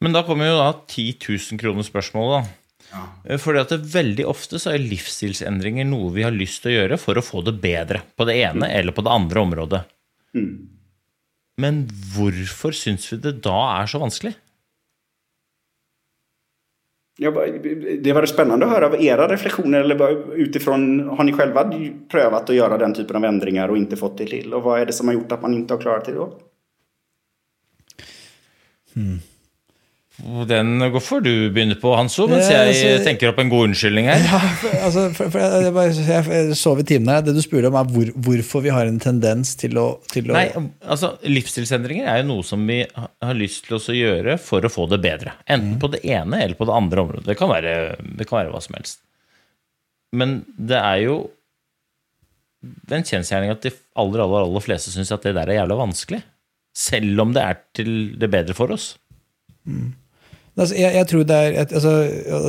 Men 0.00 0.12
då 0.12 0.22
kommer 0.22 0.44
ju 0.44 0.50
då 0.50 0.84
10 0.86 1.14
000 1.28 1.60
kronor 1.60 1.82
frågan 2.10 2.30
då. 2.30 2.46
Ja. 2.92 3.04
Eh, 3.24 3.38
fordi 3.40 3.62
at 3.62 3.74
det 3.74 3.92
Veldig 3.92 4.26
ofte 4.28 4.60
så 4.62 4.72
er 4.74 4.82
livsstilsendringer 4.84 5.86
noe 5.88 6.10
vi 6.14 6.26
har 6.26 6.34
lyst 6.34 6.62
til 6.64 6.72
å 6.72 6.76
gjøre 6.80 6.98
for 7.00 7.18
å 7.18 7.24
få 7.24 7.44
det 7.46 7.58
bedre 7.62 8.02
på 8.16 8.26
det 8.28 8.38
ene 8.40 8.66
mm. 8.66 8.74
eller 8.80 8.96
på 8.96 9.04
det 9.06 9.14
andre 9.14 9.44
området. 9.44 9.80
Mm. 10.36 10.52
Men 11.58 11.86
hvorfor 12.14 12.76
syns 12.76 13.08
vi 13.12 13.18
det 13.22 13.40
da 13.44 13.58
er 13.80 13.90
så 13.90 14.00
vanskelig? 14.02 14.36
Ja, 17.20 17.30
det 18.00 18.12
var 18.12 18.26
spännande 18.26 18.66
att 18.66 18.72
höra 18.72 18.98
era 18.98 19.28
reflektioner. 19.28 19.80
Eller 19.80 20.34
utifrån, 20.34 21.08
har 21.08 21.24
ni 21.24 21.32
själva 21.32 21.72
prövat 22.10 22.50
att 22.50 22.56
göra 22.56 22.78
den 22.78 22.94
typen 22.94 23.16
av 23.16 23.24
ändringar 23.24 23.68
och 23.68 23.76
inte 23.76 23.96
fått 23.96 24.18
det 24.18 24.26
till? 24.26 24.54
Och 24.54 24.62
vad 24.62 24.80
är 24.80 24.86
det 24.86 24.92
som 24.92 25.08
har 25.08 25.14
gjort 25.14 25.32
att 25.32 25.42
man 25.42 25.54
inte 25.54 25.74
har 25.74 25.80
klarat 25.80 26.04
det 26.04 26.12
då? 26.12 26.32
Hmm. 28.94 29.18
Den 30.18 30.82
går 30.90 31.02
før 31.04 31.20
du 31.22 31.30
begynner 31.54 31.76
på, 31.78 31.92
Hanso, 31.94 32.24
mens 32.26 32.48
jeg 32.50 32.72
altså, 32.72 33.04
tenker 33.06 33.30
opp 33.30 33.36
en 33.38 33.50
god 33.52 33.68
unnskyldning 33.68 34.08
her. 34.10 34.24
Ja, 34.26 34.40
altså, 34.88 35.04
for, 35.14 35.30
for 35.30 35.38
jeg, 35.38 35.68
jeg, 35.94 36.24
jeg, 36.26 36.56
sov 36.58 36.80
i 36.82 36.86
timen 36.88 37.12
her. 37.12 37.22
Det 37.22 37.36
du 37.36 37.38
spurte 37.44 37.70
om, 37.70 37.76
er 37.78 37.92
hvor, 37.94 38.10
hvorfor 38.26 38.64
vi 38.64 38.72
har 38.74 38.90
en 38.90 38.98
tendens 39.02 39.54
til 39.60 39.78
å, 39.78 39.86
til 40.10 40.32
å 40.32 40.34
Nei, 40.34 40.48
altså 40.82 41.12
Livsstilsendringer 41.22 42.10
er 42.10 42.22
jo 42.24 42.30
noe 42.32 42.46
som 42.46 42.66
vi 42.66 42.80
har 42.90 43.38
lyst 43.38 43.68
til 43.68 43.78
å 43.78 43.94
gjøre 43.94 44.34
for 44.42 44.66
å 44.66 44.72
få 44.72 44.88
det 44.90 44.98
bedre. 45.06 45.36
Enten 45.46 45.76
mm. 45.76 45.82
på 45.84 45.92
det 45.94 46.02
ene 46.10 46.42
eller 46.42 46.58
på 46.58 46.66
det 46.66 46.74
andre 46.80 47.04
området. 47.06 47.26
Det 47.30 47.38
kan 47.38 47.52
være, 47.52 47.76
det 48.18 48.26
kan 48.26 48.40
være 48.40 48.54
hva 48.56 48.64
som 48.64 48.74
helst. 48.80 49.04
Men 50.18 50.40
det 50.58 50.82
er 50.82 51.04
jo 51.04 51.18
en 52.90 53.06
kjensgjerning 53.06 53.54
at 53.54 53.62
de 53.62 53.70
aller, 53.70 54.24
aller, 54.24 54.48
aller 54.48 54.66
fleste 54.66 54.90
syns 54.90 55.14
at 55.14 55.22
det 55.22 55.36
der 55.38 55.52
er 55.52 55.60
jævla 55.60 55.78
vanskelig. 55.78 56.24
Selv 56.74 57.22
om 57.22 57.30
det 57.34 57.46
er 57.46 57.62
til 57.78 57.92
det 58.18 58.32
bedre 58.34 58.58
for 58.58 58.74
oss. 58.74 58.96
Mm. 59.68 59.92
Altså, 60.58 60.74
jeg, 60.74 60.90
jeg, 60.96 61.06
tror 61.06 61.26
det 61.28 61.36
er, 61.38 61.56
altså, 61.62 61.92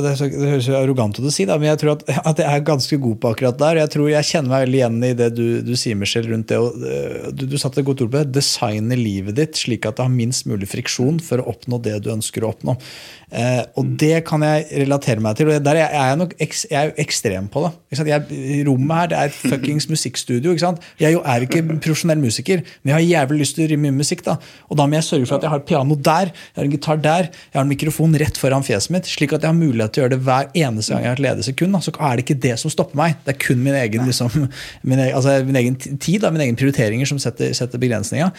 det, 0.02 0.12
så, 0.18 0.26
det 0.32 0.48
høres 0.50 0.66
jo 0.66 0.74
arrogant 0.74 1.18
ut 1.20 1.28
å 1.28 1.30
si, 1.30 1.44
da, 1.46 1.58
men 1.60 1.70
jeg 1.70 1.78
tror 1.78 1.92
at, 1.92 2.00
at, 2.10 2.42
jeg 2.42 2.58
er 2.58 2.64
ganske 2.66 2.98
god 3.04 3.20
på 3.22 3.30
akkurat 3.36 3.60
der. 3.60 3.78
Jeg 3.84 3.92
tror 3.94 4.08
jeg 4.10 4.28
kjenner 4.32 4.50
meg 4.50 4.64
veldig 4.64 4.80
igjen 4.80 4.98
i 5.06 5.12
det 5.20 5.28
du, 5.36 5.44
du 5.62 5.72
sier, 5.78 5.98
Michelle, 5.98 6.26
rundt 6.32 6.50
det. 6.50 6.58
Og, 6.58 6.82
eh, 6.82 7.30
du, 7.30 7.46
du 7.52 7.54
satte 7.60 7.82
et 7.82 7.86
godt 7.86 8.02
ord 8.02 8.10
på 8.10 8.18
det. 8.18 8.32
Designe 8.34 8.98
livet 8.98 9.38
ditt 9.38 9.60
slik 9.62 9.86
at 9.86 10.00
det 10.00 10.08
har 10.08 10.12
minst 10.12 10.48
mulig 10.50 10.66
friksjon 10.72 11.22
for 11.22 11.42
å 11.42 11.52
oppnå 11.54 11.78
det 11.86 12.00
du 12.02 12.10
ønsker 12.16 12.42
å 12.42 12.50
oppnå. 12.50 12.74
Eh, 13.30 13.62
og 13.78 13.92
det 14.02 14.24
kan 14.26 14.42
jeg 14.42 14.66
relatere 14.82 15.22
meg 15.22 15.38
til. 15.38 15.52
og 15.52 15.62
Der 15.64 15.78
er 15.84 15.94
jeg, 15.94 16.18
nok 16.18 16.34
ek, 16.42 16.56
jeg 16.66 16.78
er 16.80 16.90
jo 16.90 16.96
ekstrem 17.04 17.46
på 17.52 17.62
det. 17.62 18.02
Jeg, 18.10 18.64
rommet 18.66 18.96
her 18.96 19.10
det 19.12 19.20
er 19.20 19.30
et 19.30 19.38
fuckings 19.52 19.86
musikkstudio. 19.90 20.50
ikke 20.50 20.66
sant? 20.66 20.82
Jeg 20.98 21.14
jo 21.14 21.22
er 21.22 21.46
ikke 21.46 21.62
profesjonell 21.78 22.18
musiker, 22.22 22.64
men 22.82 22.92
jeg 22.92 22.98
har 22.98 23.06
jævlig 23.06 23.44
lyst 23.44 23.58
til 23.58 23.68
å 23.68 23.70
rimme 23.70 23.94
musikk. 23.94 24.26
da. 24.26 24.40
Og 24.66 24.82
da 24.82 24.88
må 24.90 24.98
jeg 24.98 25.06
sørge 25.12 25.30
for 25.30 25.38
at 25.38 25.46
jeg 25.46 25.54
har 25.54 25.62
et 25.62 25.70
piano 25.70 25.94
der, 26.10 26.34
jeg 26.34 26.58
har 26.58 26.66
en 26.66 26.74
gitar 26.74 27.02
der, 27.06 27.30
jeg 27.30 27.58
har 27.60 27.66
en 27.66 27.70
mikrofon 27.70 27.99
rett 28.20 28.38
foran 28.40 28.64
fjeset 28.66 28.92
mitt, 28.94 29.08
slik 29.10 29.34
at 29.36 29.44
jeg 29.44 29.50
har 29.50 29.56
mulighet 29.58 29.94
til 29.94 30.02
å 30.02 30.04
gjøre 30.04 30.14
det 30.14 30.24
hver 30.26 30.48
eneste 30.56 30.94
gang 30.94 31.04
jeg 31.04 31.12
har 31.12 31.18
et 31.18 31.24
ledig 31.24 31.46
sekund. 31.46 31.78
Så 31.84 31.92
er 31.96 32.16
det 32.16 32.24
ikke 32.24 32.38
det 32.46 32.56
som 32.62 32.72
stopper 32.72 32.98
meg. 32.98 33.18
Det 33.26 33.34
er 33.34 33.38
kun 33.42 33.60
min 33.64 33.76
egen, 33.76 34.06
liksom, 34.08 34.30
min, 34.88 34.98
egen, 34.98 35.14
altså, 35.18 35.36
min 35.46 35.60
egen 35.60 35.78
tid, 35.80 36.20
da, 36.24 36.32
mine 36.34 36.46
egne 36.48 36.60
prioriteringer, 36.60 37.08
som 37.08 37.20
setter, 37.22 37.52
setter 37.56 37.82
begrensninga. 37.82 38.30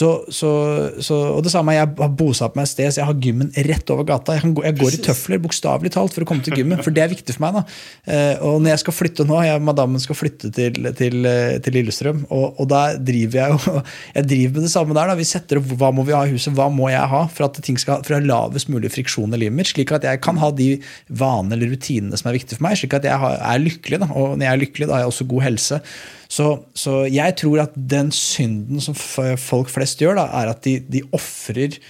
Og 0.00 1.40
det 1.44 1.54
samme, 1.54 1.76
jeg 1.76 1.90
har 1.98 2.14
bosatt 2.20 2.58
meg 2.58 2.68
et 2.68 2.72
sted, 2.72 2.92
så 2.92 3.02
jeg 3.02 3.10
har 3.10 3.24
gymmen 3.26 3.52
rett 3.70 3.94
over 3.94 4.08
gata. 4.08 4.38
Jeg, 4.38 4.54
gå, 4.56 4.64
jeg 4.68 4.78
går 4.80 4.98
i 4.98 5.02
tøfler 5.08 5.42
bokstavelig 5.42 5.94
talt 5.96 6.14
for 6.16 6.26
å 6.26 6.30
komme 6.30 6.46
til 6.46 6.60
gymmet, 6.60 6.84
for 6.86 6.94
det 6.94 7.04
er 7.04 7.12
viktig 7.12 7.36
for 7.36 7.46
meg. 7.46 7.60
da. 7.60 7.64
Eh, 8.06 8.46
og 8.46 8.60
når 8.62 8.74
jeg 8.74 8.84
skal 8.84 8.96
flytte 8.96 9.26
nå, 9.28 9.40
jeg, 9.48 9.64
madammen 9.66 10.02
skal 10.02 10.18
flytte 10.18 10.52
til, 10.54 10.92
til, 10.98 11.30
til 11.64 11.78
Lillestrøm, 11.78 12.24
og, 12.30 12.60
og 12.60 12.70
da 12.70 12.84
driver 12.96 13.42
jeg 13.42 13.56
jo 13.56 13.80
jeg 14.14 14.28
driver 14.30 14.54
med 14.54 14.66
det 14.66 14.72
samme 14.72 14.96
der. 14.96 15.10
da. 15.10 15.18
Vi 15.18 15.28
setter 15.28 15.60
opp 15.60 15.74
hva 15.80 15.90
må 15.94 16.04
vi 16.06 16.14
ha 16.16 16.22
i 16.26 16.34
huset, 16.34 16.54
hva 16.56 16.68
må 16.72 16.90
jeg 16.92 17.10
ha 17.12 17.24
for 17.30 17.46
at 17.46 17.60
ting 17.64 17.78
skal, 17.80 18.04
ha 18.06 18.20
lavest 18.24 18.70
mulig 18.72 18.92
friksjon 19.00 19.34
i 19.34 19.42
livet 19.42 19.56
mitt, 19.56 19.72
slik 19.72 19.92
at 19.96 20.06
jeg 20.06 20.22
kan 20.24 20.38
ha 20.40 20.52
de 20.54 20.70
vanene 21.08 21.56
eller 21.56 21.72
rutinene 21.74 22.20
som 22.20 22.30
er 22.30 22.38
viktige 22.38 22.60
for 22.60 22.68
meg, 22.68 22.78
slik 22.78 22.96
at 23.00 23.08
jeg 23.08 23.16
er 23.16 23.64
lykkelig. 23.64 24.02
da, 24.04 24.10
Og 24.12 24.36
når 24.36 24.46
jeg 24.46 24.52
er 24.52 24.62
lykkelig, 24.64 24.88
da 24.88 24.96
har 24.96 25.04
jeg 25.04 25.14
også 25.14 25.28
god 25.32 25.46
helse. 25.48 25.80
Så, 26.30 26.46
så, 26.78 27.00
jeg 27.10 27.36
tror 27.40 27.64
at 27.64 27.74
den 27.74 28.12
synden 28.14 28.82
som 28.84 28.94
folk 28.94 29.72
flest 29.72 30.02
gjør, 30.02 30.20
da, 30.20 30.28
er 30.42 30.52
at 30.52 30.62
de, 30.66 30.78
de 30.86 31.02
ofrer 31.16 31.80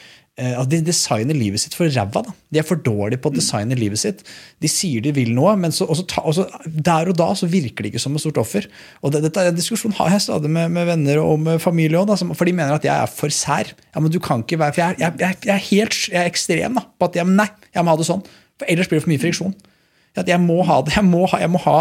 Eh, 0.41 0.55
at 0.57 0.71
de 0.73 0.79
designer 0.81 1.37
livet 1.37 1.61
sitt 1.61 1.75
for 1.77 1.91
ræva. 1.93 2.23
De 2.49 2.61
er 2.61 2.65
for 2.65 2.81
dårlige 2.81 3.21
på 3.21 3.29
å 3.29 3.35
designe 3.35 3.77
livet 3.77 4.01
sitt. 4.01 4.23
De 4.63 4.69
sier 4.73 5.05
de 5.05 5.13
vil 5.13 5.35
noe, 5.37 5.53
men 5.61 5.75
så, 5.75 5.85
også 5.85 6.07
ta, 6.09 6.23
også, 6.25 6.47
der 6.65 7.11
og 7.13 7.19
da 7.19 7.29
så 7.37 7.49
virker 7.51 7.85
de 7.85 7.93
ikke 7.93 8.01
som 8.01 8.17
et 8.17 8.25
stort 8.25 8.41
offer. 8.41 8.69
Og 9.05 9.13
det, 9.13 9.21
dette, 9.27 9.43
er 9.43 9.51
En 9.51 9.59
diskusjon 9.59 9.93
har 9.99 10.15
jeg 10.15 10.25
stadig 10.29 10.49
med, 10.53 10.73
med, 10.73 10.89
venner 10.89 11.21
og 11.21 11.43
med 11.45 11.61
familie 11.61 12.01
også, 12.01 12.31
for 12.33 12.49
de 12.49 12.55
mener 12.57 12.79
at 12.79 12.87
jeg 12.87 12.95
er 12.95 13.11
for 13.13 13.35
sær. 13.35 13.75
Ja, 13.93 14.01
men 14.01 14.15
du 14.15 14.21
kan 14.23 14.47
ikke 14.47 14.63
være, 14.63 14.77
for 14.77 14.85
jeg, 14.87 15.01
jeg, 15.03 15.19
jeg, 15.21 15.41
jeg 15.45 15.55
er 15.55 15.67
helt 15.67 15.99
jeg 16.09 16.23
er 16.23 16.31
ekstrem 16.31 16.79
da, 16.79 16.87
på 16.97 17.11
at 17.11 17.21
jeg, 17.21 17.29
nei, 17.29 17.51
jeg 17.75 17.85
må 17.85 17.93
ha 17.93 18.01
det 18.01 18.09
sånn. 18.09 18.25
For 18.61 18.73
ellers 18.73 18.89
blir 18.89 19.01
det 19.01 19.05
for 19.05 19.13
mye 19.13 19.25
friksjon. 19.27 19.57
At 20.19 20.27
jeg 20.27 20.43
må 20.43 20.57
ha 20.67 20.81
det. 20.83 20.97
Jeg 20.97 21.07
må 21.07 21.23
ha, 21.31 21.39
jeg 21.39 21.51
må 21.53 21.61
ha 21.63 21.77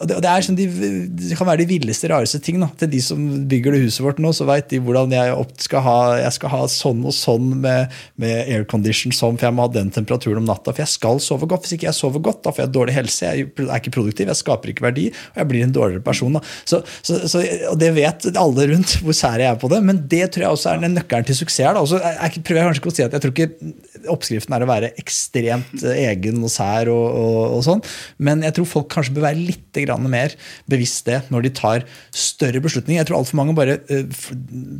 og 0.00 0.08
det, 0.08 0.16
og 0.16 0.22
det, 0.24 0.30
sånn 0.46 0.56
de, 0.56 0.64
det, 1.12 1.36
kan 1.36 1.48
være 1.48 1.60
de 1.60 1.68
villeste, 1.68 2.08
rareste 2.08 2.40
ting. 2.40 2.56
Da. 2.62 2.70
Til 2.80 2.88
de 2.94 3.00
som 3.04 3.20
bygger 3.50 3.76
det 3.76 3.82
huset 3.84 4.00
vårt 4.04 4.20
nå, 4.22 4.30
så 4.36 4.46
veit 4.48 4.70
de 4.70 4.80
hvordan 4.80 5.12
jeg 5.12 5.34
skal 5.66 5.84
ha 5.84 5.96
jeg 6.22 6.32
skal 6.38 6.52
ha 6.54 6.60
sånn 6.72 7.02
og 7.06 7.12
sånn 7.14 7.50
med, 7.60 7.92
med 8.20 8.48
aircondition 8.54 9.12
sånn, 9.14 9.36
for 9.36 9.48
jeg 9.48 9.56
må 9.58 9.66
ha 9.66 9.72
den 9.74 9.92
temperaturen 9.92 10.40
om 10.40 10.48
natta. 10.48 10.72
For 10.72 10.84
jeg 10.86 10.94
skal 10.94 11.20
sove 11.22 11.48
godt. 11.50 11.66
Hvis 11.66 11.76
ikke 11.76 11.90
jeg 11.90 11.98
sover 11.98 12.24
godt, 12.24 12.42
da 12.46 12.54
får 12.56 12.64
jeg 12.64 12.74
dårlig 12.78 12.96
helse. 12.96 13.28
Jeg 13.28 13.50
er 13.66 13.76
ikke 13.76 13.94
produktiv, 13.98 14.32
jeg 14.32 14.40
skaper 14.40 14.72
ikke 14.72 14.86
verdi, 14.88 15.10
og 15.34 15.42
jeg 15.42 15.50
blir 15.52 15.66
en 15.66 15.76
dårligere 15.76 16.04
person. 16.06 16.40
Da. 16.40 16.44
Så, 16.64 16.80
så, 17.04 17.20
så, 17.28 17.44
og 17.74 17.76
det 17.82 17.92
vet 17.96 18.30
alle 18.32 18.70
rundt 18.72 18.96
hvor 19.04 19.16
sær 19.16 19.42
jeg 19.42 19.52
er 19.52 19.60
på 19.60 19.70
det, 19.72 19.82
men 19.84 20.00
det 20.08 20.24
tror 20.32 20.46
jeg 20.46 20.56
også 20.56 20.72
er 20.72 20.82
den 20.86 20.96
nøkkelen 20.96 21.28
til 21.28 21.40
suksess. 21.42 21.76
Da. 21.76 21.84
Også, 21.84 22.00
jeg, 22.00 22.16
jeg, 22.22 22.46
prøver 22.48 22.70
kanskje 22.70 22.82
ikke 22.82 22.94
å 22.94 22.96
si 22.96 23.06
at 23.06 23.16
jeg 23.16 23.26
tror 23.26 23.36
ikke 23.36 24.10
oppskriften 24.16 24.56
er 24.56 24.64
å 24.64 24.68
være 24.70 24.92
ekstremt 25.00 25.84
eh, 25.84 26.02
egen 26.10 26.42
og 26.44 26.52
sær 26.52 26.90
og, 26.92 27.06
og, 27.06 27.40
og 27.58 27.65
sånn. 27.66 27.82
Men 28.22 28.44
jeg 28.46 28.56
tror 28.56 28.68
folk 28.70 28.88
kanskje 28.92 29.16
bør 29.16 29.28
være 29.28 29.42
litt 29.42 29.62
mer 30.06 30.32
bevisst 30.70 31.04
det 31.04 31.18
når 31.28 31.46
de 31.46 31.50
tar 31.52 31.84
større 32.16 32.62
beslutninger. 32.64 33.02
Jeg 33.02 33.08
tror 33.10 33.18
altfor 33.18 33.36
mange 33.36 33.54
bare 33.56 33.76
uh, 33.90 34.20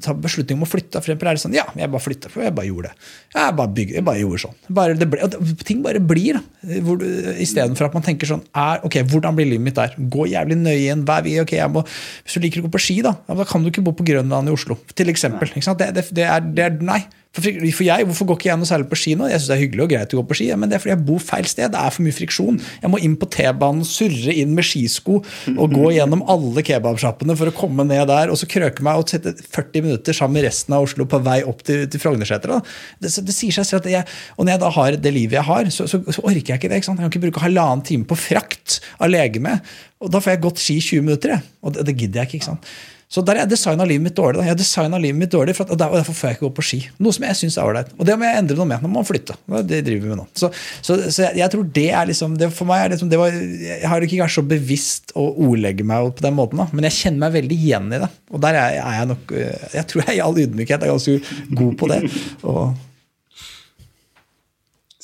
tar 0.02 0.16
beslutning 0.22 0.58
om 0.60 0.64
å 0.64 0.70
flytte. 0.70 1.02
For 1.02 1.12
eksempel 1.12 1.30
er 1.30 1.36
det 1.36 1.44
sånn 1.44 1.56
Ja, 1.56 1.66
jeg 1.76 1.92
bare 1.92 2.04
flytter, 2.04 2.32
for 2.32 2.46
jeg 2.46 2.54
bare 2.56 2.70
gjorde 2.70 2.92
det. 2.92 3.10
Jeg 3.36 3.56
bare, 3.58 3.72
bygger, 3.76 3.98
jeg 3.98 4.06
bare 4.06 4.22
gjorde 4.22 4.42
sånn. 4.46 4.56
Bare, 4.78 5.08
ble, 5.12 5.28
ting 5.68 5.82
bare 5.84 6.00
blir. 6.00 6.40
Hvor, 6.86 7.04
Istedenfor 7.42 7.90
at 7.90 7.98
man 7.98 8.06
tenker 8.06 8.30
sånn 8.30 8.44
er, 8.56 8.80
Ok, 8.86 8.98
hvordan 9.10 9.36
blir 9.36 9.50
livet 9.50 9.66
mitt 9.68 9.78
der? 9.78 9.94
Gå 9.96 10.28
jævlig 10.32 10.58
nøye 10.62 10.94
inn. 10.94 11.04
Hver, 11.06 11.28
okay, 11.44 11.60
må, 11.72 11.84
hvis 12.24 12.38
du 12.38 12.44
liker 12.44 12.62
å 12.62 12.66
gå 12.66 12.72
på 12.76 12.82
ski, 12.86 13.00
da, 13.04 13.16
da 13.28 13.48
kan 13.48 13.64
du 13.64 13.72
ikke 13.72 13.84
bo 13.84 13.94
på 13.96 14.06
Grønland 14.06 14.50
i 14.50 14.56
Oslo. 14.56 14.78
Til 14.96 15.12
eksempel. 15.12 15.52
Det, 15.52 15.92
det, 15.92 16.08
det, 16.16 16.26
er, 16.26 16.50
det 16.56 16.68
er 16.70 16.82
Nei. 16.86 17.02
For 17.36 17.84
jeg, 17.84 18.06
Hvorfor 18.08 18.28
går 18.30 18.38
ikke 18.38 18.48
jeg 18.48 18.60
noe 18.60 18.68
særlig 18.68 18.88
på 18.88 18.98
ski 18.98 19.12
nå? 19.18 19.26
Jeg 19.28 19.42
syns 19.42 19.50
det 19.50 19.56
er 19.56 19.62
hyggelig 19.64 19.84
og 19.84 19.90
greit 19.92 20.14
å 20.14 20.20
gå 20.20 20.24
på 20.30 20.36
ski, 20.38 20.46
men 20.56 20.70
det 20.70 20.78
er 20.78 20.82
fordi 20.82 20.92
jeg 20.94 21.02
bor 21.08 21.22
feil 21.22 21.48
sted. 21.50 21.72
Det 21.74 21.80
er 21.80 21.92
for 21.92 22.06
mye 22.06 22.16
friksjon. 22.16 22.60
Jeg 22.82 22.92
må 22.92 23.00
inn 23.04 23.16
på 23.20 23.28
T-banen, 23.34 23.84
surre 23.88 24.32
inn 24.32 24.54
med 24.56 24.66
skisko 24.66 25.18
og 25.52 25.76
gå 25.76 25.92
gjennom 25.98 26.24
alle 26.32 26.64
kebabsjappene 26.66 27.36
for 27.36 27.52
å 27.52 27.56
komme 27.56 27.86
ned 27.88 28.06
der, 28.10 28.32
og 28.32 28.40
så 28.40 28.48
krøke 28.50 28.84
meg 28.86 29.02
og 29.02 29.12
sette 29.12 29.34
40 29.44 29.84
minutter 29.84 30.16
sammen 30.16 30.38
med 30.38 30.48
resten 30.48 30.76
av 30.76 30.86
Oslo 30.88 31.08
på 31.10 31.20
vei 31.26 31.38
opp 31.48 31.62
til, 31.66 31.84
til 31.92 32.02
Frognerseter. 32.02 32.56
Det, 33.02 33.12
det, 33.12 33.36
sier 33.36 33.54
seg 33.58 33.68
selv 33.68 33.84
at 33.84 33.92
jeg, 33.92 34.16
Og 34.36 34.46
når 34.46 34.56
jeg 34.56 34.64
da 34.64 34.72
har 34.78 35.00
det 35.06 35.14
livet 35.14 35.38
jeg 35.38 35.48
har, 35.50 35.70
så, 35.74 35.88
så, 35.90 36.00
så 36.08 36.24
orker 36.24 36.54
jeg 36.54 36.60
ikke 36.62 36.72
det. 36.72 36.80
Ikke 36.80 36.90
sant? 36.90 37.00
Jeg 37.02 37.08
kan 37.08 37.14
ikke 37.14 37.26
bruke 37.28 37.44
halvannen 37.44 37.84
time 37.86 38.08
på 38.08 38.18
frakt 38.18 38.80
av 38.96 39.12
legeme. 39.12 39.58
Og 40.00 40.12
da 40.12 40.22
får 40.22 40.36
jeg 40.36 40.44
gått 40.48 40.62
ski 40.62 40.76
20 40.80 41.08
minutter, 41.08 41.36
jeg. 41.36 41.56
og 41.60 41.76
det, 41.76 41.88
det 41.88 41.96
gidder 42.00 42.22
jeg 42.22 42.30
ikke. 42.30 42.40
ikke 42.40 42.54
sant? 42.54 42.76
Så 43.08 43.22
der 43.22 43.36
har 43.38 43.44
jeg 43.44 43.52
designa 43.52 43.84
livet 43.86 44.02
mitt 44.02 44.16
dårlig. 44.18 44.40
Da. 44.40 44.42
Jeg 44.48 44.50
har 44.50 44.58
designet 44.58 44.98
livet 45.04 45.18
mitt 45.20 45.30
dårlig, 45.30 45.52
for 45.54 45.62
at, 45.64 45.70
og 45.70 45.78
der- 45.78 45.92
og 45.92 45.98
Derfor 46.00 46.14
får 46.18 46.26
jeg 46.28 46.36
ikke 46.36 46.46
gå 46.48 46.54
på 46.56 46.64
ski. 46.66 46.78
Noe 46.98 47.14
som 47.14 47.24
jeg 47.28 47.36
syns 47.38 47.56
er 47.56 47.68
ålreit. 47.68 47.92
Og 48.00 48.06
det 48.08 48.16
må 48.18 48.26
jeg 48.26 48.40
endre 48.40 48.56
noe 48.58 48.66
med. 48.66 48.82
Nå 48.82 48.88
må 48.90 48.98
man 48.98 49.06
flytte. 49.06 49.36
Det 49.70 49.78
driver 49.86 50.02
vi 50.02 50.10
med 50.10 50.18
nå. 50.18 50.24
Så, 50.34 50.50
så, 50.82 50.96
så 51.14 51.22
jeg, 51.28 51.36
jeg 51.38 51.52
tror 51.52 51.68
det 51.78 51.84
er 52.00 52.08
liksom 52.10 52.34
det 52.40 52.48
For 52.56 52.66
meg 52.66 52.82
er 52.82 52.90
liksom, 52.96 53.08
det 53.12 53.20
var, 53.20 53.30
Jeg 53.30 53.86
har 53.92 54.06
ikke 54.08 54.18
vært 54.24 54.34
så 54.34 54.42
bevisst 54.50 55.14
å 55.14 55.28
ordlegge 55.46 55.86
meg 55.86 56.10
på 56.18 56.26
den 56.26 56.34
måten, 56.34 56.58
da. 56.58 56.66
men 56.74 56.88
jeg 56.90 56.96
kjenner 56.98 57.22
meg 57.28 57.36
veldig 57.38 57.60
igjen 57.62 57.86
i 57.94 58.00
det. 58.02 58.10
Og 58.34 58.42
der 58.42 58.58
er, 58.58 58.80
er 58.82 58.98
jeg 58.98 59.10
nok 59.12 59.32
øh, 59.38 59.68
Jeg 59.78 59.86
tror 59.92 60.02
jeg 60.10 60.18
i 60.18 60.24
all 60.26 60.42
ydmykhet 60.42 60.82
er 60.82 60.92
ganske 60.96 61.16
god 61.62 61.78
på 61.78 61.90
det. 61.94 62.00
Og 62.42 62.74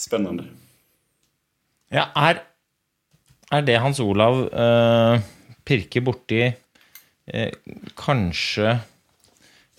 Spännande. 0.03 0.49
Ja, 1.93 2.09
er, 2.17 2.43
er 3.53 3.63
det 3.67 3.79
Hans 3.85 4.01
Olav 4.03 4.43
eh, 4.51 5.23
pirker 5.69 6.03
borti 6.07 6.41
eh, 6.49 6.57
Eh, 7.31 7.53
kanskje 7.95 8.73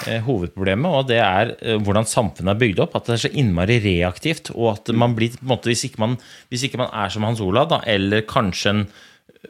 eh, 0.07 0.21
hovedproblemet, 0.23 0.87
og 0.87 1.09
det 1.09 1.17
er 1.19 1.49
eh, 1.59 1.75
hvordan 1.75 2.07
samfunnet 2.07 2.53
er 2.53 2.59
bygd 2.61 2.83
opp. 2.85 2.95
At 2.95 3.09
det 3.09 3.17
er 3.17 3.23
så 3.25 3.33
innmari 3.35 3.81
reaktivt, 3.83 4.53
og 4.55 4.77
at 4.77 4.93
man 4.95 5.15
blir 5.17 5.35
på 5.35 5.43
en 5.43 5.51
måte, 5.51 5.71
Hvis 5.71 5.83
ikke 5.89 5.99
man, 6.05 6.15
hvis 6.53 6.63
ikke 6.69 6.79
man 6.79 6.93
er 6.93 7.11
som 7.11 7.25
Hans 7.27 7.43
Olav, 7.43 7.67
da, 7.73 7.81
eller 7.83 8.23
kanskje 8.29 8.71
en 8.71 8.85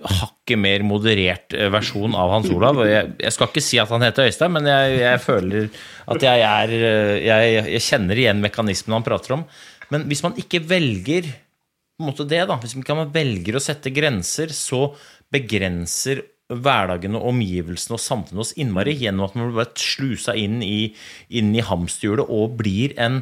hakket 0.04 0.58
mer 0.58 0.82
moderert 0.82 1.54
versjon 1.72 2.16
av 2.18 2.32
Hans 2.34 2.50
Olav 2.50 2.80
jeg, 2.82 3.12
jeg 3.22 3.34
skal 3.36 3.52
ikke 3.52 3.62
si 3.62 3.78
at 3.78 3.92
han 3.94 4.02
heter 4.02 4.26
Øystein, 4.26 4.52
men 4.56 4.66
jeg, 4.66 4.96
jeg 4.98 5.20
føler 5.22 5.68
at 6.10 6.26
jeg 6.26 6.42
er 6.48 6.74
jeg, 7.22 7.52
jeg 7.76 7.84
kjenner 7.86 8.22
igjen 8.24 8.42
mekanismen 8.42 8.98
han 8.98 9.06
prater 9.06 9.36
om. 9.38 9.46
Men 9.94 10.08
hvis 10.10 10.24
man 10.26 10.34
ikke 10.42 10.64
velger 10.66 11.30
på 11.30 12.02
en 12.02 12.10
måte 12.10 12.26
det 12.26 12.42
da, 12.50 12.58
Hvis 12.58 12.74
man 12.74 12.82
ikke 12.82 13.14
velger 13.14 13.60
å 13.60 13.62
sette 13.62 13.94
grenser, 13.94 14.50
så 14.50 14.88
begrenser 15.34 16.24
hverdagen 16.62 17.18
og 17.18 17.30
omgivelsene 17.32 17.98
og 17.98 18.04
samfunnet 18.04 18.46
oss 18.46 18.54
innmari 18.60 18.96
gjennom 19.00 19.28
at 19.28 19.38
man 19.40 19.54
blir 19.54 19.72
slusa 19.80 20.36
inn 20.38 20.62
i, 20.66 20.94
inn 21.30 21.54
i 21.56 21.66
hamsterhjulet 21.66 22.30
og 22.30 22.58
blir 22.62 22.96
en 23.02 23.22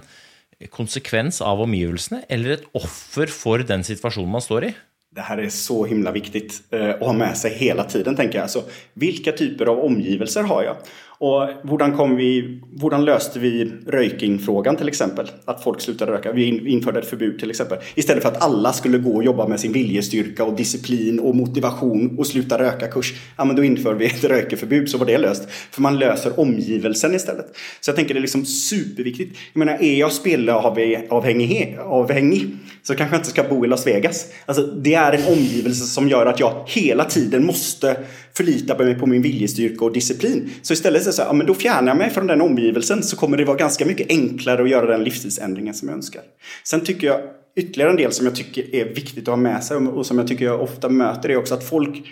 konsekvens 0.70 1.42
av 1.42 1.64
omgivelsene 1.64 2.24
eller 2.30 2.58
et 2.58 2.66
offer 2.78 3.32
for 3.34 3.64
den 3.66 3.86
situasjonen 3.88 4.36
man 4.38 4.46
står 4.46 4.72
i. 4.72 4.74
Det 5.16 5.22
här 5.22 5.38
är 5.38 5.50
så 5.50 5.86
himla 5.86 6.12
viktigt 6.12 6.62
eh, 6.70 6.90
att 6.90 7.00
ha 7.00 7.14
med 7.14 7.38
sig 7.38 7.54
hela 7.54 7.84
tiden, 7.84 8.16
tänker 8.16 8.36
jag. 8.36 8.44
Alltså, 8.44 8.64
vilka 8.94 9.32
typer 9.32 9.66
av 9.66 9.80
omgivelser 9.80 10.44
har 10.44 10.64
jag? 10.64 10.76
Och 11.22 11.48
hurdan, 11.70 11.98
kom 11.98 12.16
vi, 12.16 12.60
hurdan 12.82 13.06
löste 13.06 13.40
vi 13.40 13.72
rökingfrågan 13.88 14.76
till 14.76 14.88
exempel? 14.88 15.32
Att 15.46 15.64
folk 15.64 15.82
slutade 15.82 16.12
röka. 16.12 16.32
Vi 16.32 16.70
införde 16.70 17.00
ett 17.00 17.06
förbud 17.06 17.40
till 17.40 17.50
exempel. 17.50 17.78
Istället 17.96 18.24
för 18.24 18.30
att 18.30 18.44
alla 18.44 18.74
skulle 18.74 18.98
gå 18.98 19.16
och 19.16 19.24
jobba 19.24 19.48
med 19.48 19.60
sin 19.60 19.74
viljestyrka 19.74 20.44
och 20.44 20.54
disciplin 20.54 21.20
och 21.20 21.36
motivation 21.36 22.20
och 22.20 22.28
sluta 22.28 22.60
röka 22.60 22.88
kurs. 22.88 23.14
Ja, 23.38 23.46
men 23.46 23.56
då 23.56 23.64
inför 23.64 23.94
vi 23.94 24.06
ett 24.06 24.24
rökeförbud 24.24 24.90
så 24.90 24.98
var 24.98 25.06
det 25.06 25.18
löst. 25.18 25.50
För 25.72 25.82
man 25.82 26.00
löser 26.00 26.40
omgivelsen 26.40 27.16
istället. 27.16 27.46
Så 27.82 27.90
jag 27.90 27.96
tänker 27.96 28.14
det 28.14 28.20
är 28.20 28.22
liksom 28.22 28.46
superviktigt. 28.46 29.38
Jag 29.54 29.60
menar, 29.60 29.82
är 29.82 30.00
jag 30.00 30.12
spelavhängig 30.12 31.78
avhängig, 31.90 32.48
så 32.84 32.96
kanske 32.96 33.16
jag 33.16 33.20
inte 33.20 33.30
ska 33.30 33.44
bo 33.44 33.66
i 33.66 33.68
Las 33.68 33.88
Vegas. 33.88 34.28
Alltså, 34.46 34.64
det 34.64 34.94
är 34.94 35.14
en 35.14 35.38
omgivelse 35.38 35.86
som 35.86 36.10
gör 36.10 36.26
att 36.26 36.40
jag 36.40 36.64
hela 36.68 37.06
tiden 37.06 37.46
måste 37.46 37.98
förlita 38.34 38.78
mig 38.78 38.96
på 38.96 39.06
min 39.06 39.22
viljestyrka 39.22 39.86
och 39.86 39.94
disciplin. 39.94 40.50
Så 40.62 40.74
istället 40.74 41.04
så, 41.04 41.12
så 41.12 41.22
här, 41.22 41.30
ja, 41.30 41.34
men 41.34 41.48
då 41.48 41.54
fjärnar 41.54 41.88
jag 41.88 41.98
mig 41.98 42.10
från 42.10 42.28
den 42.28 42.42
omgivelsen 42.42 43.04
så 43.04 43.16
kommer 43.16 43.38
det 43.38 43.46
vara 43.46 43.58
ganska 43.58 43.86
mycket 43.86 44.10
enklare 44.10 44.64
att 44.64 44.70
göra 44.70 44.86
den 44.86 45.04
livsstilsändringen 45.04 45.74
som 45.74 45.88
jag 45.88 45.96
önskar. 45.96 46.22
Sen 46.64 46.82
tycker 46.82 47.08
jag 47.08 47.20
ytterligare 47.56 47.92
en 47.92 47.98
del 47.98 48.12
som 48.12 48.26
jag 48.26 48.36
tycker 48.36 48.76
är 48.76 48.86
viktigt 48.86 49.28
att 49.28 49.32
ha 49.32 49.36
med 49.36 49.64
sig 49.64 49.78
och 49.78 50.06
som 50.06 50.18
jag 50.18 50.28
tycker 50.28 50.46
jag 50.46 50.62
ofta 50.62 50.90
möter 50.90 51.30
är 51.30 51.38
också 51.38 51.54
att 51.54 51.70
folk 51.70 52.08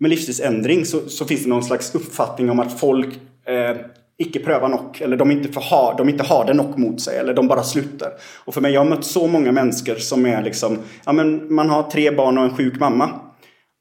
med 0.00 0.10
livsstilsändring 0.10 0.84
så, 0.84 1.08
så 1.08 1.24
finns 1.24 1.42
det 1.42 1.48
någon 1.48 1.64
slags 1.64 1.94
uppfattning 1.94 2.50
om 2.50 2.60
att 2.60 2.80
folk 2.80 3.14
eh, 3.46 3.76
icke 4.18 4.40
prövar 4.40 4.68
nock 4.68 5.00
eller 5.00 5.16
de 5.16 5.30
inte, 5.30 5.60
ha, 5.60 5.94
de 5.98 6.08
inte 6.08 6.24
har 6.24 6.44
det 6.44 6.54
nock 6.54 6.76
mot 6.76 7.00
sig 7.00 7.18
eller 7.18 7.34
de 7.34 7.48
bara 7.48 7.62
slutar. 7.62 8.12
Och 8.44 8.54
för 8.54 8.60
mig, 8.60 8.72
jag 8.72 8.80
har 8.80 8.90
mött 8.90 9.04
så 9.04 9.26
många 9.26 9.52
människor 9.52 9.94
som 9.94 10.26
är 10.26 10.42
liksom, 10.42 10.78
ja 11.04 11.12
men 11.12 11.54
man 11.54 11.70
har 11.70 11.82
tre 11.82 12.10
barn 12.10 12.38
och 12.38 12.44
en 12.44 12.56
sjuk 12.56 12.80
mamma. 12.80 13.10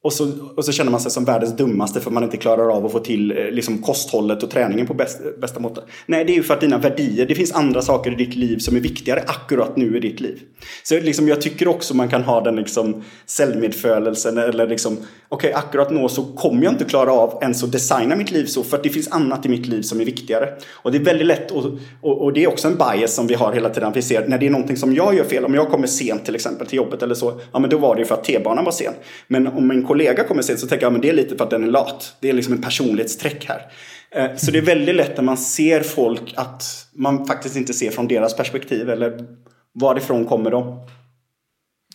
Och 0.08 0.14
så, 0.14 0.32
och 0.56 0.66
så 0.66 0.72
känner 0.72 0.92
man 0.92 1.00
sig 1.00 1.12
som 1.12 1.26
världens 1.26 1.58
dummaste 1.58 2.00
för 2.00 2.12
man 2.12 2.24
inte 2.24 2.38
klarar 2.38 2.76
av 2.76 2.86
att 2.86 2.92
få 2.92 3.00
till 3.00 3.32
eh, 3.32 3.38
liksom, 3.52 3.78
kosthållet 3.78 4.44
och 4.44 4.50
träningen 4.50 4.88
på 4.88 4.94
bäst, 4.94 5.20
bästa 5.42 5.60
måttet. 5.60 5.84
Nej, 6.06 6.26
det 6.26 6.32
är 6.32 6.36
ju 6.36 6.44
för 6.44 6.54
att 6.54 6.62
dina 6.62 6.78
värdier, 6.78 7.26
det 7.26 7.36
finns 7.36 7.52
andra 7.52 7.82
saker 7.82 8.12
i 8.12 8.16
ditt 8.16 8.36
liv 8.36 8.58
som 8.58 8.76
är 8.76 8.80
viktigare 8.80 9.24
akkurat 9.28 9.78
nu 9.78 9.98
i 9.98 10.00
ditt 10.00 10.20
liv. 10.20 10.40
Så 10.84 11.00
liksom, 11.00 11.28
jag 11.28 11.42
tycker 11.42 11.68
också 11.68 11.96
man 11.96 12.10
kan 12.10 12.24
ha 12.24 12.42
den 12.42 12.56
liksom, 12.56 13.04
självmedfölelsen 13.38 14.38
eller 14.38 14.68
liksom, 14.68 14.98
okej, 15.30 15.54
akkurat 15.54 15.92
nu 15.92 16.10
så 16.10 16.24
kommer 16.24 16.64
jag 16.64 16.74
inte 16.74 16.86
klara 16.86 17.12
av 17.12 17.40
ens 17.42 17.64
att 17.64 17.72
designa 17.72 18.16
mitt 18.16 18.32
liv 18.32 18.46
så 18.46 18.64
för 18.64 18.78
att 18.78 18.84
det 18.84 18.90
finns 18.90 19.12
annat 19.12 19.46
i 19.46 19.50
mitt 19.50 19.68
liv 19.68 19.82
som 19.82 20.02
är 20.02 20.06
viktigare. 20.06 20.50
Och 20.72 20.92
det 20.92 20.98
är 20.98 21.04
väldigt 21.04 21.28
lätt 21.28 21.52
och, 21.52 21.66
och, 22.02 22.22
och 22.22 22.34
det 22.34 22.44
är 22.44 22.48
också 22.48 22.68
en 22.68 22.76
bias 22.76 23.14
som 23.14 23.28
vi 23.28 23.34
har 23.34 23.54
hela 23.54 23.70
tiden. 23.70 23.92
Vi 23.94 24.02
ser 24.02 24.28
när 24.28 24.38
det 24.38 24.46
är 24.46 24.50
någonting 24.50 24.78
som 24.78 24.96
jag 24.96 25.16
gör 25.16 25.24
fel, 25.24 25.46
om 25.46 25.54
jag 25.54 25.70
kommer 25.70 25.88
sent 25.88 26.26
till 26.26 26.36
exempel 26.36 26.68
till 26.68 26.78
jobbet 26.78 27.04
eller 27.04 27.16
så, 27.16 27.40
ja 27.52 27.60
men 27.60 27.70
då 27.70 27.78
var 27.78 27.96
det 27.96 28.02
ju 28.02 28.06
för 28.06 28.16
att 28.16 28.24
T-banan 28.24 28.66
var 28.66 28.72
sen. 28.72 28.94
Men 29.28 29.48
om 29.48 29.68
min 29.68 29.84
kollega 29.98 30.24
kommer 30.24 30.42
sent 30.42 30.60
så 30.60 30.68
tänker 30.68 30.86
jag, 30.86 30.90
ja 30.90 30.94
men 30.94 31.02
det 31.02 31.10
är 31.10 31.14
lite 31.14 31.38
för 31.38 31.44
att 31.44 31.50
den 31.50 31.64
är 31.64 31.68
lat. 31.68 32.16
Det 32.20 32.30
är 32.30 32.34
liksom 32.34 32.54
en 32.54 32.62
personlighetsträck 32.62 33.46
här. 33.46 33.72
Eh, 34.12 34.36
Så 34.36 34.52
det 34.52 34.58
är 34.58 34.62
väldigt 34.62 34.96
lätt 34.96 35.18
när 35.18 35.24
man 35.24 35.38
ser 35.38 35.82
folk 35.82 36.34
att 36.36 36.88
man 36.94 37.26
faktiskt 37.26 37.56
inte 37.56 37.74
ser 37.74 37.92
från 37.92 38.08
deras 38.08 38.36
perspektiv 38.36 38.90
eller 38.90 39.26
varifrån 39.74 40.26
kommer 40.26 40.52
de. 40.52 40.88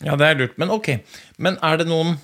Ja, 0.03 0.15
det 0.15 0.25
er 0.25 0.35
lurt. 0.35 0.57
Men 0.57 0.71
ok. 0.71 0.89
Men 1.37 1.57
er 1.63 1.77
det 1.77 1.87
noen 1.87 2.17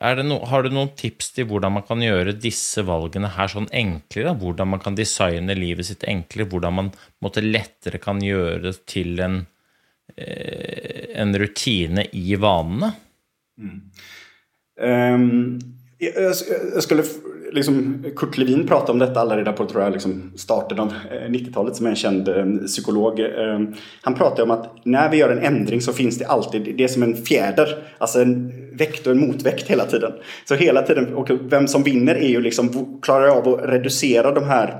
er 0.00 0.16
det 0.16 0.26
no, 0.28 0.42
Har 0.44 0.62
du 0.62 0.68
noen 0.68 0.90
tips 0.92 1.30
til 1.32 1.46
hvordan 1.48 1.72
man 1.72 1.84
kan 1.88 2.02
gjøre 2.04 2.34
disse 2.36 2.82
valgene 2.84 3.30
her 3.32 3.48
sånn 3.48 3.68
enklere? 3.72 4.34
Hvordan 4.36 4.68
man 4.68 4.82
kan 4.84 4.98
designe 4.98 5.56
livet 5.56 5.88
sitt 5.88 6.04
enklere? 6.04 6.50
Hvordan 6.52 6.76
man 6.76 6.90
måte, 7.24 7.40
lettere 7.40 7.96
kan 8.02 8.20
gjøre 8.20 8.60
det 8.66 8.74
til 8.84 9.16
en, 9.24 9.46
eh, 10.16 11.16
en 11.16 11.32
rutine 11.40 12.04
i 12.12 12.36
vanene? 12.36 12.92
Ehm, 13.58 13.90
Ehm, 14.80 15.58
jag, 15.98 16.34
jag 16.74 16.82
skulle 16.82 17.02
liksom, 17.52 18.04
Kurt 18.16 18.38
Levin 18.38 18.66
pratade 18.66 18.92
om 18.92 18.98
detta 18.98 19.20
alla 19.20 19.36
reda 19.36 19.52
på 19.52 19.66
tror 19.66 19.82
jag, 19.82 19.92
liksom 19.92 20.32
starten 20.36 20.80
av 20.80 20.92
eh, 21.10 21.30
90-talet 21.30 21.76
som 21.76 21.86
är 21.86 21.90
en 21.90 21.96
känd 21.96 22.28
ehm, 22.28 22.66
psykolog. 22.66 23.20
Ehm, 23.20 23.74
han 24.02 24.14
pratade 24.14 24.42
om 24.42 24.50
att 24.50 24.84
när 24.84 25.10
vi 25.10 25.16
gör 25.16 25.30
en 25.30 25.56
ändring 25.56 25.80
så 25.80 25.92
finns 25.92 26.18
det 26.18 26.26
alltid, 26.26 26.76
det 26.76 26.84
är 26.84 26.88
som 26.88 27.02
en 27.02 27.16
fjäder, 27.16 27.78
alltså 27.98 28.22
en 28.22 28.52
väkt 28.76 29.06
och 29.06 29.12
en 29.12 29.20
motväkt 29.20 29.70
hela 29.70 29.84
tiden. 29.84 30.12
Så 30.44 30.54
hela 30.54 30.82
tiden, 30.82 31.14
och 31.14 31.30
vem 31.40 31.68
som 31.68 31.82
vinner 31.82 32.14
är 32.14 32.28
ju 32.28 32.40
liksom, 32.40 32.98
klarar 33.02 33.26
jag 33.26 33.36
av 33.36 33.54
att 33.54 33.70
reducera 33.70 34.32
de 34.32 34.44
här 34.44 34.68
eh, 34.68 34.74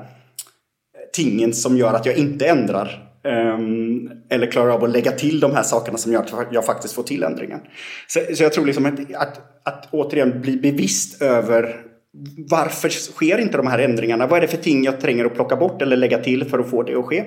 tingen 1.13 1.53
som 1.53 1.77
gör 1.77 1.95
att 1.95 2.07
jag 2.07 2.17
inte 2.17 2.47
ändrar. 2.47 3.06
Ehm, 3.27 4.11
eller 4.29 4.47
klarar 4.47 4.71
av 4.71 4.85
att 4.85 4.91
lägga 4.91 5.13
till 5.13 5.41
de 5.41 5.53
här 5.55 5.63
sakerna 5.63 5.99
som 5.99 6.13
gör 6.13 6.21
att 6.21 6.53
jag 6.53 6.65
faktiskt 6.65 6.95
får 6.95 7.03
till 7.03 7.23
ändringen. 7.23 7.61
Så, 8.07 8.21
så 8.35 8.43
jag 8.43 8.53
tror 8.53 8.67
liksom 8.67 8.87
att, 8.87 9.15
att, 9.15 9.41
att 9.65 9.89
återigen 9.91 10.41
bli 10.41 10.57
bevisst 10.57 11.23
över 11.23 11.77
varför 12.51 12.89
sker 12.89 13.39
inte 13.39 13.57
de 13.57 13.67
här 13.67 13.79
ändringarna? 13.79 14.27
Vad 14.27 14.37
är 14.37 14.41
det 14.41 14.49
för 14.49 14.57
ting 14.57 14.85
jag 14.85 15.01
tränger 15.01 15.25
att 15.25 15.35
plocka 15.35 15.57
bort 15.57 15.83
eller 15.83 15.97
lägga 15.97 16.19
till 16.19 16.45
för 16.45 16.59
att 16.59 16.71
få 16.71 16.83
det 16.83 16.95
att 16.95 17.05
ske? 17.05 17.25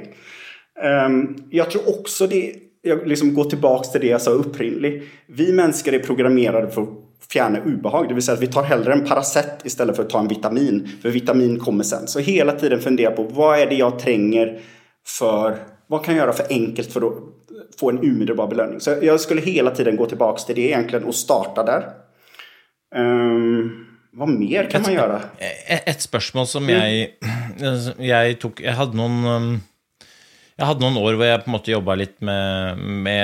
Ehm, 0.83 1.35
jag 1.49 1.71
tror 1.71 1.99
också 1.99 2.27
det, 2.27 2.53
jag 2.81 3.07
liksom 3.07 3.33
går 3.33 3.43
tillbaks 3.43 3.91
till 3.91 4.01
det 4.01 4.07
jag 4.07 4.21
sa 4.21 4.31
upprinnelig. 4.31 5.03
Vi 5.27 5.53
människor 5.53 5.93
är 5.93 5.99
programmerade 5.99 6.71
för 6.71 6.81
att 6.81 6.89
fjärna 7.31 7.59
obehag. 7.65 8.07
Det 8.07 8.13
vill 8.13 8.23
säga 8.23 8.35
att 8.35 8.43
vi 8.43 8.47
tar 8.47 8.63
hellre 8.63 8.93
en 8.93 9.05
Paracet 9.05 9.65
istället 9.65 9.95
för 9.95 10.03
att 10.03 10.09
ta 10.09 10.19
en 10.19 10.27
vitamin. 10.27 10.89
För 11.01 11.09
vitamin 11.09 11.59
kommer 11.59 11.83
sen. 11.83 12.07
Så 12.07 12.19
hela 12.19 12.51
tiden 12.51 12.79
fundera 12.79 13.11
på 13.11 13.23
vad 13.23 13.59
är 13.59 13.65
det 13.65 13.75
jag 13.75 13.99
tränger 13.99 14.61
för 15.07 15.57
vad 15.89 16.05
kan 16.05 16.15
jag 16.15 16.23
göra 16.23 16.33
för 16.33 16.45
enkelt 16.49 16.93
för 16.93 17.07
att 17.07 17.13
få 17.79 17.89
en 17.89 17.99
omedelbar 17.99 18.47
belöning? 18.47 18.79
Så 18.79 18.95
jag 19.01 19.19
skulle 19.19 19.41
hela 19.41 19.71
tiden 19.71 19.95
gå 19.95 20.05
tillbaka 20.05 20.41
till 20.41 20.55
det 20.55 20.61
egentligen 20.61 21.05
och 21.05 21.15
starta 21.15 21.63
där. 21.63 21.89
Um, 22.95 23.85
vad 24.11 24.29
mer 24.29 24.69
kan 24.69 24.81
man 24.81 24.93
göra? 24.93 25.21
Ett 25.85 26.01
spörsmål 26.01 26.47
som 26.47 26.69
jag 26.69 28.39
tog. 28.39 28.61
Jag 28.61 28.61
Jeg 28.61 28.73
hadde 28.73 28.97
noen 28.97 29.25
um, 29.25 29.61
Jeg 30.59 30.67
hadde 30.67 30.83
år 30.97 31.13
där 31.13 31.25
jag 31.25 31.43
på 31.45 31.49
en 31.49 31.55
jobbade 31.71 31.99
lite 31.99 32.25
med, 32.25 32.77
med 32.77 33.19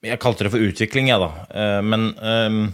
jag 0.00 0.20
kallade 0.20 0.44
det 0.44 0.50
för 0.50 0.58
utveckling, 0.58 1.08
jeg, 1.08 1.20
då. 1.20 1.32
Ehm, 1.58 1.88
men, 1.88 2.18
ehm, 2.18 2.72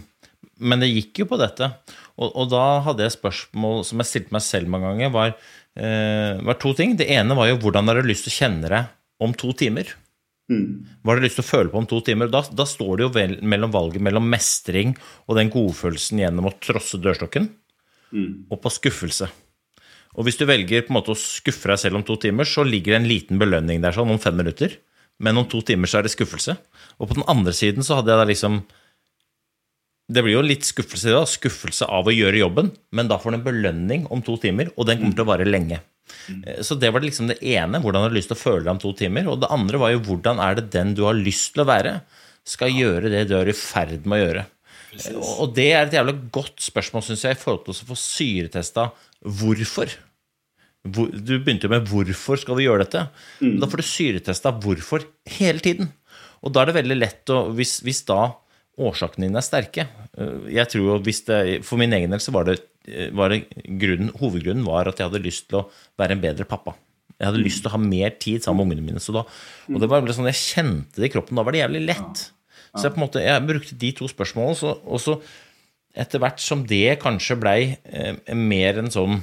men 0.57 0.79
det 0.79 0.87
gick 0.87 1.19
ju 1.19 1.25
på 1.25 1.37
dette. 1.37 1.71
Och 2.15 2.49
då 2.49 2.59
hade 2.59 3.03
jag 3.03 3.11
jeg 3.11 3.11
spörsmål 3.11 3.85
som 3.85 3.99
jag 3.99 4.05
ställde 4.05 4.27
mig 4.31 4.41
själv 4.41 4.69
många 4.69 4.87
gånger. 4.87 5.09
var, 5.09 5.33
eh, 5.77 6.39
var 6.45 6.59
to 6.61 6.73
ting. 6.77 6.95
Det 6.99 7.09
ene 7.13 7.37
var 7.37 7.51
jo 7.51 7.59
hvordan 7.61 7.91
har 7.91 7.99
du 7.99 8.09
lyst 8.09 8.27
til 8.27 8.33
å 8.33 8.39
kjenne 8.39 8.71
deg 8.71 9.25
om 9.25 9.35
to 9.37 9.51
timer? 9.57 9.91
Hva 11.03 11.13
har 11.13 11.19
du 11.19 11.27
lyst 11.27 11.37
til 11.37 11.45
å 11.45 11.49
føle 11.51 11.69
på 11.69 11.77
om 11.77 11.89
to 11.89 11.99
timer? 12.05 12.31
Da, 12.33 12.41
da 12.57 12.65
står 12.65 12.93
det 12.97 13.05
jo 13.05 13.11
vel, 13.13 13.35
mellom 13.45 13.73
valget 13.73 14.01
mellom 14.01 14.25
mestring 14.31 14.95
og 15.27 15.37
den 15.37 15.51
godfølelsen 15.53 16.23
gjennom 16.23 16.49
å 16.49 16.55
trosse 16.57 16.97
dørstokken, 17.01 17.45
og 18.49 18.57
på 18.63 18.71
skuffelse. 18.73 19.29
Og 20.17 20.25
hvis 20.25 20.39
du 20.39 20.47
velger 20.49 20.87
på 20.87 20.89
en 20.89 20.97
måte 20.97 21.13
å 21.13 21.19
skuffe 21.19 21.69
deg 21.69 21.81
selv 21.83 21.99
om 21.99 22.05
to 22.05 22.17
timer, 22.17 22.49
så 22.49 22.65
ligger 22.65 22.95
det 22.95 22.99
en 23.03 23.11
liten 23.11 23.41
belønning 23.41 23.83
der 23.83 23.93
sånn 23.93 24.09
om 24.09 24.21
fem 24.21 24.39
minutter. 24.39 24.73
Men 25.21 25.37
om 25.37 25.45
to 25.51 25.61
timer 25.61 25.91
så 25.91 25.99
er 25.99 26.07
det 26.07 26.15
skuffelse. 26.15 26.55
Og 26.97 27.11
på 27.11 27.19
den 27.19 27.27
andre 27.29 27.53
siden 27.53 27.85
så 27.85 27.99
hadde 27.99 28.11
jeg 28.13 28.21
da 28.21 28.27
liksom 28.31 28.61
det 30.09 30.23
blir 30.25 30.33
jo 30.33 30.41
litt 30.45 30.65
skuffelse, 30.65 31.11
da. 31.13 31.21
skuffelse 31.29 31.85
av 31.85 32.07
å 32.09 32.13
gjøre 32.13 32.41
jobben, 32.41 32.71
men 32.97 33.09
da 33.11 33.19
får 33.21 33.35
du 33.35 33.37
en 33.37 33.45
belønning 33.45 34.07
om 34.09 34.23
to 34.25 34.37
timer, 34.41 34.71
og 34.75 34.87
den 34.89 35.01
kommer 35.01 35.17
til 35.19 35.25
å 35.25 35.29
vare 35.29 35.45
lenge. 35.45 35.81
Eh, 36.45 36.61
Så 36.65 36.77
det 36.79 36.89
var 36.93 37.05
liksom 37.05 37.29
det 37.29 37.37
ene, 37.45 37.81
hvordan 37.81 38.05
har 38.05 38.09
du 38.09 38.17
lyst 38.17 38.31
til 38.33 38.37
å 38.37 38.41
føle 38.41 38.63
deg 38.65 38.73
om 38.73 38.81
to 38.81 38.93
timer. 38.97 39.29
Og 39.29 39.41
det 39.43 39.51
andre 39.53 39.81
var 39.81 39.93
jo 39.93 40.01
hvordan 40.07 40.41
er 40.41 40.57
det 40.57 40.71
den 40.73 40.95
du 40.97 41.03
har 41.05 41.17
lyst 41.17 41.53
til 41.53 41.63
å 41.63 41.69
være, 41.69 41.99
skal 42.49 42.73
gjøre 42.73 43.11
det 43.13 43.27
du 43.29 43.35
er 43.37 43.51
i 43.51 43.53
ferd 43.53 44.07
med 44.09 44.17
å 44.17 44.23
gjøre. 44.25 44.45
Eh, 44.97 45.21
Og 45.37 45.53
det 45.53 45.69
er 45.71 45.85
et 45.85 45.97
jævla 45.99 46.17
godt 46.33 46.65
spørsmål, 46.65 47.05
syns 47.05 47.25
jeg, 47.27 47.37
i 47.37 47.43
forhold 47.43 47.65
til 47.67 47.75
å 47.77 47.89
få 47.93 47.99
syretesta 48.01 48.89
hvorfor. 49.21 49.93
Hvor, 50.89 51.09
du 51.11 51.33
begynte 51.43 51.67
jo 51.67 51.73
med 51.75 51.85
'hvorfor 51.85 52.39
skal 52.39 52.55
vi 52.55 52.65
gjøre 52.65 52.85
dette'? 52.87 53.09
Da 53.59 53.67
får 53.67 53.77
du 53.77 53.83
syretesta 53.83 54.51
hvorfor 54.57 55.03
hele 55.27 55.59
tiden. 55.59 55.91
Og 56.41 56.53
da 56.53 56.61
er 56.61 56.71
det 56.71 56.79
veldig 56.81 56.97
lett 56.97 57.25
å 57.29 57.53
Hvis, 57.53 57.81
hvis 57.83 58.05
da 58.07 58.33
årsakene 58.79 59.27
dine 59.27 59.41
er 59.41 59.45
sterke 59.45 59.85
eh, 59.85 60.51
Jeg 60.55 60.71
tror 60.71 60.85
jo 60.85 60.97
hvis 61.05 61.23
det 61.27 61.39
For 61.67 61.81
min 61.81 61.93
egen 61.95 62.13
del 62.13 62.21
så 62.23 62.33
var 62.35 62.47
det, 62.49 62.59
eh, 62.87 63.09
var 63.15 63.33
det 63.33 63.43
grunnen, 63.81 64.13
Hovedgrunnen 64.19 64.67
var 64.67 64.89
at 64.89 65.01
jeg 65.01 65.09
hadde 65.09 65.25
lyst 65.25 65.49
til 65.49 65.61
å 65.61 65.67
være 65.99 66.15
en 66.15 66.23
bedre 66.23 66.47
pappa. 66.49 66.75
Jeg 67.19 67.27
hadde 67.27 67.41
mm. 67.41 67.45
lyst 67.45 67.63
til 67.63 67.71
å 67.71 67.75
ha 67.75 67.81
mer 67.83 68.15
tid 68.21 68.45
sammen 68.45 68.63
med 68.63 68.77
ungene 68.77 68.93
mine. 68.93 69.03
Så 69.03 69.15
da, 69.15 69.25
og 69.67 69.81
det 69.83 69.89
var 69.91 70.07
sånn, 70.15 70.29
Jeg 70.31 70.39
kjente 70.39 71.01
det 71.01 71.09
i 71.09 71.13
kroppen. 71.13 71.39
Da 71.39 71.43
var 71.43 71.55
det 71.55 71.63
jævlig 71.65 71.83
lett. 71.89 72.23
Så 72.69 72.85
jeg 72.85 72.93
på 72.93 73.01
en 73.01 73.05
måte, 73.07 73.23
jeg 73.25 73.45
brukte 73.47 73.77
de 73.81 73.91
to 73.97 74.07
spørsmålene, 74.07 74.59
så, 74.59 74.75
og 74.85 75.01
så 75.01 75.17
etter 75.99 76.21
hvert 76.21 76.39
som 76.39 76.61
det 76.69 76.99
kanskje 77.01 77.37
blei 77.41 77.59
eh, 77.89 78.15
mer 78.37 78.79
en 78.79 78.91
sånn 78.93 79.19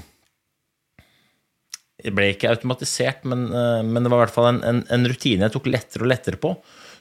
det 2.05 2.13
ble 2.15 2.29
ikke 2.35 2.51
automatisert, 2.53 3.25
men, 3.29 3.47
eh, 3.49 3.83
men 3.87 4.05
det 4.05 4.13
var 4.13 4.21
i 4.21 4.25
hvert 4.27 4.35
fall 4.35 4.51
en, 4.51 4.61
en, 4.67 4.83
en 4.93 5.09
rutine 5.09 5.47
jeg 5.47 5.55
tok 5.55 5.71
lettere 5.71 6.05
og 6.05 6.11
lettere 6.13 6.41
på. 6.43 6.53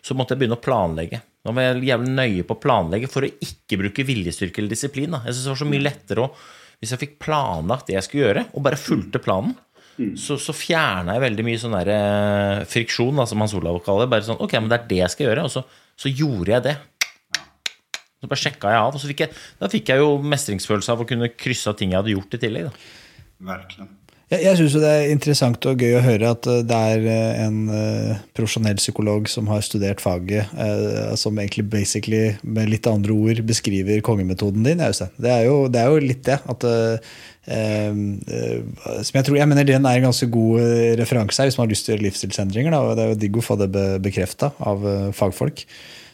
Så 0.05 0.13
måtte 0.17 0.35
jeg 0.35 0.43
begynne 0.43 0.59
å 0.59 0.61
planlegge. 0.61 1.21
Da 1.45 1.53
var 1.53 1.65
jeg 1.65 1.87
jævlig 1.87 2.11
nøye 2.13 2.45
på 2.45 2.55
å 2.57 2.61
planlegge 2.61 3.09
for 3.09 3.25
å 3.25 3.31
ikke 3.41 3.79
bruke 3.81 4.05
viljestyrke 4.05 4.61
eller 4.61 4.73
disiplin. 4.73 5.13
Da. 5.15 5.23
Jeg 5.25 5.33
synes 5.33 5.47
det 5.47 5.53
var 5.53 5.61
så 5.63 5.69
mye 5.71 5.85
lettere 5.85 6.27
å 6.27 6.31
Hvis 6.75 6.91
jeg 6.91 6.99
fikk 7.05 7.13
planlagt 7.23 7.87
det 7.87 7.95
jeg 7.95 8.03
skulle 8.03 8.25
gjøre, 8.25 8.41
og 8.51 8.63
bare 8.65 8.77
fulgte 8.77 9.21
planen, 9.23 9.53
så, 10.19 10.35
så 10.35 10.51
fjerna 10.51 11.13
jeg 11.15 11.23
veldig 11.23 11.45
mye 11.47 11.59
sånn 11.61 11.75
der 11.77 11.91
eh, 11.93 12.63
friksjon, 12.67 13.15
da, 13.15 13.23
som 13.29 13.39
Hans 13.39 13.53
Olav 13.55 13.79
kaller 13.85 14.03
det. 14.03 14.11
Bare 14.11 14.27
sånn 14.27 14.41
Ok, 14.43 14.57
men 14.59 14.67
det 14.67 14.81
er 14.81 14.89
det 14.89 14.99
jeg 14.99 15.13
skal 15.13 15.29
gjøre. 15.29 15.45
Og 15.47 15.53
så, 15.53 15.63
så 15.95 16.11
gjorde 16.11 16.51
jeg 16.51 16.65
det. 16.65 16.75
Så 18.19 18.29
bare 18.31 18.41
sjekka 18.41 18.73
jeg 18.73 18.81
av, 18.81 18.97
og 18.97 19.01
så 19.01 19.09
fikk 19.11 19.23
jeg, 19.23 19.39
da 19.61 19.69
fikk 19.71 19.93
jeg 19.93 20.03
jo 20.03 20.09
mestringsfølelse 20.33 20.91
av 20.91 21.03
å 21.03 21.07
kunne 21.07 21.31
krysse 21.31 21.71
av 21.71 21.79
ting 21.79 21.93
jeg 21.93 22.01
hadde 22.01 22.15
gjort 22.15 22.35
i 22.35 22.41
tillegg. 22.41 22.67
Da. 22.67 22.91
Verkligen. 23.53 23.93
Jeg, 24.34 24.41
jeg 24.41 24.57
syns 24.57 24.76
det 24.82 24.89
er 24.89 25.11
interessant 25.13 25.65
og 25.69 25.84
gøy 25.84 25.99
å 25.99 26.01
høre 26.01 26.32
at 26.34 26.47
eh, 26.49 26.63
det 26.65 26.78
er 26.95 27.03
eh, 27.13 27.43
en 27.43 27.59
eh, 27.69 28.23
profesjonell 28.34 28.80
psykolog 28.82 29.30
som 29.30 29.51
har 29.51 29.61
studert 29.65 30.01
faget, 30.01 30.49
eh, 30.57 31.11
som 31.19 31.38
egentlig 31.38 31.67
basically 31.69 32.32
med 32.41 32.71
litt 32.71 32.89
andre 32.89 33.13
ord 33.13 33.43
beskriver 33.45 34.01
kongemetoden 34.05 34.65
din. 34.65 34.82
Øystein. 34.82 35.13
Det 35.21 35.30
er 35.30 35.45
jo, 35.45 35.59
det 35.69 35.84
er 35.84 35.93
jo 35.93 36.01
litt 36.01 36.23
det. 36.26 36.39
At, 36.41 36.65
eh, 36.65 37.13
eh, 37.53 38.01
som 39.05 39.21
jeg 39.21 39.30
tror, 39.30 39.39
jeg 39.43 39.51
mener 39.51 39.69
Den 39.69 39.86
er 39.86 40.01
en 40.01 40.09
ganske 40.09 40.32
god 40.34 40.63
eh, 40.63 40.95
referanse 40.97 41.43
her 41.43 41.51
hvis 41.51 41.59
man 41.61 41.67
har 41.67 41.76
lyst 41.76 41.86
til 41.86 41.93
å 41.93 41.97
gjøre 41.99 42.07
livsstilsendringer. 42.07 42.73
Da, 42.73 42.82
og 42.82 42.97
Det 42.97 43.05
er 43.05 43.13
jo 43.13 43.21
digg 43.28 43.38
å 43.38 43.45
få 43.45 43.61
det 43.61 43.69
be, 43.78 43.88
bekrefta 44.09 44.55
av 44.57 44.89
eh, 44.89 45.07
fagfolk. 45.13 45.67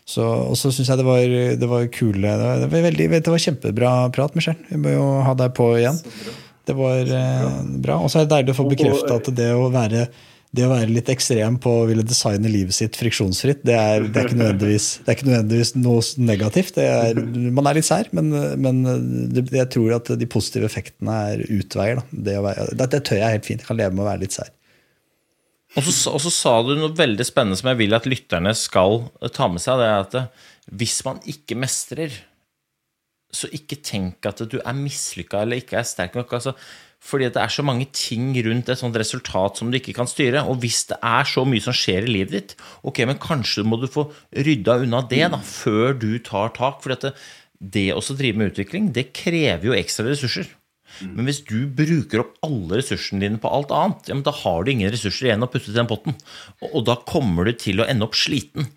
Så, 0.03 0.27
og 0.51 0.57
så 0.59 0.67
syns 0.75 0.89
jeg 0.91 0.99
det 0.99 1.07
var, 1.07 1.23
det 1.55 1.67
var 1.69 1.91
kule 1.93 2.27
det 2.27 2.43
var, 2.43 2.59
det 2.59 2.71
var, 2.73 2.87
veldig, 2.89 3.11
det 3.15 3.31
var 3.31 3.43
kjempebra 3.47 3.97
prat, 4.11 4.35
Michelle. 4.35 4.67
Vi 4.67 4.83
må 4.83 4.97
jo 4.99 5.11
ha 5.23 5.39
deg 5.39 5.53
på 5.55 5.71
igjen. 5.79 6.03
Det 6.71 6.77
var 6.79 7.15
eh, 7.19 7.47
bra. 7.83 8.01
Og 8.01 8.11
så 8.11 8.21
er 8.21 8.27
det 8.27 8.35
deilig 8.35 8.55
å 8.55 8.61
få 8.61 8.67
bekrefta 8.71 9.17
at 9.19 9.33
det 9.37 9.51
å 9.55 9.67
være 9.73 10.07
det 10.51 10.65
å 10.67 10.71
være 10.73 10.91
litt 10.91 11.07
ekstrem 11.11 11.55
på 11.63 11.71
å 11.79 11.83
ville 11.87 12.03
designe 12.03 12.49
livet 12.51 12.75
sitt 12.75 12.97
friksjonsfritt, 12.99 13.61
det 13.63 13.75
er, 13.77 14.03
det 14.03 14.19
er, 14.19 14.25
ikke, 14.27 14.39
nødvendigvis, 14.41 14.87
det 14.99 15.07
er 15.07 15.15
ikke 15.15 15.27
nødvendigvis 15.29 15.71
noe 15.79 16.01
negativt. 16.27 16.73
Det 16.75 16.87
er, 16.91 17.21
man 17.55 17.69
er 17.69 17.77
litt 17.77 17.87
sær, 17.87 18.09
men, 18.17 18.33
men 18.59 18.81
det, 19.31 19.45
jeg 19.55 19.69
tror 19.71 19.95
at 19.95 20.11
de 20.19 20.27
positive 20.27 20.67
effektene 20.67 21.15
er 21.31 21.45
utveier. 21.47 22.01
Da. 22.01 22.19
Det, 22.27 22.35
å 22.35 22.43
være, 22.43 22.65
det, 22.81 22.99
tør 23.07 23.21
jeg 23.21 23.37
helt 23.37 23.47
fint. 23.47 23.63
Jeg 23.63 23.69
kan 23.69 23.79
leve 23.79 23.95
med 23.95 24.03
å 24.03 24.09
være 24.09 24.23
litt 24.25 24.35
sær. 24.35 24.51
Og 25.79 25.87
så, 25.87 26.11
og 26.11 26.19
så 26.19 26.33
sa 26.35 26.57
du 26.67 26.73
noe 26.75 26.91
veldig 26.99 27.23
spennende 27.23 27.55
som 27.55 27.71
jeg 27.71 27.79
vil 27.85 27.95
at 27.95 28.09
lytterne 28.11 28.51
skal 28.59 29.05
ta 29.31 29.47
med 29.47 29.63
seg. 29.63 29.79
Det 29.79 29.87
er 29.87 30.03
at 30.03 30.17
det, 30.17 30.25
hvis 30.83 30.97
man 31.07 31.23
ikke 31.31 31.55
mestrer, 31.63 32.19
så 33.35 33.49
ikke 33.55 33.79
tenk 33.85 34.27
at 34.27 34.43
du 34.51 34.57
er 34.59 34.77
mislykka 34.77 35.43
eller 35.43 35.61
ikke 35.61 35.79
er 35.79 35.87
sterk 35.87 36.17
nok. 36.19 36.33
Altså, 36.37 36.55
fordi 37.01 37.31
det 37.33 37.41
er 37.41 37.49
så 37.49 37.63
mange 37.65 37.87
ting 37.97 38.29
rundt 38.45 38.69
et 38.69 38.77
sånt 38.77 38.97
resultat 38.99 39.57
som 39.57 39.71
du 39.71 39.79
ikke 39.79 39.95
kan 39.97 40.09
styre. 40.09 40.43
Og 40.45 40.59
hvis 40.61 40.83
det 40.91 40.99
er 41.01 41.25
så 41.25 41.45
mye 41.49 41.63
som 41.63 41.75
skjer 41.75 42.05
i 42.05 42.13
livet 42.13 42.35
ditt, 42.35 42.55
ok, 42.85 43.03
men 43.09 43.21
kanskje 43.21 43.65
må 43.65 43.79
du 43.81 43.87
få 43.89 44.05
rydda 44.37 44.81
unna 44.83 45.01
det 45.09 45.25
da, 45.33 45.41
før 45.41 45.97
du 45.97 46.11
tar 46.21 46.53
tak. 46.57 46.83
For 46.83 46.93
det, 46.93 47.15
det 47.57 47.89
å 47.95 48.03
drive 48.13 48.37
med 48.37 48.53
utvikling, 48.53 48.91
det 48.93 49.09
krever 49.17 49.71
jo 49.71 49.77
ekstra 49.77 50.05
ressurser. 50.11 50.51
Men 51.01 51.25
hvis 51.25 51.39
du 51.47 51.65
bruker 51.71 52.21
opp 52.21 52.35
alle 52.45 52.81
ressursene 52.81 53.23
dine 53.23 53.39
på 53.41 53.49
alt 53.49 53.71
annet, 53.73 54.09
ja, 54.11 54.17
men 54.17 54.25
da 54.27 54.33
har 54.35 54.61
du 54.61 54.73
ingen 54.73 54.91
ressurser 54.91 55.29
igjen 55.29 55.45
å 55.45 55.49
putte 55.49 55.69
til 55.69 55.79
den 55.79 55.89
potten. 55.89 56.17
Og, 56.59 56.67
og 56.67 56.87
da 56.89 56.97
kommer 57.07 57.47
du 57.47 57.55
til 57.57 57.81
å 57.81 57.87
ende 57.89 58.05
opp 58.05 58.17
sliten. 58.19 58.67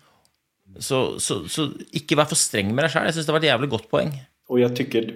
Så, 0.81 1.19
så, 1.23 1.43
så 1.51 1.69
ikke 1.95 2.17
vær 2.19 2.31
for 2.31 2.39
streng 2.39 2.71
med 2.73 2.87
deg 2.87 2.95
sjøl. 2.95 3.05
Jeg 3.09 3.19
syns 3.19 3.29
det 3.29 3.35
var 3.35 3.43
et 3.43 3.51
jævlig 3.51 3.71
godt 3.75 3.91
poeng. 3.91 4.15
Och 4.47 4.59
jag 4.59 4.75
tycker, 4.75 5.15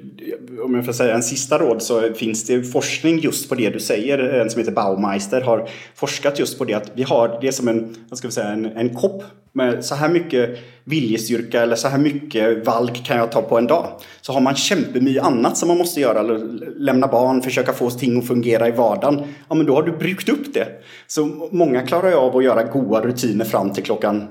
om 0.64 0.76
jag 0.76 0.86
får 0.86 0.94
säga 0.94 1.16
en 1.16 1.24
sista 1.24 1.58
råd, 1.58 1.82
så 1.82 2.14
finns 2.14 2.46
det 2.46 2.64
forskning 2.64 3.20
just 3.20 3.50
på 3.50 3.56
det 3.56 3.70
du 3.70 3.80
säger. 3.80 4.20
En 4.20 4.50
som 4.50 4.60
heter 4.60 4.72
Baumeister 4.72 5.42
har 5.42 5.70
forskat 5.96 6.40
just 6.40 6.58
på 6.58 6.66
det 6.66 6.74
att 6.74 6.92
vi 6.96 7.04
har 7.04 7.38
det 7.42 7.52
som 7.52 7.68
en, 7.68 7.96
vad 8.10 8.18
ska 8.18 8.28
vi 8.28 8.32
säga, 8.32 8.50
en, 8.50 8.66
en 8.66 8.96
kopp 8.96 9.24
med 9.52 9.86
så 9.86 9.96
här 9.96 10.10
mycket 10.10 10.60
viljestyrka 10.84 11.62
eller 11.62 11.76
så 11.76 11.88
här 11.88 11.98
mycket 11.98 12.66
valk 12.66 13.06
kan 13.06 13.18
jag 13.18 13.32
ta 13.32 13.42
på 13.42 13.58
en 13.58 13.68
dag. 13.68 13.88
Så 14.22 14.34
har 14.34 14.42
man 14.42 14.56
kämpemycket 14.56 15.24
annat 15.24 15.58
som 15.58 15.68
man 15.68 15.78
måste 15.78 16.02
göra, 16.02 16.20
eller 16.20 16.40
lämna 16.78 17.08
barn, 17.08 17.42
försöka 17.42 17.74
få 17.74 17.90
ting 17.90 18.20
att 18.20 18.28
fungera 18.28 18.68
i 18.68 18.72
vardagen. 18.72 19.24
Ja, 19.50 19.56
men 19.56 19.66
då 19.66 19.76
har 19.76 19.84
du 19.84 19.92
brukt 19.92 20.30
upp 20.30 20.54
det. 20.54 20.68
Så 21.08 21.50
många 21.52 21.82
klarar 21.82 22.10
ju 22.10 22.16
av 22.16 22.38
att 22.38 22.44
göra 22.44 22.64
goda 22.64 23.02
rutiner 23.02 23.46
fram 23.46 23.74
till 23.74 23.84
klockan 23.84 24.28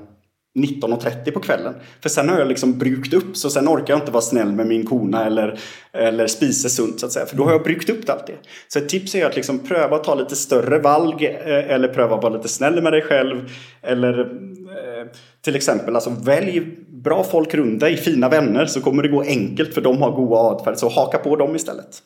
19.30 0.57 1.31
på 1.31 1.39
kvällen. 1.39 1.73
För 2.01 2.09
sen 2.09 2.29
har 2.29 2.39
jag 2.39 2.47
liksom 2.47 2.77
brukt 2.77 3.13
upp 3.13 3.37
så 3.37 3.49
sen 3.49 3.67
orkar 3.67 3.93
jag 3.93 4.01
inte 4.01 4.11
vara 4.11 4.21
snäll 4.21 4.51
med 4.51 4.67
min 4.67 4.85
kona 4.85 5.25
eller, 5.25 5.59
eller 5.93 6.27
spisa 6.27 6.69
sunt 6.69 6.99
så 6.99 7.05
att 7.05 7.11
säga. 7.11 7.25
För 7.25 7.37
då 7.37 7.43
har 7.43 7.51
jag 7.51 7.63
brukt 7.63 7.89
upp 7.89 8.09
allt 8.09 8.27
det. 8.27 8.37
Så 8.67 8.79
ett 8.79 8.89
tips 8.89 9.15
är 9.15 9.25
att 9.25 9.35
liksom 9.35 9.59
pröva 9.59 9.95
att 9.95 10.03
ta 10.03 10.15
lite 10.15 10.35
större 10.35 10.79
valg 10.79 11.25
eh, 11.25 11.71
eller 11.71 11.87
pröva 11.87 12.15
att 12.15 12.23
vara 12.23 12.35
lite 12.35 12.47
snäll 12.47 12.81
med 12.81 12.93
dig 12.93 13.01
själv. 13.01 13.51
Eller 13.81 14.19
eh, 14.19 15.07
till 15.41 15.55
exempel 15.55 15.95
alltså 15.95 16.09
välj 16.09 16.61
bra 16.87 17.23
folk 17.23 17.53
runt 17.53 17.79
dig, 17.79 17.97
fina 17.97 18.29
vänner 18.29 18.65
så 18.65 18.81
kommer 18.81 19.03
det 19.03 19.09
gå 19.09 19.21
enkelt 19.21 19.73
för 19.73 19.81
de 19.81 20.01
har 20.01 20.11
goda 20.11 20.35
adfärd. 20.35 20.77
Så 20.77 20.89
haka 20.89 21.17
på 21.17 21.35
dem 21.35 21.55
istället. 21.55 22.03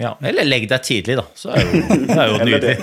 Ja, 0.00 0.18
Eller 0.22 0.44
legg 0.44 0.68
deg 0.68 0.82
tidlig, 0.82 1.16
da. 1.16 1.24
Så 1.34 1.52
jo, 1.56 1.80
det 1.88 2.06
jo 2.08 2.12
Eller 2.20 2.44
nydelig. 2.44 2.78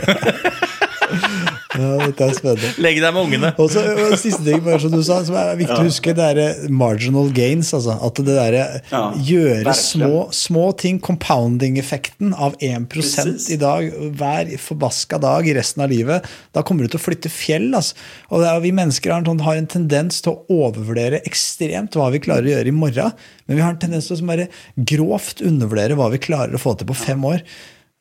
Ja, 1.74 1.92
dette 2.04 2.28
er 2.28 2.36
spennende. 2.38 2.70
Legg 2.84 3.00
deg 3.02 3.16
med 3.16 3.28
ungene. 3.28 3.52
Og 3.62 3.72
så 3.74 3.82
Siste 4.20 4.44
ting 4.46 4.62
bare 4.66 4.80
som 4.84 4.94
du 4.94 5.02
sa, 5.06 5.20
som 5.26 5.38
er 5.40 5.56
viktig 5.60 5.78
å 5.80 5.88
huske, 5.88 6.14
det 6.16 6.28
er 6.34 6.70
marginal 6.74 7.32
gains. 7.34 7.72
Altså, 7.76 7.96
at 7.98 8.22
det 8.22 8.38
derre 8.38 8.66
Ja, 8.92 9.04
gjøre 9.30 9.74
små, 9.78 10.28
små 10.36 10.68
ting, 10.80 11.00
compounding-effekten 11.04 12.36
av 12.38 12.58
1 12.62 12.88
Precis. 12.94 13.50
i 13.54 13.58
dag 13.62 13.90
hver 14.20 14.54
forbaska 14.62 15.20
dag 15.24 15.48
i 15.50 15.56
resten 15.58 15.84
av 15.86 15.92
livet, 15.92 16.28
da 16.54 16.64
kommer 16.66 16.86
du 16.86 16.94
til 16.94 17.02
å 17.02 17.06
flytte 17.08 17.32
fjell. 17.34 17.72
Altså. 17.74 17.98
Og 18.30 18.44
det 18.44 18.50
er, 18.52 18.64
vi 18.64 18.74
mennesker 18.76 19.14
har 19.14 19.24
en, 19.26 19.46
har 19.48 19.60
en 19.60 19.70
tendens 19.70 20.22
til 20.24 20.36
å 20.36 20.64
overvurdere 20.64 21.24
ekstremt 21.28 21.98
hva 21.98 22.12
vi 22.14 22.22
klarer 22.24 22.50
å 22.50 22.56
gjøre 22.58 22.72
i 22.72 22.76
morgen, 22.76 23.14
men 23.48 23.58
vi 23.58 23.64
har 23.66 23.74
en 23.74 23.82
tendens 23.82 24.10
til 24.10 24.20
å 24.20 24.30
bare 24.30 24.50
grovt 24.76 25.44
undervurdere 25.46 25.98
hva 26.00 26.12
vi 26.14 26.22
klarer 26.24 26.56
å 26.56 26.62
få 26.62 26.78
til 26.78 26.90
på 26.90 26.98
fem 26.98 27.26
år. 27.28 27.44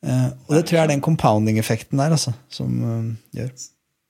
Eh, 0.03 0.29
og 0.47 0.55
det 0.55 0.65
tror 0.65 0.77
jeg 0.77 0.83
er 0.83 0.87
den 0.87 1.01
compounding-effekten 1.01 1.99
der 1.99 2.11
altså, 2.11 2.31
som 2.49 2.69
eh, 2.83 3.39
gjør. 3.39 3.49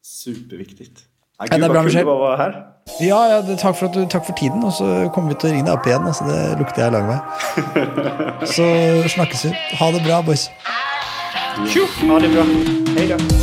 Superviktigt. 0.03 1.05
Ja, 1.39 1.45
Ja, 1.51 1.55
gud 1.55 1.59
det 1.61 1.65
är 1.65 1.69
bra, 1.69 1.81
vad 1.81 1.91
kul 1.91 1.97
det 1.99 2.03
var 2.03 2.13
att 2.13 2.19
vara 2.19 2.37
här. 2.37 2.65
Ja, 2.99 3.29
ja 3.29 3.41
det, 3.41 3.57
takk, 3.59 3.75
for 3.75 3.87
at 3.87 3.93
du, 3.93 4.05
takk 4.05 4.25
for 4.25 4.33
tiden, 4.33 4.63
og 4.63 4.73
så 4.73 5.09
kommer 5.13 5.33
vi 5.33 5.39
til 5.39 5.49
å 5.49 5.53
ringe 5.53 5.65
deg 5.67 5.77
opp 5.77 5.87
igjen. 5.87 6.07
Altså, 6.07 6.27
det 6.27 6.59
lukter 6.59 6.83
jeg 6.83 6.91
lang 6.91 7.07
vei. 7.07 7.19
Så 8.55 8.67
snakkes 9.15 9.45
vi. 9.45 9.53
Ha 9.79 9.91
det 9.95 10.03
bra, 10.05 10.21
boys. 10.21 10.49
Ja, 11.75 12.19
det 12.19 12.27
är 12.27 12.33
bra. 12.33 12.45
Hej 12.97 13.07
då. 13.07 13.42